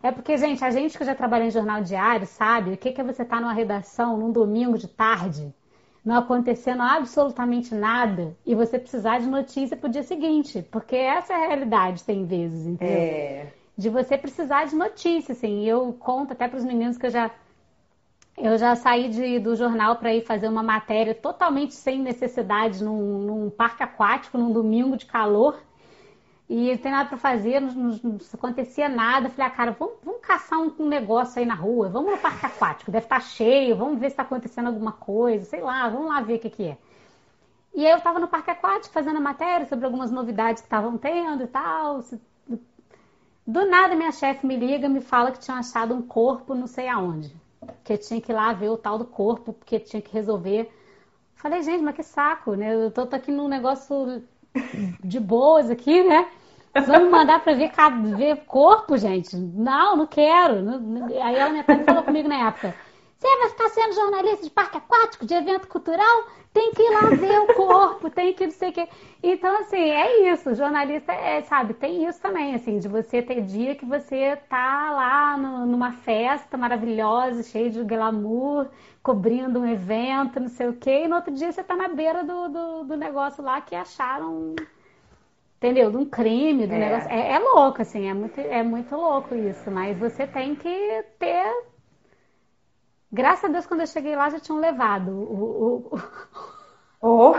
É 0.01 0.11
porque, 0.11 0.37
gente, 0.37 0.63
a 0.63 0.71
gente 0.71 0.97
que 0.97 1.03
já 1.03 1.13
trabalha 1.13 1.43
em 1.43 1.51
jornal 1.51 1.81
diário 1.81 2.25
sabe 2.25 2.71
o 2.71 2.77
que 2.77 2.89
é 2.89 3.03
você 3.03 3.23
estar 3.23 3.35
tá 3.35 3.41
numa 3.41 3.53
redação 3.53 4.17
num 4.17 4.31
domingo 4.31 4.77
de 4.77 4.87
tarde, 4.87 5.53
não 6.05 6.15
acontecendo 6.15 6.81
absolutamente 6.81 7.75
nada, 7.75 8.35
e 8.45 8.55
você 8.55 8.79
precisar 8.79 9.19
de 9.19 9.27
notícia 9.27 9.75
para 9.75 9.89
o 9.89 9.91
dia 9.91 10.03
seguinte. 10.03 10.65
Porque 10.71 10.95
essa 10.95 11.33
é 11.33 11.35
a 11.35 11.47
realidade, 11.47 12.03
tem 12.05 12.25
vezes, 12.25 12.65
entendeu? 12.65 12.97
É. 12.97 13.53
De 13.77 13.89
você 13.89 14.17
precisar 14.17 14.65
de 14.65 14.75
notícia, 14.75 15.33
assim. 15.33 15.63
E 15.63 15.67
eu 15.67 15.93
conto 15.99 16.31
até 16.31 16.47
para 16.47 16.57
os 16.57 16.65
meninos 16.65 16.97
que 16.97 17.05
eu 17.05 17.11
já. 17.11 17.29
Eu 18.37 18.57
já 18.57 18.73
saí 18.75 19.09
de, 19.09 19.37
do 19.39 19.53
jornal 19.53 19.97
para 19.97 20.13
ir 20.13 20.21
fazer 20.21 20.47
uma 20.47 20.63
matéria 20.63 21.13
totalmente 21.13 21.73
sem 21.73 21.99
necessidade 21.99 22.81
num, 22.81 23.19
num 23.19 23.49
parque 23.49 23.83
aquático, 23.83 24.37
num 24.37 24.53
domingo 24.53 24.95
de 24.95 25.05
calor 25.05 25.59
e 26.49 26.71
não 26.71 26.77
tem 26.79 26.91
nada 26.91 27.07
para 27.07 27.17
fazer, 27.19 27.59
não, 27.59 27.71
não, 27.71 27.99
não, 28.03 28.17
acontecia 28.33 28.89
nada. 28.89 29.29
falei, 29.29 29.51
ah, 29.51 29.55
cara, 29.55 29.71
vamos, 29.71 29.95
vamos 30.03 30.21
caçar 30.21 30.59
um, 30.59 30.73
um, 30.79 30.87
negócio 30.87 31.39
aí 31.39 31.45
na 31.45 31.53
rua, 31.53 31.89
vamos 31.89 32.11
no 32.11 32.17
parque 32.17 32.43
aquático, 32.43 32.89
deve 32.89 33.05
estar 33.05 33.19
tá 33.19 33.21
cheio, 33.21 33.77
vamos 33.77 33.99
ver 33.99 34.07
se 34.07 34.13
está 34.13 34.23
acontecendo 34.23 34.65
alguma 34.65 34.91
coisa, 34.91 35.45
sei 35.45 35.61
lá, 35.61 35.87
vamos 35.87 36.07
lá 36.07 36.21
ver 36.21 36.37
o 36.37 36.39
que, 36.39 36.49
que 36.49 36.63
é. 36.69 36.77
E 37.75 37.85
aí 37.85 37.91
eu 37.91 37.99
estava 37.99 38.17
no 38.17 38.27
parque 38.27 38.49
aquático 38.49 38.91
fazendo 38.91 39.21
matéria 39.21 39.67
sobre 39.67 39.85
algumas 39.85 40.09
novidades 40.09 40.61
que 40.61 40.65
estavam 40.65 40.97
tendo 40.97 41.43
e 41.43 41.47
tal. 41.47 42.03
Do 43.45 43.65
nada 43.67 43.95
minha 43.95 44.11
chefe 44.11 44.45
me 44.45 44.57
liga, 44.57 44.89
me 44.89 45.01
fala 45.01 45.31
que 45.31 45.39
tinha 45.39 45.57
achado 45.57 45.93
um 45.93 46.01
corpo 46.01 46.55
não 46.55 46.65
sei 46.65 46.87
aonde. 46.87 47.31
Que 47.83 47.93
eu 47.93 47.97
tinha 47.99 48.19
que 48.19 48.31
ir 48.31 48.35
lá 48.35 48.51
ver 48.53 48.69
o 48.69 48.77
tal 48.77 48.97
do 48.97 49.05
corpo, 49.05 49.53
porque 49.53 49.79
tinha 49.79 50.01
que 50.01 50.11
resolver. 50.11 50.71
Falei, 51.35 51.61
gente, 51.61 51.83
mas 51.83 51.95
que 51.95 52.03
saco, 52.03 52.55
né? 52.55 52.73
Eu 52.73 52.91
tô, 52.91 53.05
tô 53.05 53.15
aqui 53.15 53.31
num 53.31 53.47
negócio 53.47 54.23
de 55.03 55.19
boas 55.19 55.69
aqui, 55.69 56.03
né? 56.03 56.29
Vão 56.85 57.05
me 57.05 57.09
mandar 57.09 57.43
para 57.43 57.53
ver, 57.53 57.71
ver 58.15 58.37
corpo, 58.45 58.97
gente? 58.97 59.35
Não, 59.35 59.95
não 59.95 60.07
quero. 60.07 60.55
Aí 61.23 61.35
ela 61.35 61.63
pai 61.63 61.83
falou 61.83 62.03
comigo 62.03 62.29
na 62.29 62.47
época. 62.47 62.75
Você 63.19 63.27
vai 63.37 63.49
ficar 63.49 63.69
sendo 63.69 63.95
jornalista 63.95 64.45
de 64.45 64.49
parque 64.49 64.77
aquático, 64.77 65.25
de 65.25 65.33
evento 65.33 65.67
cultural? 65.67 66.23
Tem 66.53 66.71
que 66.71 66.81
ir 66.81 66.89
lá 66.89 67.01
ver 67.09 67.39
o 67.41 67.53
corpo, 67.53 68.09
tem 68.09 68.33
que 68.33 68.45
não 68.45 68.51
sei 68.51 68.69
o 68.69 68.73
quê. 68.73 68.87
Então, 69.21 69.59
assim, 69.59 69.77
é 69.77 70.31
isso. 70.31 70.55
Jornalista, 70.55 71.11
é, 71.11 71.41
sabe, 71.41 71.73
tem 71.73 72.07
isso 72.07 72.21
também, 72.21 72.55
assim, 72.55 72.79
de 72.79 72.87
você 72.87 73.21
ter 73.21 73.41
dia 73.41 73.75
que 73.75 73.85
você 73.85 74.37
tá 74.47 74.91
lá 74.91 75.37
no, 75.37 75.65
numa 75.65 75.91
festa 75.91 76.57
maravilhosa, 76.57 77.43
cheia 77.43 77.69
de 77.69 77.83
glamour, 77.83 78.67
cobrindo 79.03 79.59
um 79.59 79.67
evento, 79.67 80.39
não 80.39 80.47
sei 80.47 80.69
o 80.69 80.77
quê, 80.77 81.03
e 81.03 81.07
no 81.09 81.17
outro 81.17 81.33
dia 81.33 81.51
você 81.51 81.61
tá 81.61 81.75
na 81.75 81.89
beira 81.89 82.23
do, 82.23 82.47
do, 82.47 82.83
do 82.85 82.95
negócio 82.95 83.43
lá 83.43 83.59
que 83.59 83.75
acharam 83.75 84.55
entendeu? 85.59 85.91
De 85.91 85.97
um 85.97 86.05
crime, 86.05 86.65
do 86.65 86.73
é. 86.73 86.79
negócio. 86.79 87.11
É, 87.11 87.33
é, 87.33 87.39
louco, 87.39 87.81
assim, 87.81 88.07
é 88.07 88.13
muito, 88.13 88.39
é 88.39 88.63
muito 88.63 88.95
louco 88.95 89.35
isso, 89.35 89.69
mas 89.69 89.97
você 89.97 90.25
tem 90.25 90.55
que 90.55 91.05
ter 91.19 91.53
Graças 93.11 93.45
a 93.45 93.47
Deus, 93.47 93.65
quando 93.65 93.81
eu 93.81 93.87
cheguei 93.87 94.15
lá, 94.15 94.29
já 94.29 94.39
tinham 94.39 94.59
levado 94.59 95.09
o. 95.11 95.91
o... 95.91 95.99
Oh. 97.01 97.33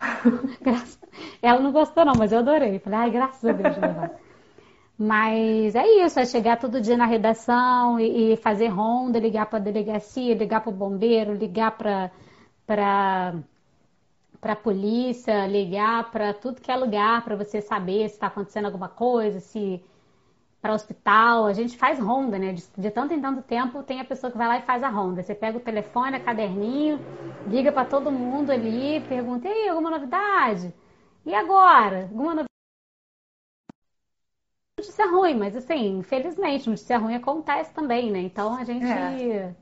Ela 1.42 1.60
não 1.60 1.72
gostou, 1.72 2.04
não, 2.06 2.14
mas 2.16 2.32
eu 2.32 2.38
adorei. 2.38 2.78
Falei, 2.78 2.98
ai, 2.98 3.10
graças 3.10 3.44
a 3.44 3.52
Deus, 3.52 3.76
levaram. 3.76 4.14
Mas 4.96 5.74
é 5.74 5.86
isso, 6.04 6.20
é 6.20 6.24
chegar 6.24 6.56
todo 6.58 6.80
dia 6.80 6.96
na 6.96 7.04
redação 7.04 7.98
e, 8.00 8.32
e 8.32 8.36
fazer 8.36 8.68
ronda, 8.68 9.18
ligar 9.18 9.46
para 9.46 9.58
a 9.58 9.62
delegacia, 9.62 10.34
ligar 10.34 10.60
para 10.60 10.70
o 10.70 10.74
bombeiro, 10.74 11.34
ligar 11.34 11.72
para 11.72 13.34
para 14.44 14.52
a 14.52 14.56
polícia, 14.56 15.46
ligar 15.46 16.10
para 16.10 16.34
tudo 16.34 16.60
que 16.60 16.70
é 16.70 16.76
lugar 16.76 17.24
para 17.24 17.34
você 17.34 17.62
saber 17.62 18.06
se 18.10 18.16
está 18.16 18.26
acontecendo 18.26 18.66
alguma 18.66 18.90
coisa, 18.90 19.40
se 19.40 19.82
para 20.60 20.74
hospital, 20.74 21.46
a 21.46 21.54
gente 21.54 21.78
faz 21.78 21.98
ronda, 21.98 22.38
né? 22.38 22.52
De, 22.52 22.62
de, 22.76 22.90
tanto 22.90 23.14
em 23.14 23.22
tanto 23.22 23.40
tempo 23.40 23.82
tem 23.82 24.00
a 24.00 24.04
pessoa 24.04 24.30
que 24.30 24.36
vai 24.36 24.46
lá 24.46 24.58
e 24.58 24.62
faz 24.62 24.82
a 24.82 24.90
ronda. 24.90 25.22
Você 25.22 25.34
pega 25.34 25.56
o 25.56 25.60
telefone, 25.60 26.20
caderninho, 26.20 27.00
liga 27.46 27.72
para 27.72 27.86
todo 27.86 28.12
mundo 28.12 28.50
ali, 28.50 29.00
pergunta: 29.08 29.48
aí, 29.48 29.68
alguma 29.68 29.90
novidade? 29.90 30.74
E 31.24 31.34
agora? 31.34 32.02
Alguma 32.02 32.34
novidade? 32.34 32.48
Notícia 34.78 35.06
ruim, 35.06 35.38
mas 35.38 35.56
assim, 35.56 35.98
infelizmente, 35.98 36.68
notícia 36.68 36.98
ruim 36.98 37.14
acontece 37.14 37.72
também, 37.72 38.10
né? 38.10 38.20
Então 38.20 38.54
a 38.54 38.62
gente. 38.64 38.84
É. 38.84 39.54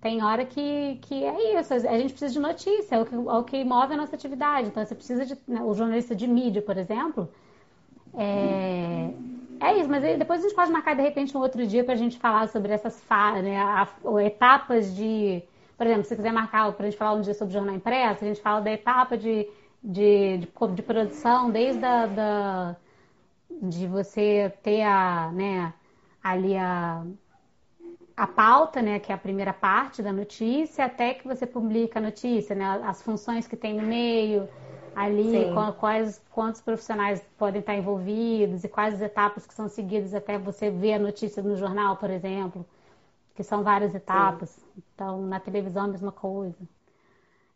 Tem 0.00 0.22
hora 0.22 0.44
que, 0.44 0.96
que 1.02 1.24
é 1.24 1.58
isso, 1.58 1.74
a 1.74 1.98
gente 1.98 2.12
precisa 2.12 2.32
de 2.32 2.38
notícia, 2.38 2.94
é 2.94 3.00
o 3.00 3.04
que, 3.04 3.14
é 3.14 3.18
o 3.18 3.44
que 3.44 3.64
move 3.64 3.94
a 3.94 3.96
nossa 3.96 4.14
atividade. 4.14 4.68
Então 4.68 4.84
você 4.84 4.94
precisa 4.94 5.26
de. 5.26 5.36
Né, 5.46 5.60
o 5.62 5.74
jornalista 5.74 6.14
de 6.14 6.26
mídia, 6.28 6.62
por 6.62 6.76
exemplo, 6.78 7.28
é, 8.14 9.10
é 9.60 9.78
isso, 9.78 9.88
mas 9.88 10.02
depois 10.02 10.40
a 10.40 10.42
gente 10.44 10.54
pode 10.54 10.70
marcar 10.70 10.94
de 10.94 11.02
repente 11.02 11.36
um 11.36 11.40
outro 11.40 11.66
dia 11.66 11.82
para 11.82 11.94
a 11.94 11.96
gente 11.96 12.16
falar 12.18 12.48
sobre 12.48 12.72
essas 12.72 13.02
né, 13.42 13.58
a, 13.58 13.82
a, 13.82 14.24
etapas 14.24 14.94
de. 14.94 15.42
Por 15.76 15.86
exemplo, 15.86 16.04
se 16.04 16.10
você 16.10 16.16
quiser 16.16 16.32
marcar 16.32 16.72
para 16.72 16.86
a 16.86 16.90
gente 16.90 16.98
falar 16.98 17.14
um 17.14 17.20
dia 17.20 17.34
sobre 17.34 17.54
jornal 17.54 17.74
impresso, 17.74 18.24
a 18.24 18.28
gente 18.28 18.40
fala 18.40 18.60
da 18.60 18.70
etapa 18.72 19.16
de, 19.16 19.48
de, 19.82 20.38
de, 20.38 20.74
de 20.74 20.82
produção, 20.82 21.50
desde 21.50 21.84
a, 21.84 22.06
da, 22.06 22.76
de 23.62 23.86
você 23.86 24.52
ter 24.62 24.82
a, 24.82 25.30
né, 25.32 25.72
ali 26.22 26.56
a, 26.56 27.04
a 28.18 28.26
pauta, 28.26 28.82
né, 28.82 28.98
que 28.98 29.12
é 29.12 29.14
a 29.14 29.18
primeira 29.18 29.52
parte 29.52 30.02
da 30.02 30.12
notícia, 30.12 30.84
até 30.84 31.14
que 31.14 31.26
você 31.26 31.46
publica 31.46 32.00
a 32.00 32.02
notícia, 32.02 32.52
né, 32.52 32.64
as 32.84 33.00
funções 33.00 33.46
que 33.46 33.56
tem 33.56 33.74
no 33.74 33.86
meio 33.86 34.48
ali, 34.92 35.32
quais, 35.78 36.20
quantos 36.32 36.60
profissionais 36.60 37.24
podem 37.38 37.60
estar 37.60 37.76
envolvidos 37.76 38.64
e 38.64 38.68
quais 38.68 38.94
as 38.94 39.02
etapas 39.02 39.46
que 39.46 39.54
são 39.54 39.68
seguidas 39.68 40.12
até 40.14 40.36
você 40.36 40.68
ver 40.68 40.94
a 40.94 40.98
notícia 40.98 41.40
no 41.40 41.54
jornal, 41.54 41.96
por 41.96 42.10
exemplo, 42.10 42.66
que 43.36 43.44
são 43.44 43.62
várias 43.62 43.94
etapas. 43.94 44.50
Sim. 44.50 44.82
Então, 44.94 45.22
na 45.22 45.38
televisão 45.38 45.84
a 45.84 45.88
mesma 45.88 46.10
coisa. 46.10 46.58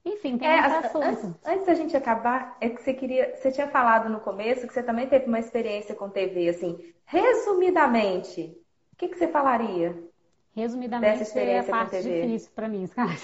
Enfim, 0.05 0.39
tem 0.39 0.47
é, 0.47 0.61
assunto. 0.61 1.05
Antes, 1.05 1.31
antes 1.45 1.67
da 1.67 1.75
gente 1.75 1.97
acabar, 1.97 2.57
é 2.61 2.69
que 2.69 2.81
você 2.81 2.95
queria, 2.95 3.35
você 3.35 3.51
tinha 3.51 3.67
falado 3.67 4.09
no 4.09 4.21
começo 4.21 4.69
que 4.69 4.73
você 4.73 4.83
também 4.83 5.09
teve 5.09 5.27
uma 5.27 5.41
experiência 5.41 5.97
com 5.97 6.09
TV, 6.09 6.49
assim, 6.51 6.79
resumidamente, 7.05 8.57
o 8.93 8.97
que, 8.97 9.09
que 9.09 9.19
você 9.19 9.27
falaria? 9.27 10.12
Resumidamente, 10.55 11.39
é 11.39 11.61
a 11.61 11.65
parte 11.65 12.03
difícil 12.03 12.51
para 12.55 12.69
mim, 12.69 12.87
sabe? 12.87 13.17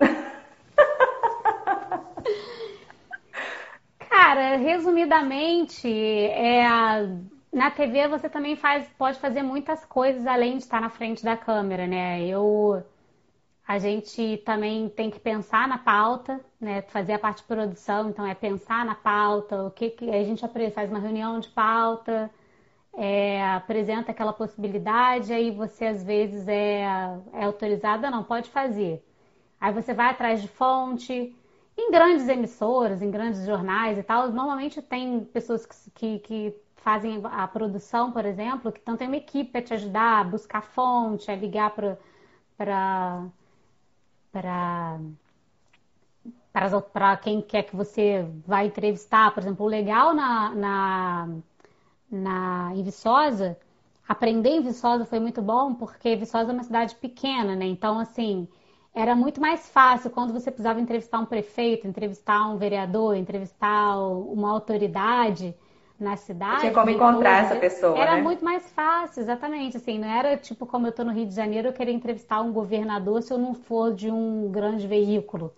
Cara, 3.98 4.56
resumidamente, 4.56 5.88
é 5.88 6.64
na 7.52 7.70
TV 7.70 8.08
você 8.08 8.28
também 8.28 8.56
faz, 8.56 8.88
pode 8.96 9.18
fazer 9.18 9.42
muitas 9.42 9.84
coisas 9.84 10.26
além 10.26 10.56
de 10.56 10.62
estar 10.62 10.80
na 10.80 10.88
frente 10.88 11.24
da 11.24 11.36
câmera, 11.36 11.86
né? 11.86 12.24
Eu 12.24 12.82
a 13.66 13.78
gente 13.78 14.38
também 14.38 14.88
tem 14.88 15.10
que 15.10 15.20
pensar 15.20 15.68
na 15.68 15.78
pauta, 15.78 16.40
né? 16.60 16.82
Fazer 16.82 17.12
a 17.12 17.18
parte 17.18 17.38
de 17.38 17.44
produção, 17.44 18.10
então 18.10 18.26
é 18.26 18.34
pensar 18.34 18.84
na 18.84 18.94
pauta, 18.94 19.64
o 19.64 19.70
que, 19.70 19.90
que 19.90 20.10
a 20.10 20.24
gente 20.24 20.42
faz 20.74 20.90
uma 20.90 20.98
reunião 20.98 21.38
de 21.38 21.48
pauta, 21.48 22.30
é, 22.94 23.42
apresenta 23.54 24.10
aquela 24.10 24.32
possibilidade, 24.32 25.32
aí 25.32 25.50
você 25.50 25.86
às 25.86 26.02
vezes 26.02 26.46
é, 26.48 26.82
é 27.32 27.44
autorizada, 27.44 28.10
não, 28.10 28.24
pode 28.24 28.50
fazer. 28.50 29.04
Aí 29.60 29.72
você 29.72 29.94
vai 29.94 30.10
atrás 30.10 30.40
de 30.42 30.48
fonte. 30.48 31.36
Em 31.78 31.90
grandes 31.90 32.28
emissoras, 32.28 33.00
em 33.02 33.10
grandes 33.10 33.46
jornais 33.46 33.98
e 33.98 34.02
tal, 34.02 34.30
normalmente 34.30 34.82
tem 34.82 35.24
pessoas 35.24 35.64
que, 35.66 35.90
que, 35.90 36.18
que 36.20 36.54
fazem 36.76 37.20
a 37.24 37.46
produção, 37.48 38.12
por 38.12 38.24
exemplo, 38.24 38.72
que 38.72 38.80
então 38.80 38.96
tem 38.96 39.06
uma 39.06 39.16
equipe 39.16 39.50
para 39.50 39.62
te 39.62 39.74
ajudar 39.74 40.20
a 40.20 40.24
buscar 40.24 40.62
fonte, 40.62 41.30
a 41.30 41.36
ligar 41.36 41.70
para 41.70 41.98
para 42.56 43.26
para 46.92 47.16
quem 47.16 47.40
quer 47.40 47.62
que 47.62 47.76
você 47.76 48.26
vai 48.46 48.66
entrevistar, 48.66 49.32
por 49.32 49.42
exemplo, 49.42 49.66
o 49.66 49.68
legal 49.68 50.12
na, 50.14 50.54
na, 50.54 51.28
na 52.10 52.72
em 52.74 52.82
Viçosa, 52.82 53.56
aprender 54.08 54.50
em 54.50 54.62
Viçosa 54.62 55.04
foi 55.04 55.20
muito 55.20 55.40
bom, 55.40 55.74
porque 55.74 56.16
Viçosa 56.16 56.50
é 56.50 56.54
uma 56.54 56.64
cidade 56.64 56.94
pequena, 56.96 57.54
né? 57.54 57.66
Então, 57.66 57.98
assim, 57.98 58.48
era 58.94 59.14
muito 59.14 59.40
mais 59.40 59.68
fácil 59.68 60.10
quando 60.10 60.32
você 60.32 60.50
precisava 60.50 60.80
entrevistar 60.80 61.20
um 61.20 61.26
prefeito, 61.26 61.86
entrevistar 61.86 62.48
um 62.48 62.56
vereador, 62.56 63.14
entrevistar 63.14 63.96
uma 63.98 64.50
autoridade 64.50 65.54
na 65.98 66.16
cidade. 66.16 66.60
Tinha 66.60 66.72
como 66.72 66.90
encontrar 66.90 67.44
essa 67.44 67.56
pessoa. 67.56 67.96
Era 67.96 68.16
né? 68.16 68.22
muito 68.22 68.42
mais 68.44 68.68
fácil, 68.72 69.20
exatamente. 69.20 69.76
Assim, 69.76 69.98
não 69.98 70.08
era 70.08 70.36
tipo 70.36 70.66
como 70.66 70.86
eu 70.86 70.90
estou 70.90 71.04
no 71.04 71.12
Rio 71.12 71.26
de 71.26 71.34
Janeiro, 71.34 71.68
eu 71.68 71.72
querer 71.72 71.92
entrevistar 71.92 72.40
um 72.40 72.52
governador 72.52 73.22
se 73.22 73.32
eu 73.32 73.38
não 73.38 73.54
for 73.54 73.94
de 73.94 74.10
um 74.10 74.50
grande 74.50 74.88
veículo. 74.88 75.52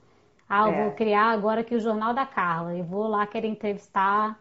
Ah, 0.49 0.69
eu 0.69 0.75
é. 0.75 0.83
vou 0.85 0.93
criar 0.93 1.31
agora 1.31 1.63
aqui 1.63 1.75
o 1.75 1.81
Jornal 1.81 2.13
da 2.13 2.27
Carla. 2.27 2.75
E 2.75 2.83
vou 2.83 3.07
lá 3.07 3.27
querer 3.27 3.49
entrevistar 3.49 4.39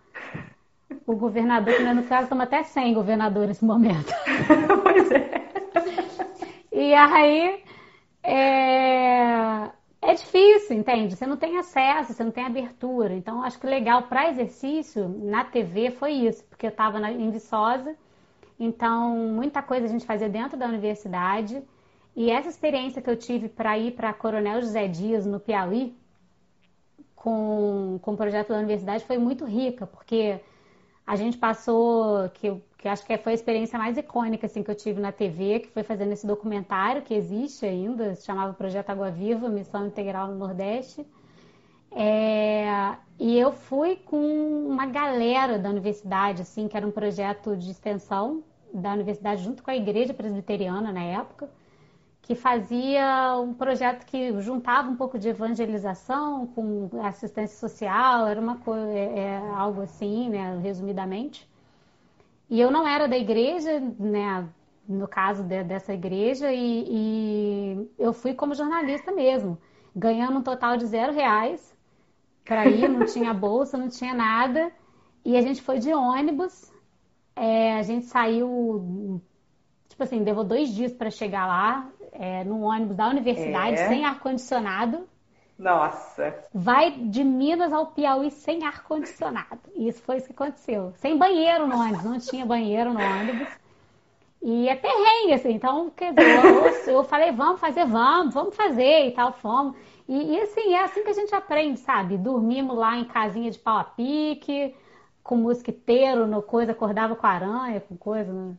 o 1.05 1.15
governador, 1.15 1.75
que 1.75 1.83
no 1.83 2.03
caso 2.03 2.23
estamos 2.23 2.43
até 2.43 2.63
sem 2.63 2.93
governador 2.93 3.47
nesse 3.47 3.65
momento. 3.65 4.13
pois 4.83 5.11
é. 5.11 5.49
E 6.71 6.93
aí. 6.93 7.63
É 8.23 9.71
é 10.01 10.15
difícil, 10.15 10.75
entende? 10.77 11.15
Você 11.15 11.27
não 11.27 11.37
tem 11.37 11.57
acesso, 11.57 12.13
você 12.13 12.23
não 12.23 12.31
tem 12.31 12.43
abertura. 12.43 13.13
Então, 13.13 13.43
acho 13.43 13.59
que 13.59 13.67
o 13.67 13.69
legal 13.69 14.03
para 14.03 14.29
exercício 14.29 15.07
na 15.07 15.45
TV 15.45 15.91
foi 15.91 16.13
isso, 16.13 16.43
porque 16.45 16.65
eu 16.65 16.71
estava 16.71 16.99
em 17.11 17.29
Viçosa, 17.29 17.95
então 18.59 19.15
muita 19.15 19.61
coisa 19.61 19.85
a 19.85 19.89
gente 19.89 20.05
fazia 20.05 20.27
dentro 20.27 20.57
da 20.57 20.65
universidade. 20.65 21.61
E 22.15 22.29
essa 22.31 22.49
experiência 22.49 23.01
que 23.01 23.09
eu 23.09 23.15
tive 23.15 23.47
para 23.47 23.77
ir 23.77 23.91
para 23.91 24.11
Coronel 24.11 24.61
José 24.61 24.87
Dias, 24.87 25.25
no 25.25 25.39
Piauí, 25.39 25.95
com, 27.15 27.99
com 28.01 28.13
o 28.13 28.17
projeto 28.17 28.49
da 28.49 28.57
universidade, 28.57 29.05
foi 29.05 29.17
muito 29.17 29.45
rica, 29.45 29.85
porque 29.85 30.41
a 31.12 31.18
gente 31.18 31.38
passou, 31.38 32.30
que, 32.30 32.55
que 32.78 32.88
acho 32.88 33.05
que 33.05 33.18
foi 33.18 33.34
a 33.34 33.36
experiência 33.36 33.78
mais 33.78 33.97
icônica 33.97 34.45
assim, 34.45 34.64
que 34.64 34.72
eu 34.72 34.76
tive 34.76 35.01
na 35.01 35.12
TV, 35.12 35.59
que 35.59 35.68
foi 35.68 35.84
fazendo 35.84 36.14
esse 36.14 36.26
documentário 36.26 37.01
que 37.01 37.14
existe 37.14 37.66
ainda, 37.66 38.16
se 38.16 38.26
chamava 38.26 38.53
Projeto 38.53 38.91
Água 38.91 39.12
Viva, 39.12 39.49
Missão 39.49 39.86
Integral 39.86 40.30
no 40.30 40.38
Nordeste. 40.38 41.05
É, 41.91 42.95
e 43.20 43.38
eu 43.38 43.51
fui 43.51 43.97
com 43.97 44.66
uma 44.70 44.86
galera 44.86 45.59
da 45.59 45.70
universidade, 45.70 46.43
assim, 46.43 46.70
que 46.70 46.78
era 46.78 46.88
um 46.88 46.91
projeto 46.91 47.57
de 47.57 47.72
extensão 47.72 48.41
da 48.74 48.93
universidade 48.93 49.43
junto 49.43 49.62
com 49.62 49.70
a 49.70 49.76
igreja 49.76 50.14
presbiteriana 50.14 50.93
na 50.93 51.03
época 51.03 51.49
que 52.22 52.36
fazia 52.36 53.36
um 53.39 53.53
projeto 53.53 54.05
que 54.05 54.39
juntava 54.41 54.89
um 54.89 54.95
pouco 54.95 55.17
de 55.17 55.30
evangelização 55.30 56.47
com 56.47 56.89
assistência 57.03 57.57
social, 57.57 58.28
era 58.28 58.39
uma 58.39 58.57
coisa, 58.57 58.88
é, 58.91 59.19
é, 59.19 59.38
algo 59.55 59.82
assim, 59.82 60.30
né, 60.30 60.59
resumidamente. 60.61 61.49
E 62.49 62.59
eu 62.59 62.69
não 62.69 62.88
era 62.88 63.07
da 63.07 63.17
igreja, 63.17 63.80
né, 63.99 64.47
no 64.88 65.07
caso 65.07 65.43
de, 65.43 65.63
dessa 65.63 65.93
igreja, 65.93 66.51
e, 66.51 66.86
e, 66.88 67.91
eu 67.97 68.13
fui 68.13 68.34
como 68.34 68.53
jornalista 68.53 69.11
mesmo, 69.11 69.57
ganhando 69.95 70.39
um 70.39 70.43
total 70.43 70.78
de 70.78 70.86
zero 70.86 71.13
reais 71.13 71.76
para 72.45 72.67
ir, 72.67 72.88
não 72.88 73.05
tinha 73.07 73.34
bolsa, 73.34 73.78
não 73.78 73.89
tinha 73.89 74.13
nada, 74.13 74.72
e 75.26 75.36
a 75.38 75.41
gente 75.41 75.61
foi 75.61 75.80
de 75.80 75.93
ônibus, 75.93 76.72
é, 77.36 77.78
a 77.78 77.84
gente 77.84 78.05
saiu, 78.05 79.22
tipo 79.88 80.03
assim, 80.03 80.24
levou 80.24 80.43
dois 80.43 80.69
dias 80.69 80.93
para 80.93 81.09
chegar 81.09 81.47
lá, 81.47 81.89
é, 82.12 82.43
no 82.43 82.62
ônibus 82.62 82.95
da 82.95 83.07
universidade, 83.09 83.80
é. 83.80 83.88
sem 83.88 84.05
ar-condicionado. 84.05 85.07
Nossa! 85.57 86.34
Vai 86.53 86.91
de 86.91 87.24
Minas 87.24 87.72
ao 87.72 87.88
Piauí 87.88 88.32
sem 88.32 88.66
ar-condicionado. 88.66 89.59
Isso 89.76 90.01
foi 90.01 90.18
isso 90.18 90.28
que 90.28 90.34
aconteceu. 90.34 90.91
Sem 90.95 91.18
banheiro 91.18 91.68
no 91.68 91.78
ônibus, 91.78 92.03
não 92.03 92.20
tinha 92.20 92.45
banheiro 92.45 92.93
no 92.93 92.99
ônibus. 92.99 93.47
E 94.41 94.68
é 94.68 94.76
perrengue, 94.76 95.34
assim. 95.34 95.51
Então, 95.51 95.91
quer 95.91 96.14
dizer, 96.14 96.88
eu, 96.88 96.95
eu 96.95 97.03
falei, 97.03 97.32
vamos 97.32 97.59
fazer, 97.59 97.86
vamos, 97.86 98.34
vamos 98.34 98.55
fazer 98.55 99.07
e 99.07 99.12
tal, 99.12 99.32
fomos. 99.34 99.76
E, 100.07 100.34
e, 100.34 100.41
assim, 100.41 100.74
é 100.74 100.84
assim 100.84 101.03
que 101.03 101.09
a 101.09 101.14
gente 101.14 101.34
aprende, 101.36 101.80
sabe? 101.80 102.18
Dormimos 102.18 102.76
lá 102.76 102.97
em 102.97 103.05
casinha 103.05 103.51
de 103.51 103.59
pau 103.59 103.78
a 103.78 103.84
pique, 103.84 104.76
com 105.24 105.36
mosquiteiro 105.36 106.26
no 106.26 106.41
coisa, 106.41 106.72
acordava 106.72 107.16
com 107.16 107.28
aranha, 107.28 107.80
com 107.82 107.95
coisa. 107.95 108.34
Né? 108.34 108.55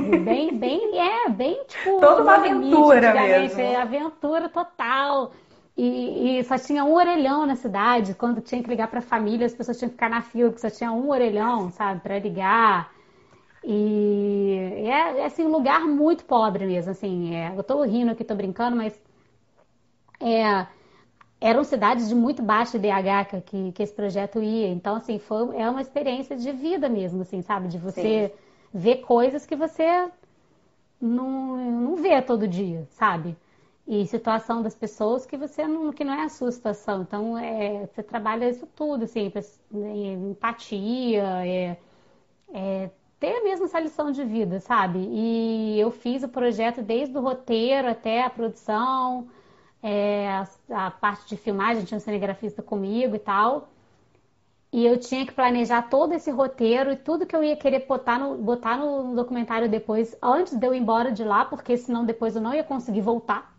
Bem, 0.00 0.56
bem, 0.56 0.98
é, 0.98 1.28
bem 1.28 1.62
tipo. 1.66 2.00
Toda 2.00 2.22
uma 2.22 2.36
aventura 2.36 3.12
mesmo. 3.12 3.60
É, 3.60 3.76
aventura 3.76 4.48
total. 4.48 5.32
E, 5.76 6.38
e, 6.38 6.44
só 6.44 6.56
tinha 6.56 6.84
um 6.84 6.94
orelhão 6.94 7.46
na 7.46 7.56
cidade. 7.56 8.14
Quando 8.14 8.40
tinha 8.40 8.62
que 8.62 8.68
ligar 8.68 8.88
para 8.88 9.00
a 9.00 9.02
família, 9.02 9.46
as 9.46 9.54
pessoas 9.54 9.78
tinham 9.78 9.88
que 9.88 9.94
ficar 9.94 10.10
na 10.10 10.22
fila, 10.22 10.50
porque 10.50 10.68
só 10.68 10.74
tinha 10.74 10.92
um 10.92 11.10
orelhão, 11.10 11.70
sabe, 11.70 12.00
para 12.00 12.18
ligar. 12.18 12.92
E 13.62 14.84
é, 14.86 15.20
é, 15.20 15.24
assim, 15.26 15.44
um 15.44 15.50
lugar 15.50 15.80
muito 15.80 16.24
pobre 16.24 16.66
mesmo. 16.66 16.90
Assim, 16.90 17.34
é, 17.34 17.52
eu 17.54 17.60
estou 17.60 17.82
rindo 17.82 18.10
aqui, 18.10 18.22
estou 18.22 18.36
brincando, 18.36 18.76
mas 18.76 18.98
é, 20.20 20.66
eram 21.40 21.64
cidades 21.64 22.08
de 22.08 22.14
muito 22.14 22.42
baixo 22.42 22.78
DH 22.78 23.42
que, 23.46 23.72
que 23.72 23.82
esse 23.82 23.94
projeto 23.94 24.42
ia. 24.42 24.68
Então, 24.68 24.96
assim, 24.96 25.18
foi, 25.18 25.56
é 25.56 25.68
uma 25.68 25.80
experiência 25.80 26.36
de 26.36 26.50
vida 26.52 26.88
mesmo, 26.88 27.22
assim, 27.22 27.42
sabe? 27.42 27.68
De 27.68 27.78
você. 27.78 28.32
Sim 28.32 28.43
ver 28.74 28.96
coisas 29.02 29.46
que 29.46 29.54
você 29.54 30.10
não, 31.00 31.56
não 31.56 31.96
vê 31.96 32.20
todo 32.20 32.48
dia, 32.48 32.86
sabe? 32.90 33.36
E 33.86 34.04
situação 34.06 34.62
das 34.62 34.74
pessoas 34.74 35.24
que 35.24 35.36
você 35.36 35.66
não, 35.66 35.92
que 35.92 36.04
não 36.04 36.14
é 36.14 36.24
a 36.24 36.28
sua 36.28 36.50
situação. 36.50 37.02
Então, 37.02 37.38
é, 37.38 37.86
você 37.86 38.02
trabalha 38.02 38.48
isso 38.48 38.66
tudo, 38.74 39.04
assim, 39.04 39.30
empatia, 40.30 41.22
é, 41.46 41.76
é, 42.52 42.90
ter 43.20 43.42
mesmo 43.42 43.66
essa 43.66 43.78
lição 43.78 44.10
de 44.10 44.24
vida, 44.24 44.58
sabe? 44.60 44.98
E 44.98 45.78
eu 45.78 45.90
fiz 45.90 46.22
o 46.24 46.28
projeto 46.28 46.82
desde 46.82 47.16
o 47.16 47.20
roteiro 47.20 47.88
até 47.88 48.24
a 48.24 48.30
produção, 48.30 49.28
é, 49.82 50.28
a, 50.28 50.86
a, 50.86 50.90
parte 50.90 51.28
de 51.28 51.36
filmagem, 51.36 51.84
tinha 51.84 51.98
um 51.98 52.00
cinegrafista 52.00 52.62
comigo 52.62 53.14
e 53.14 53.18
tal. 53.18 53.68
E 54.74 54.84
eu 54.84 54.98
tinha 54.98 55.24
que 55.24 55.30
planejar 55.30 55.82
todo 55.82 56.14
esse 56.14 56.32
roteiro 56.32 56.90
e 56.90 56.96
tudo 56.96 57.24
que 57.24 57.36
eu 57.36 57.44
ia 57.44 57.54
querer 57.54 57.86
botar 57.86 58.18
no, 58.18 58.36
botar 58.36 58.76
no 58.76 59.14
documentário 59.14 59.68
depois, 59.68 60.16
antes 60.20 60.52
de 60.52 60.66
eu 60.66 60.74
ir 60.74 60.78
embora 60.78 61.12
de 61.12 61.22
lá, 61.22 61.44
porque 61.44 61.76
senão 61.76 62.04
depois 62.04 62.34
eu 62.34 62.42
não 62.42 62.52
ia 62.52 62.64
conseguir 62.64 63.00
voltar, 63.00 63.56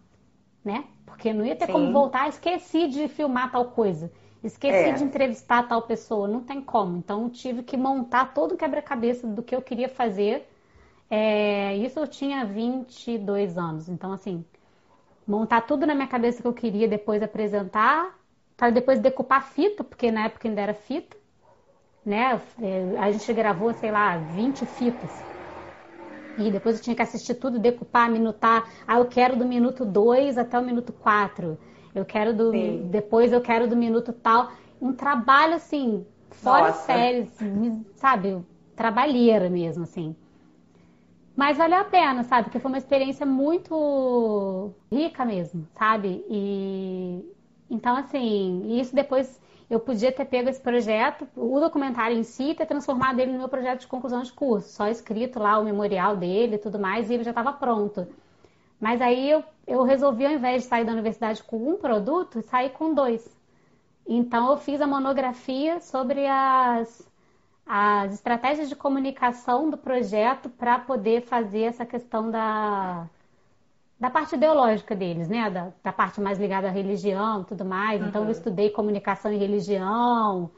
né? 0.61 0.83
Porque 1.05 1.31
não 1.31 1.45
ia 1.45 1.55
ter 1.55 1.67
Sim. 1.67 1.71
como 1.71 1.93
voltar, 1.93 2.27
esqueci 2.27 2.89
de 2.89 3.07
filmar 3.07 3.49
tal 3.49 3.63
coisa, 3.67 4.11
esqueci 4.43 4.89
é. 4.89 4.91
de 4.91 5.05
entrevistar 5.05 5.63
tal 5.69 5.83
pessoa, 5.83 6.27
não 6.27 6.41
tem 6.41 6.59
como. 6.61 6.97
Então 6.97 7.29
tive 7.29 7.63
que 7.63 7.77
montar 7.77 8.33
todo 8.33 8.51
o 8.51 8.57
quebra-cabeça 8.57 9.25
do 9.25 9.41
que 9.41 9.55
eu 9.55 9.61
queria 9.61 9.87
fazer. 9.87 10.45
É, 11.09 11.77
isso 11.77 11.97
eu 11.97 12.09
tinha 12.09 12.43
22 12.43 13.57
anos, 13.57 13.87
então 13.87 14.11
assim, 14.11 14.43
montar 15.25 15.61
tudo 15.61 15.87
na 15.87 15.95
minha 15.95 16.07
cabeça 16.07 16.41
que 16.41 16.47
eu 16.49 16.53
queria 16.53 16.89
depois 16.89 17.23
apresentar 17.23 18.13
para 18.57 18.71
depois 18.71 18.99
decupar 18.99 19.43
fita, 19.51 19.83
porque 19.83 20.11
na 20.11 20.25
época 20.25 20.47
ainda 20.47 20.61
era 20.61 20.73
fita, 20.73 21.17
né? 22.05 22.41
É, 22.61 22.97
a 22.99 23.11
gente 23.11 23.33
gravou, 23.33 23.73
sei 23.73 23.91
lá, 23.91 24.17
20 24.17 24.65
fitas. 24.65 25.25
E 26.37 26.51
depois 26.51 26.77
eu 26.77 26.83
tinha 26.83 26.95
que 26.95 27.01
assistir 27.01 27.35
tudo, 27.35 27.59
decupar, 27.59 28.09
minutar. 28.11 28.69
Ah, 28.85 28.97
eu 28.99 29.05
quero 29.07 29.37
do 29.37 29.45
minuto 29.45 29.85
2 29.85 30.37
até 30.37 30.59
o 30.59 30.63
minuto 30.63 30.91
4. 30.91 31.57
Eu 31.93 32.03
quero 32.05 32.35
do. 32.35 32.51
Sim. 32.51 32.89
Depois 32.89 33.31
eu 33.31 33.41
quero 33.41 33.67
do 33.67 33.75
minuto 33.75 34.11
tal. 34.11 34.51
Um 34.81 34.93
trabalho 34.93 35.55
assim, 35.55 36.05
fora 36.31 36.71
Nossa. 36.71 36.83
séries, 36.85 37.29
sabe? 37.95 38.43
Trabalheira 38.75 39.49
mesmo, 39.49 39.83
assim. 39.83 40.15
Mas 41.35 41.57
valeu 41.57 41.79
a 41.79 41.83
pena, 41.85 42.23
sabe? 42.23 42.45
Porque 42.45 42.59
foi 42.59 42.69
uma 42.71 42.77
experiência 42.77 43.25
muito 43.25 44.73
rica 44.91 45.25
mesmo, 45.25 45.67
sabe? 45.77 46.25
E 46.29 47.34
então, 47.69 47.95
assim, 47.95 48.79
isso 48.79 48.93
depois. 48.95 49.39
eu 49.69 49.79
podia 49.79 50.11
ter 50.11 50.25
pego 50.25 50.49
esse 50.49 50.61
projeto, 50.61 51.27
o 51.35 51.59
documentário 51.59 52.17
em 52.17 52.23
si, 52.23 52.53
ter 52.53 52.65
transformado 52.65 53.19
ele 53.19 53.31
no 53.31 53.39
meu 53.39 53.49
projeto 53.49 53.81
de 53.81 53.87
conclusão 53.87 54.21
de 54.21 54.31
curso, 54.33 54.69
só 54.69 54.87
escrito 54.87 55.39
lá 55.39 55.57
o 55.59 55.65
memorial 55.65 56.15
dele 56.15 56.55
e 56.55 56.59
tudo 56.59 56.79
mais, 56.79 57.09
e 57.09 57.13
ele 57.15 57.23
já 57.23 57.31
estava 57.31 57.53
pronto. 57.53 58.07
Mas 58.79 59.01
aí 59.01 59.29
eu, 59.31 59.43
eu 59.67 59.83
resolvi, 59.83 60.25
ao 60.25 60.33
invés 60.33 60.63
de 60.63 60.69
sair 60.69 60.85
da 60.85 60.91
universidade 60.93 61.43
com 61.43 61.57
um 61.57 61.77
produto, 61.77 62.41
sair 62.43 62.71
com 62.71 62.93
dois. 62.93 63.27
Então 64.07 64.51
eu 64.51 64.57
fiz 64.57 64.81
a 64.81 64.87
monografia 64.87 65.79
sobre 65.81 66.27
as, 66.27 67.07
as 67.65 68.13
estratégias 68.13 68.69
de 68.69 68.75
comunicação 68.75 69.69
do 69.69 69.77
projeto 69.77 70.49
para 70.49 70.79
poder 70.79 71.21
fazer 71.23 71.63
essa 71.63 71.85
questão 71.85 72.29
da, 72.31 73.09
da 73.99 74.09
parte 74.09 74.35
ideológica 74.35 74.95
deles, 74.95 75.29
né? 75.29 75.49
Da, 75.49 75.71
da 75.83 75.93
parte 75.93 76.19
mais 76.19 76.37
ligada 76.37 76.67
à 76.67 76.71
religião 76.71 77.41
e 77.41 77.45
tudo 77.45 77.63
mais. 77.63 78.01
Uhum. 78.01 78.07
Então, 78.07 78.21
eu 78.21 78.25
uhum. 78.25 78.31
estudei 78.31 78.69
comunicação 78.69 79.31
e 79.31 79.37
religião 79.37 80.51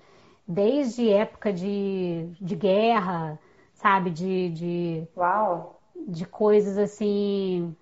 desde 0.48 1.10
época 1.10 1.54
de, 1.54 2.30
de 2.40 2.56
guerra, 2.56 3.40
sabe? 3.74 4.10
De, 4.10 4.50
de, 4.50 5.08
Uau. 5.16 5.80
de 6.08 6.26
coisas 6.26 6.78
assim. 6.78 7.76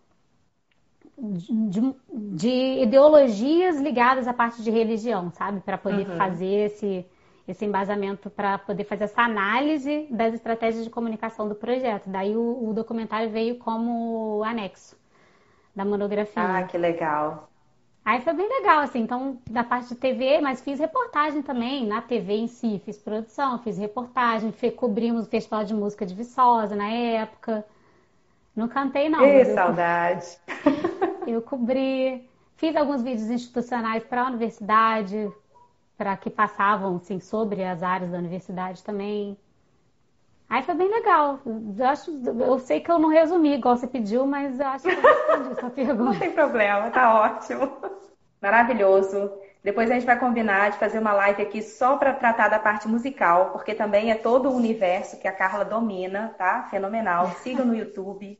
De, 1.17 1.95
de, 2.11 2.81
ideologias 2.81 3.79
ligadas 3.79 4.27
à 4.27 4.33
parte 4.33 4.61
de 4.61 4.69
religião, 4.69 5.31
sabe? 5.31 5.61
Para 5.61 5.77
poder 5.77 6.09
uhum. 6.09 6.17
fazer 6.17 6.65
esse, 6.65 7.05
esse 7.47 7.63
embasamento, 7.63 8.29
para 8.29 8.57
poder 8.57 8.83
fazer 8.83 9.05
essa 9.05 9.21
análise 9.21 10.07
das 10.11 10.33
estratégias 10.33 10.83
de 10.83 10.89
comunicação 10.89 11.47
do 11.47 11.55
projeto. 11.55 12.09
Daí 12.09 12.35
o, 12.35 12.69
o 12.69 12.73
documentário 12.73 13.29
veio 13.29 13.57
como 13.57 14.43
anexo 14.43 14.97
da 15.75 15.83
monografia. 15.83 16.43
Ah, 16.43 16.63
que 16.63 16.77
legal. 16.77 17.49
Aí 18.05 18.21
foi 18.21 18.33
bem 18.33 18.47
legal, 18.47 18.81
assim, 18.81 18.99
então, 18.99 19.39
da 19.49 19.63
parte 19.63 19.89
de 19.89 19.95
TV, 19.95 20.39
mas 20.39 20.61
fiz 20.61 20.79
reportagem 20.79 21.41
também, 21.41 21.87
na 21.87 22.03
TV 22.03 22.33
em 22.33 22.47
si, 22.47 22.79
fiz 22.85 22.99
produção, 22.99 23.57
fiz 23.57 23.79
reportagem, 23.79 24.53
cobrimos 24.75 25.25
o 25.25 25.29
Festival 25.29 25.65
de 25.65 25.73
Música 25.73 26.05
de 26.05 26.13
Viçosa 26.13 26.75
na 26.75 26.87
época. 26.87 27.65
Não 28.55 28.67
cantei, 28.67 29.09
não. 29.09 29.19
Que 29.21 29.45
saudade! 29.45 30.37
Eu, 31.25 31.33
eu 31.35 31.41
cobri, 31.41 32.29
fiz 32.57 32.75
alguns 32.75 33.01
vídeos 33.01 33.29
institucionais 33.29 34.03
para 34.03 34.21
a 34.21 34.27
universidade, 34.27 35.31
para 35.97 36.15
que 36.15 36.29
passavam, 36.29 36.97
assim, 36.97 37.19
sobre 37.19 37.63
as 37.63 37.81
áreas 37.81 38.11
da 38.11 38.19
universidade 38.19 38.83
também. 38.83 39.35
Aí 40.49 40.61
foi 40.63 40.75
bem 40.75 40.89
legal. 40.89 41.39
Eu, 41.45 41.85
acho, 41.85 42.11
eu 42.25 42.59
sei 42.59 42.79
que 42.79 42.91
eu 42.91 42.99
não 42.99 43.09
resumi 43.09 43.55
igual 43.55 43.75
você 43.75 43.87
pediu, 43.87 44.25
mas 44.25 44.59
eu 44.59 44.67
acho 44.67 44.83
que 44.87 44.93
eu 44.93 45.01
respondi 45.01 45.59
sua 45.59 45.69
pergunta. 45.71 46.03
Não 46.03 46.19
tem 46.19 46.31
problema, 46.31 46.89
tá 46.91 47.13
ótimo. 47.13 47.71
Maravilhoso. 48.41 49.31
Depois 49.63 49.89
a 49.89 49.95
gente 49.95 50.05
vai 50.05 50.19
combinar 50.19 50.69
de 50.69 50.77
fazer 50.77 50.99
uma 50.99 51.11
live 51.11 51.41
aqui 51.41 51.63
só 51.63 51.97
para 51.97 52.13
tratar 52.13 52.49
da 52.49 52.59
parte 52.59 52.87
musical, 52.87 53.49
porque 53.49 53.73
também 53.73 54.11
é 54.11 54.15
todo 54.15 54.47
o 54.47 54.55
universo 54.55 55.19
que 55.19 55.27
a 55.27 55.31
Carla 55.31 55.65
domina, 55.65 56.35
tá? 56.37 56.67
Fenomenal. 56.69 57.31
Siga 57.41 57.65
no 57.65 57.75
YouTube. 57.75 58.37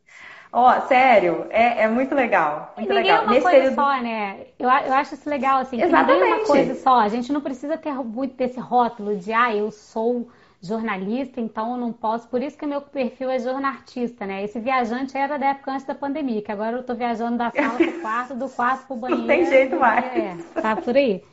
Ó, 0.54 0.70
oh, 0.70 0.82
sério, 0.88 1.48
é, 1.50 1.82
é, 1.82 1.88
muito 1.88 2.14
legal. 2.14 2.72
Muito 2.78 2.88
ninguém 2.88 3.12
legal. 3.12 3.18
é 3.18 3.22
uma 3.24 3.32
Nesse 3.32 3.42
coisa 3.42 3.58
período... 3.58 3.76
só, 3.76 4.02
né? 4.02 4.46
Eu, 4.60 4.70
eu 4.70 4.94
acho 4.94 5.16
isso 5.16 5.28
legal, 5.28 5.58
assim. 5.58 5.82
Exatamente. 5.82 6.14
Ninguém 6.14 6.32
é 6.32 6.36
uma 6.36 6.46
coisa 6.46 6.76
só. 6.76 7.00
A 7.00 7.10
gente 7.10 7.34
não 7.34 7.42
precisa 7.42 7.76
ter 7.76 7.92
muito 7.96 8.36
desse 8.36 8.60
rótulo 8.60 9.18
de, 9.18 9.34
ah, 9.34 9.54
eu 9.54 9.72
sou 9.72 10.30
jornalista, 10.68 11.40
então 11.40 11.72
eu 11.72 11.78
não 11.78 11.94
posso. 11.94 12.28
Por 12.28 12.42
isso 12.42 12.58
que 12.58 12.66
meu 12.66 12.82
perfil 12.82 13.30
é 13.30 13.40
jornalista, 13.40 14.26
né? 14.26 14.44
Esse 14.44 14.60
viajante 14.60 15.18
era 15.18 15.38
da 15.38 15.48
época 15.48 15.72
antes 15.72 15.86
da 15.86 15.96
pandemia, 15.96 16.42
que 16.42 16.52
agora 16.52 16.78
eu 16.78 16.84
tô 16.84 16.94
viajando 16.96 17.38
da 17.38 17.52
sala 17.52 17.78
pro 17.78 18.02
quarto, 18.02 18.36
do 18.36 18.50
quarto 18.50 18.88
pro 18.88 18.96
banheiro. 18.96 19.22
Não 19.28 19.28
tem 19.28 19.46
jeito 19.46 19.80
mais. 19.80 20.06
É, 20.06 20.38
tá 20.62 20.76
por 20.76 20.96
aí. 20.96 21.24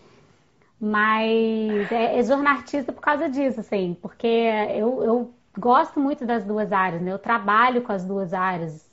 Mas 0.81 1.93
é, 1.93 2.19
é 2.19 2.23
jornalista 2.23 2.93
por 2.93 3.01
causa 3.01 3.29
disso, 3.29 3.61
assim, 3.61 3.97
porque 4.01 4.27
eu, 4.75 5.03
eu 5.05 5.35
gosto 5.57 6.01
muito 6.01 6.27
das 6.27 6.45
duas 6.45 6.73
áreas, 6.73 7.01
né? 7.03 7.13
Eu 7.13 7.19
trabalho 7.19 7.83
com 7.83 7.93
as 7.93 8.05
duas 8.05 8.35
áreas. 8.35 8.91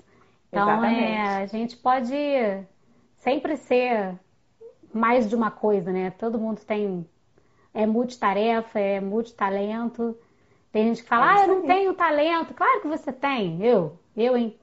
Então, 0.52 0.84
é, 0.84 1.44
a 1.44 1.46
gente 1.46 1.78
pode 1.78 2.14
sempre 3.18 3.56
ser 3.56 4.16
mais 4.94 5.30
de 5.30 5.36
uma 5.36 5.52
coisa, 5.52 5.92
né? 5.92 6.12
Todo 6.12 6.40
mundo 6.40 6.62
tem 6.62 7.06
é 7.74 7.86
multitarefa, 7.86 8.80
é 8.80 9.00
multitalento. 9.00 10.18
Tem 10.72 10.88
gente 10.88 11.04
que 11.04 11.10
fala, 11.10 11.26
é 11.26 11.36
ah, 11.36 11.42
eu 11.42 11.56
não 11.56 11.62
tenho 11.64 11.94
talento. 11.94 12.54
Claro 12.54 12.82
que 12.82 12.88
você 12.88 13.12
tem. 13.12 13.64
Eu, 13.66 13.98
eu, 14.16 14.38
hein? 14.38 14.56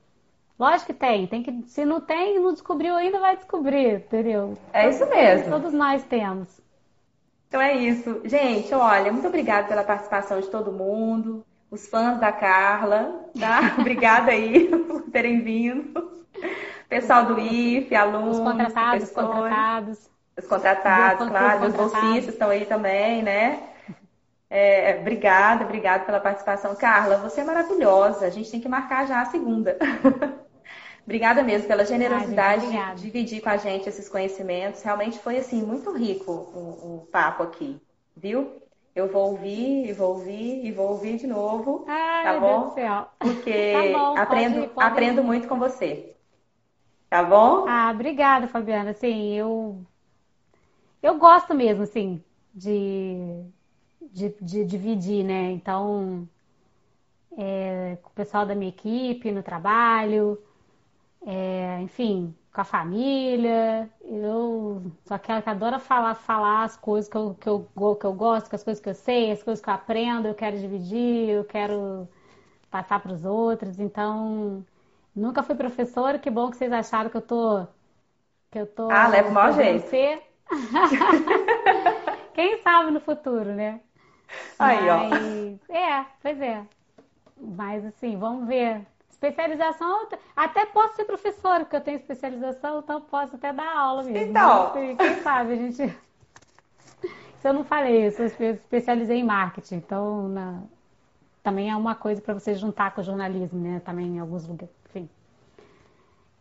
Lógico 0.58 0.86
que 0.86 0.94
tem. 0.94 1.26
tem 1.26 1.42
que, 1.42 1.64
se 1.66 1.84
não 1.84 2.00
tem, 2.00 2.38
não 2.38 2.52
descobriu 2.52 2.94
ainda, 2.94 3.20
vai 3.20 3.36
descobrir, 3.36 3.96
entendeu? 3.96 4.56
É 4.72 4.88
isso 4.88 5.04
mesmo. 5.06 5.50
Todos 5.50 5.72
nós 5.72 6.02
temos. 6.04 6.48
Então 7.48 7.60
é 7.60 7.74
isso. 7.74 8.20
Gente, 8.24 8.72
olha, 8.74 9.12
muito 9.12 9.26
obrigada 9.28 9.68
pela 9.68 9.84
participação 9.84 10.40
de 10.40 10.48
todo 10.48 10.72
mundo. 10.72 11.44
Os 11.70 11.88
fãs 11.88 12.18
da 12.20 12.32
Carla, 12.32 13.28
tá? 13.38 13.74
Obrigada 13.80 14.30
aí 14.30 14.68
por 14.68 15.02
terem 15.10 15.40
vindo. 15.40 16.24
Pessoal 16.88 17.24
do 17.24 17.40
IF, 17.40 17.94
alunos, 17.94 18.38
os 18.38 18.44
contratados, 18.44 19.04
os 19.04 19.10
contratados. 19.10 20.10
Os 20.38 20.46
contratados, 20.46 21.28
claro, 21.28 21.66
os 21.66 21.74
bolsistas 21.74 22.34
estão 22.34 22.50
aí 22.50 22.66
também, 22.66 23.22
né? 23.22 23.60
É, 24.48 24.98
obrigada, 25.00 25.64
obrigada 25.64 26.04
pela 26.04 26.20
participação. 26.20 26.74
Carla, 26.76 27.18
você 27.18 27.40
é 27.40 27.44
maravilhosa. 27.44 28.26
A 28.26 28.30
gente 28.30 28.50
tem 28.50 28.60
que 28.60 28.68
marcar 28.68 29.06
já 29.06 29.20
a 29.20 29.24
segunda. 29.24 29.76
obrigada 31.04 31.42
mesmo 31.42 31.68
pela 31.68 31.84
generosidade 31.84 32.66
de 32.66 33.02
dividir 33.02 33.40
com 33.40 33.48
a 33.48 33.56
gente 33.56 33.88
esses 33.88 34.08
conhecimentos. 34.08 34.82
Realmente 34.82 35.18
foi 35.18 35.38
assim 35.38 35.62
muito 35.62 35.92
rico 35.92 36.32
o, 36.32 36.96
o 37.02 37.06
papo 37.10 37.42
aqui, 37.42 37.80
viu? 38.16 38.62
Eu 38.94 39.08
vou 39.08 39.32
ouvir 39.32 39.88
e 39.88 39.92
vou 39.92 40.10
ouvir 40.10 40.64
e 40.64 40.72
vou 40.72 40.88
ouvir 40.90 41.18
de 41.18 41.26
novo, 41.26 41.84
Ai, 41.86 42.24
tá 42.34 42.40
bom? 42.40 42.70
Porque 43.18 43.72
tá 43.72 43.98
bom, 43.98 44.16
aprendo, 44.16 44.54
pode 44.54 44.64
ir, 44.64 44.68
pode 44.68 44.86
aprendo 44.86 45.20
ir. 45.20 45.24
muito 45.24 45.48
com 45.48 45.58
você. 45.58 46.16
Tá 47.10 47.22
bom? 47.22 47.66
Ah, 47.68 47.90
obrigada, 47.92 48.48
Fabiana. 48.48 48.92
Sim, 48.94 49.34
eu 49.34 49.84
eu 51.02 51.18
gosto 51.18 51.54
mesmo, 51.54 51.82
assim, 51.82 52.22
de 52.54 53.44
de, 54.12 54.34
de 54.40 54.64
dividir, 54.64 55.24
né? 55.24 55.52
Então, 55.52 56.28
é, 57.36 57.98
com 58.02 58.08
o 58.10 58.12
pessoal 58.12 58.46
da 58.46 58.54
minha 58.54 58.70
equipe, 58.70 59.30
no 59.30 59.42
trabalho, 59.42 60.38
é, 61.26 61.80
enfim, 61.82 62.34
com 62.52 62.60
a 62.60 62.64
família. 62.64 63.90
Eu 64.02 64.82
sou 65.04 65.14
aquela 65.14 65.42
que 65.42 65.50
adora 65.50 65.78
falar, 65.78 66.14
falar 66.14 66.64
as 66.64 66.76
coisas 66.76 67.10
que 67.10 67.16
eu, 67.16 67.34
que, 67.34 67.48
eu, 67.48 67.68
que 67.96 68.06
eu 68.06 68.12
gosto, 68.14 68.54
as 68.54 68.64
coisas 68.64 68.82
que 68.82 68.88
eu 68.88 68.94
sei, 68.94 69.30
as 69.32 69.42
coisas 69.42 69.62
que 69.62 69.68
eu 69.70 69.74
aprendo, 69.74 70.28
eu 70.28 70.34
quero 70.34 70.58
dividir, 70.58 71.28
eu 71.30 71.44
quero 71.44 72.08
passar 72.70 73.00
para 73.00 73.12
os 73.12 73.24
outros. 73.24 73.78
Então, 73.78 74.64
nunca 75.14 75.42
fui 75.42 75.54
professora, 75.54 76.18
que 76.18 76.30
bom 76.30 76.50
que 76.50 76.56
vocês 76.56 76.72
acharam 76.72 77.10
que 77.10 77.16
eu 77.16 77.22
tô. 77.22 77.66
Que 78.50 78.60
eu 78.60 78.66
tô 78.66 78.90
ah, 78.90 79.08
leva 79.08 79.28
o 79.28 79.32
mau 79.32 79.52
jeito. 79.52 79.84
Quem 82.34 82.62
sabe 82.62 82.90
no 82.90 83.00
futuro, 83.00 83.52
né? 83.54 83.80
Aí, 84.58 84.86
Mas, 84.86 85.60
ó. 85.70 85.72
É, 85.72 86.06
pois 86.22 86.40
é. 86.40 86.62
Mas 87.36 87.84
assim, 87.84 88.16
vamos 88.16 88.46
ver. 88.46 88.86
Especialização, 89.10 90.08
até 90.36 90.66
posso 90.66 90.96
ser 90.96 91.04
professora, 91.04 91.64
porque 91.64 91.76
eu 91.76 91.80
tenho 91.80 91.96
especialização, 91.96 92.80
então 92.80 93.00
posso 93.00 93.36
até 93.36 93.52
dar 93.52 93.76
aula 93.76 94.02
mesmo. 94.02 94.30
Então. 94.30 94.72
quem 94.72 95.22
sabe 95.22 95.52
a 95.54 95.56
gente. 95.56 95.76
Se 97.40 97.48
eu 97.48 97.52
não 97.52 97.64
falei, 97.64 98.06
eu 98.06 98.52
especializei 98.54 99.18
em 99.18 99.24
marketing, 99.24 99.76
então 99.76 100.28
na... 100.28 100.62
também 101.42 101.70
é 101.70 101.76
uma 101.76 101.94
coisa 101.94 102.20
para 102.20 102.34
você 102.34 102.54
juntar 102.54 102.94
com 102.94 103.00
o 103.00 103.04
jornalismo, 103.04 103.58
né? 103.58 103.80
Também 103.84 104.16
em 104.16 104.18
alguns 104.18 104.46
lugares. 104.46 104.74
Enfim. 104.90 105.08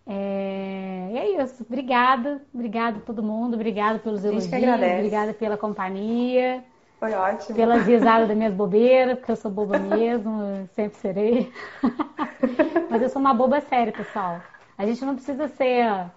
É... 0.08 1.10
E 1.14 1.18
é 1.18 1.44
isso. 1.44 1.64
Obrigada. 1.64 2.42
Obrigada 2.54 2.98
a 2.98 3.02
todo 3.02 3.24
mundo. 3.24 3.54
Obrigada 3.54 4.00
pelos 4.00 4.24
elogios. 4.26 4.52
Obrigada 4.52 5.34
pela 5.34 5.58
companhia. 5.58 6.64
Foi 7.00 7.14
ótimo. 7.14 7.56
Pelas 7.56 7.86
risadas 7.86 8.28
das 8.28 8.38
minhas 8.38 8.54
bobeiras, 8.54 9.18
porque 9.18 9.32
eu 9.32 9.36
sou 9.36 9.52
boba 9.52 9.78
mesmo, 9.78 10.68
sempre 10.74 10.98
serei. 10.98 11.54
Mas 12.90 13.02
eu 13.02 13.10
sou 13.10 13.20
uma 13.20 13.34
boba 13.34 13.60
séria, 13.62 13.92
pessoal. 13.92 14.42
A 14.78 14.86
gente 14.86 15.04
não 15.04 15.16
precisa 15.16 15.48
ser 15.48 16.12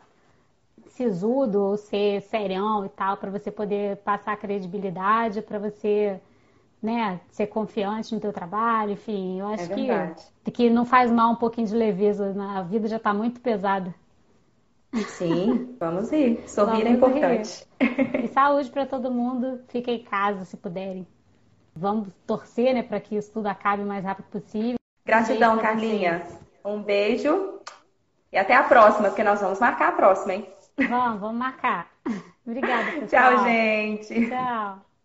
sisudo 0.89 1.63
ou 1.63 1.77
ser 1.77 2.23
serião 2.23 2.85
e 2.85 2.89
tal 2.89 3.17
para 3.17 3.31
você 3.31 3.51
poder 3.51 3.99
passar 3.99 4.37
credibilidade, 4.37 5.43
para 5.43 5.59
você 5.59 6.21
né, 6.83 7.21
ser 7.31 7.47
confiante 7.47 8.15
no 8.15 8.21
teu 8.21 8.33
trabalho, 8.33 8.93
enfim, 8.93 9.41
eu 9.41 9.47
acho 9.49 9.73
é 9.73 10.13
que, 10.45 10.51
que 10.53 10.71
não 10.71 10.85
faz 10.85 11.11
mal 11.11 11.33
um 11.33 11.37
pouquinho 11.37 11.67
de 11.67 11.75
leveza, 11.75 12.35
a 12.57 12.63
vida 12.63 12.89
já 12.89 12.97
está 12.97 13.13
muito 13.13 13.41
pesada. 13.41 13.93
Sim, 15.07 15.77
vamos 15.79 16.11
ir. 16.13 16.49
Sorrir 16.49 16.83
é 16.83 16.85
vamos 16.85 16.87
é 16.87 16.91
importante. 16.91 17.69
Ir. 17.81 18.25
E 18.25 18.29
saúde 18.29 18.71
para 18.71 18.87
todo 18.87 19.11
mundo. 19.11 19.61
Fiquem 19.69 20.01
em 20.01 20.05
casa 20.05 20.45
se 20.45 20.57
puderem. 20.57 21.07
Vamos 21.75 22.09
torcer, 22.27 22.75
né, 22.75 22.83
para 22.83 23.01
que 23.01 23.17
isso 23.17 23.33
tudo 23.33 23.47
acabe 23.47 23.83
o 23.83 23.87
mais 23.87 24.05
rápido 24.05 24.27
possível. 24.27 24.79
Gratidão, 25.05 25.57
um 25.57 25.59
Carlinha. 25.59 26.25
Vocês. 26.25 26.49
Um 26.65 26.83
beijo 26.83 27.61
e 28.33 28.37
até 28.37 28.55
a 28.55 28.63
próxima, 28.63 29.09
porque 29.09 29.23
nós 29.23 29.41
vamos 29.41 29.59
marcar 29.59 29.89
a 29.89 29.93
próxima, 29.93 30.35
hein? 30.35 30.49
Vamos, 30.77 31.21
vamos 31.21 31.37
marcar. 31.39 31.91
Obrigada, 32.47 32.93
pessoal. 32.93 33.37
Tchau, 33.37 33.45
gente. 33.45 34.29
Tchau. 34.29 34.88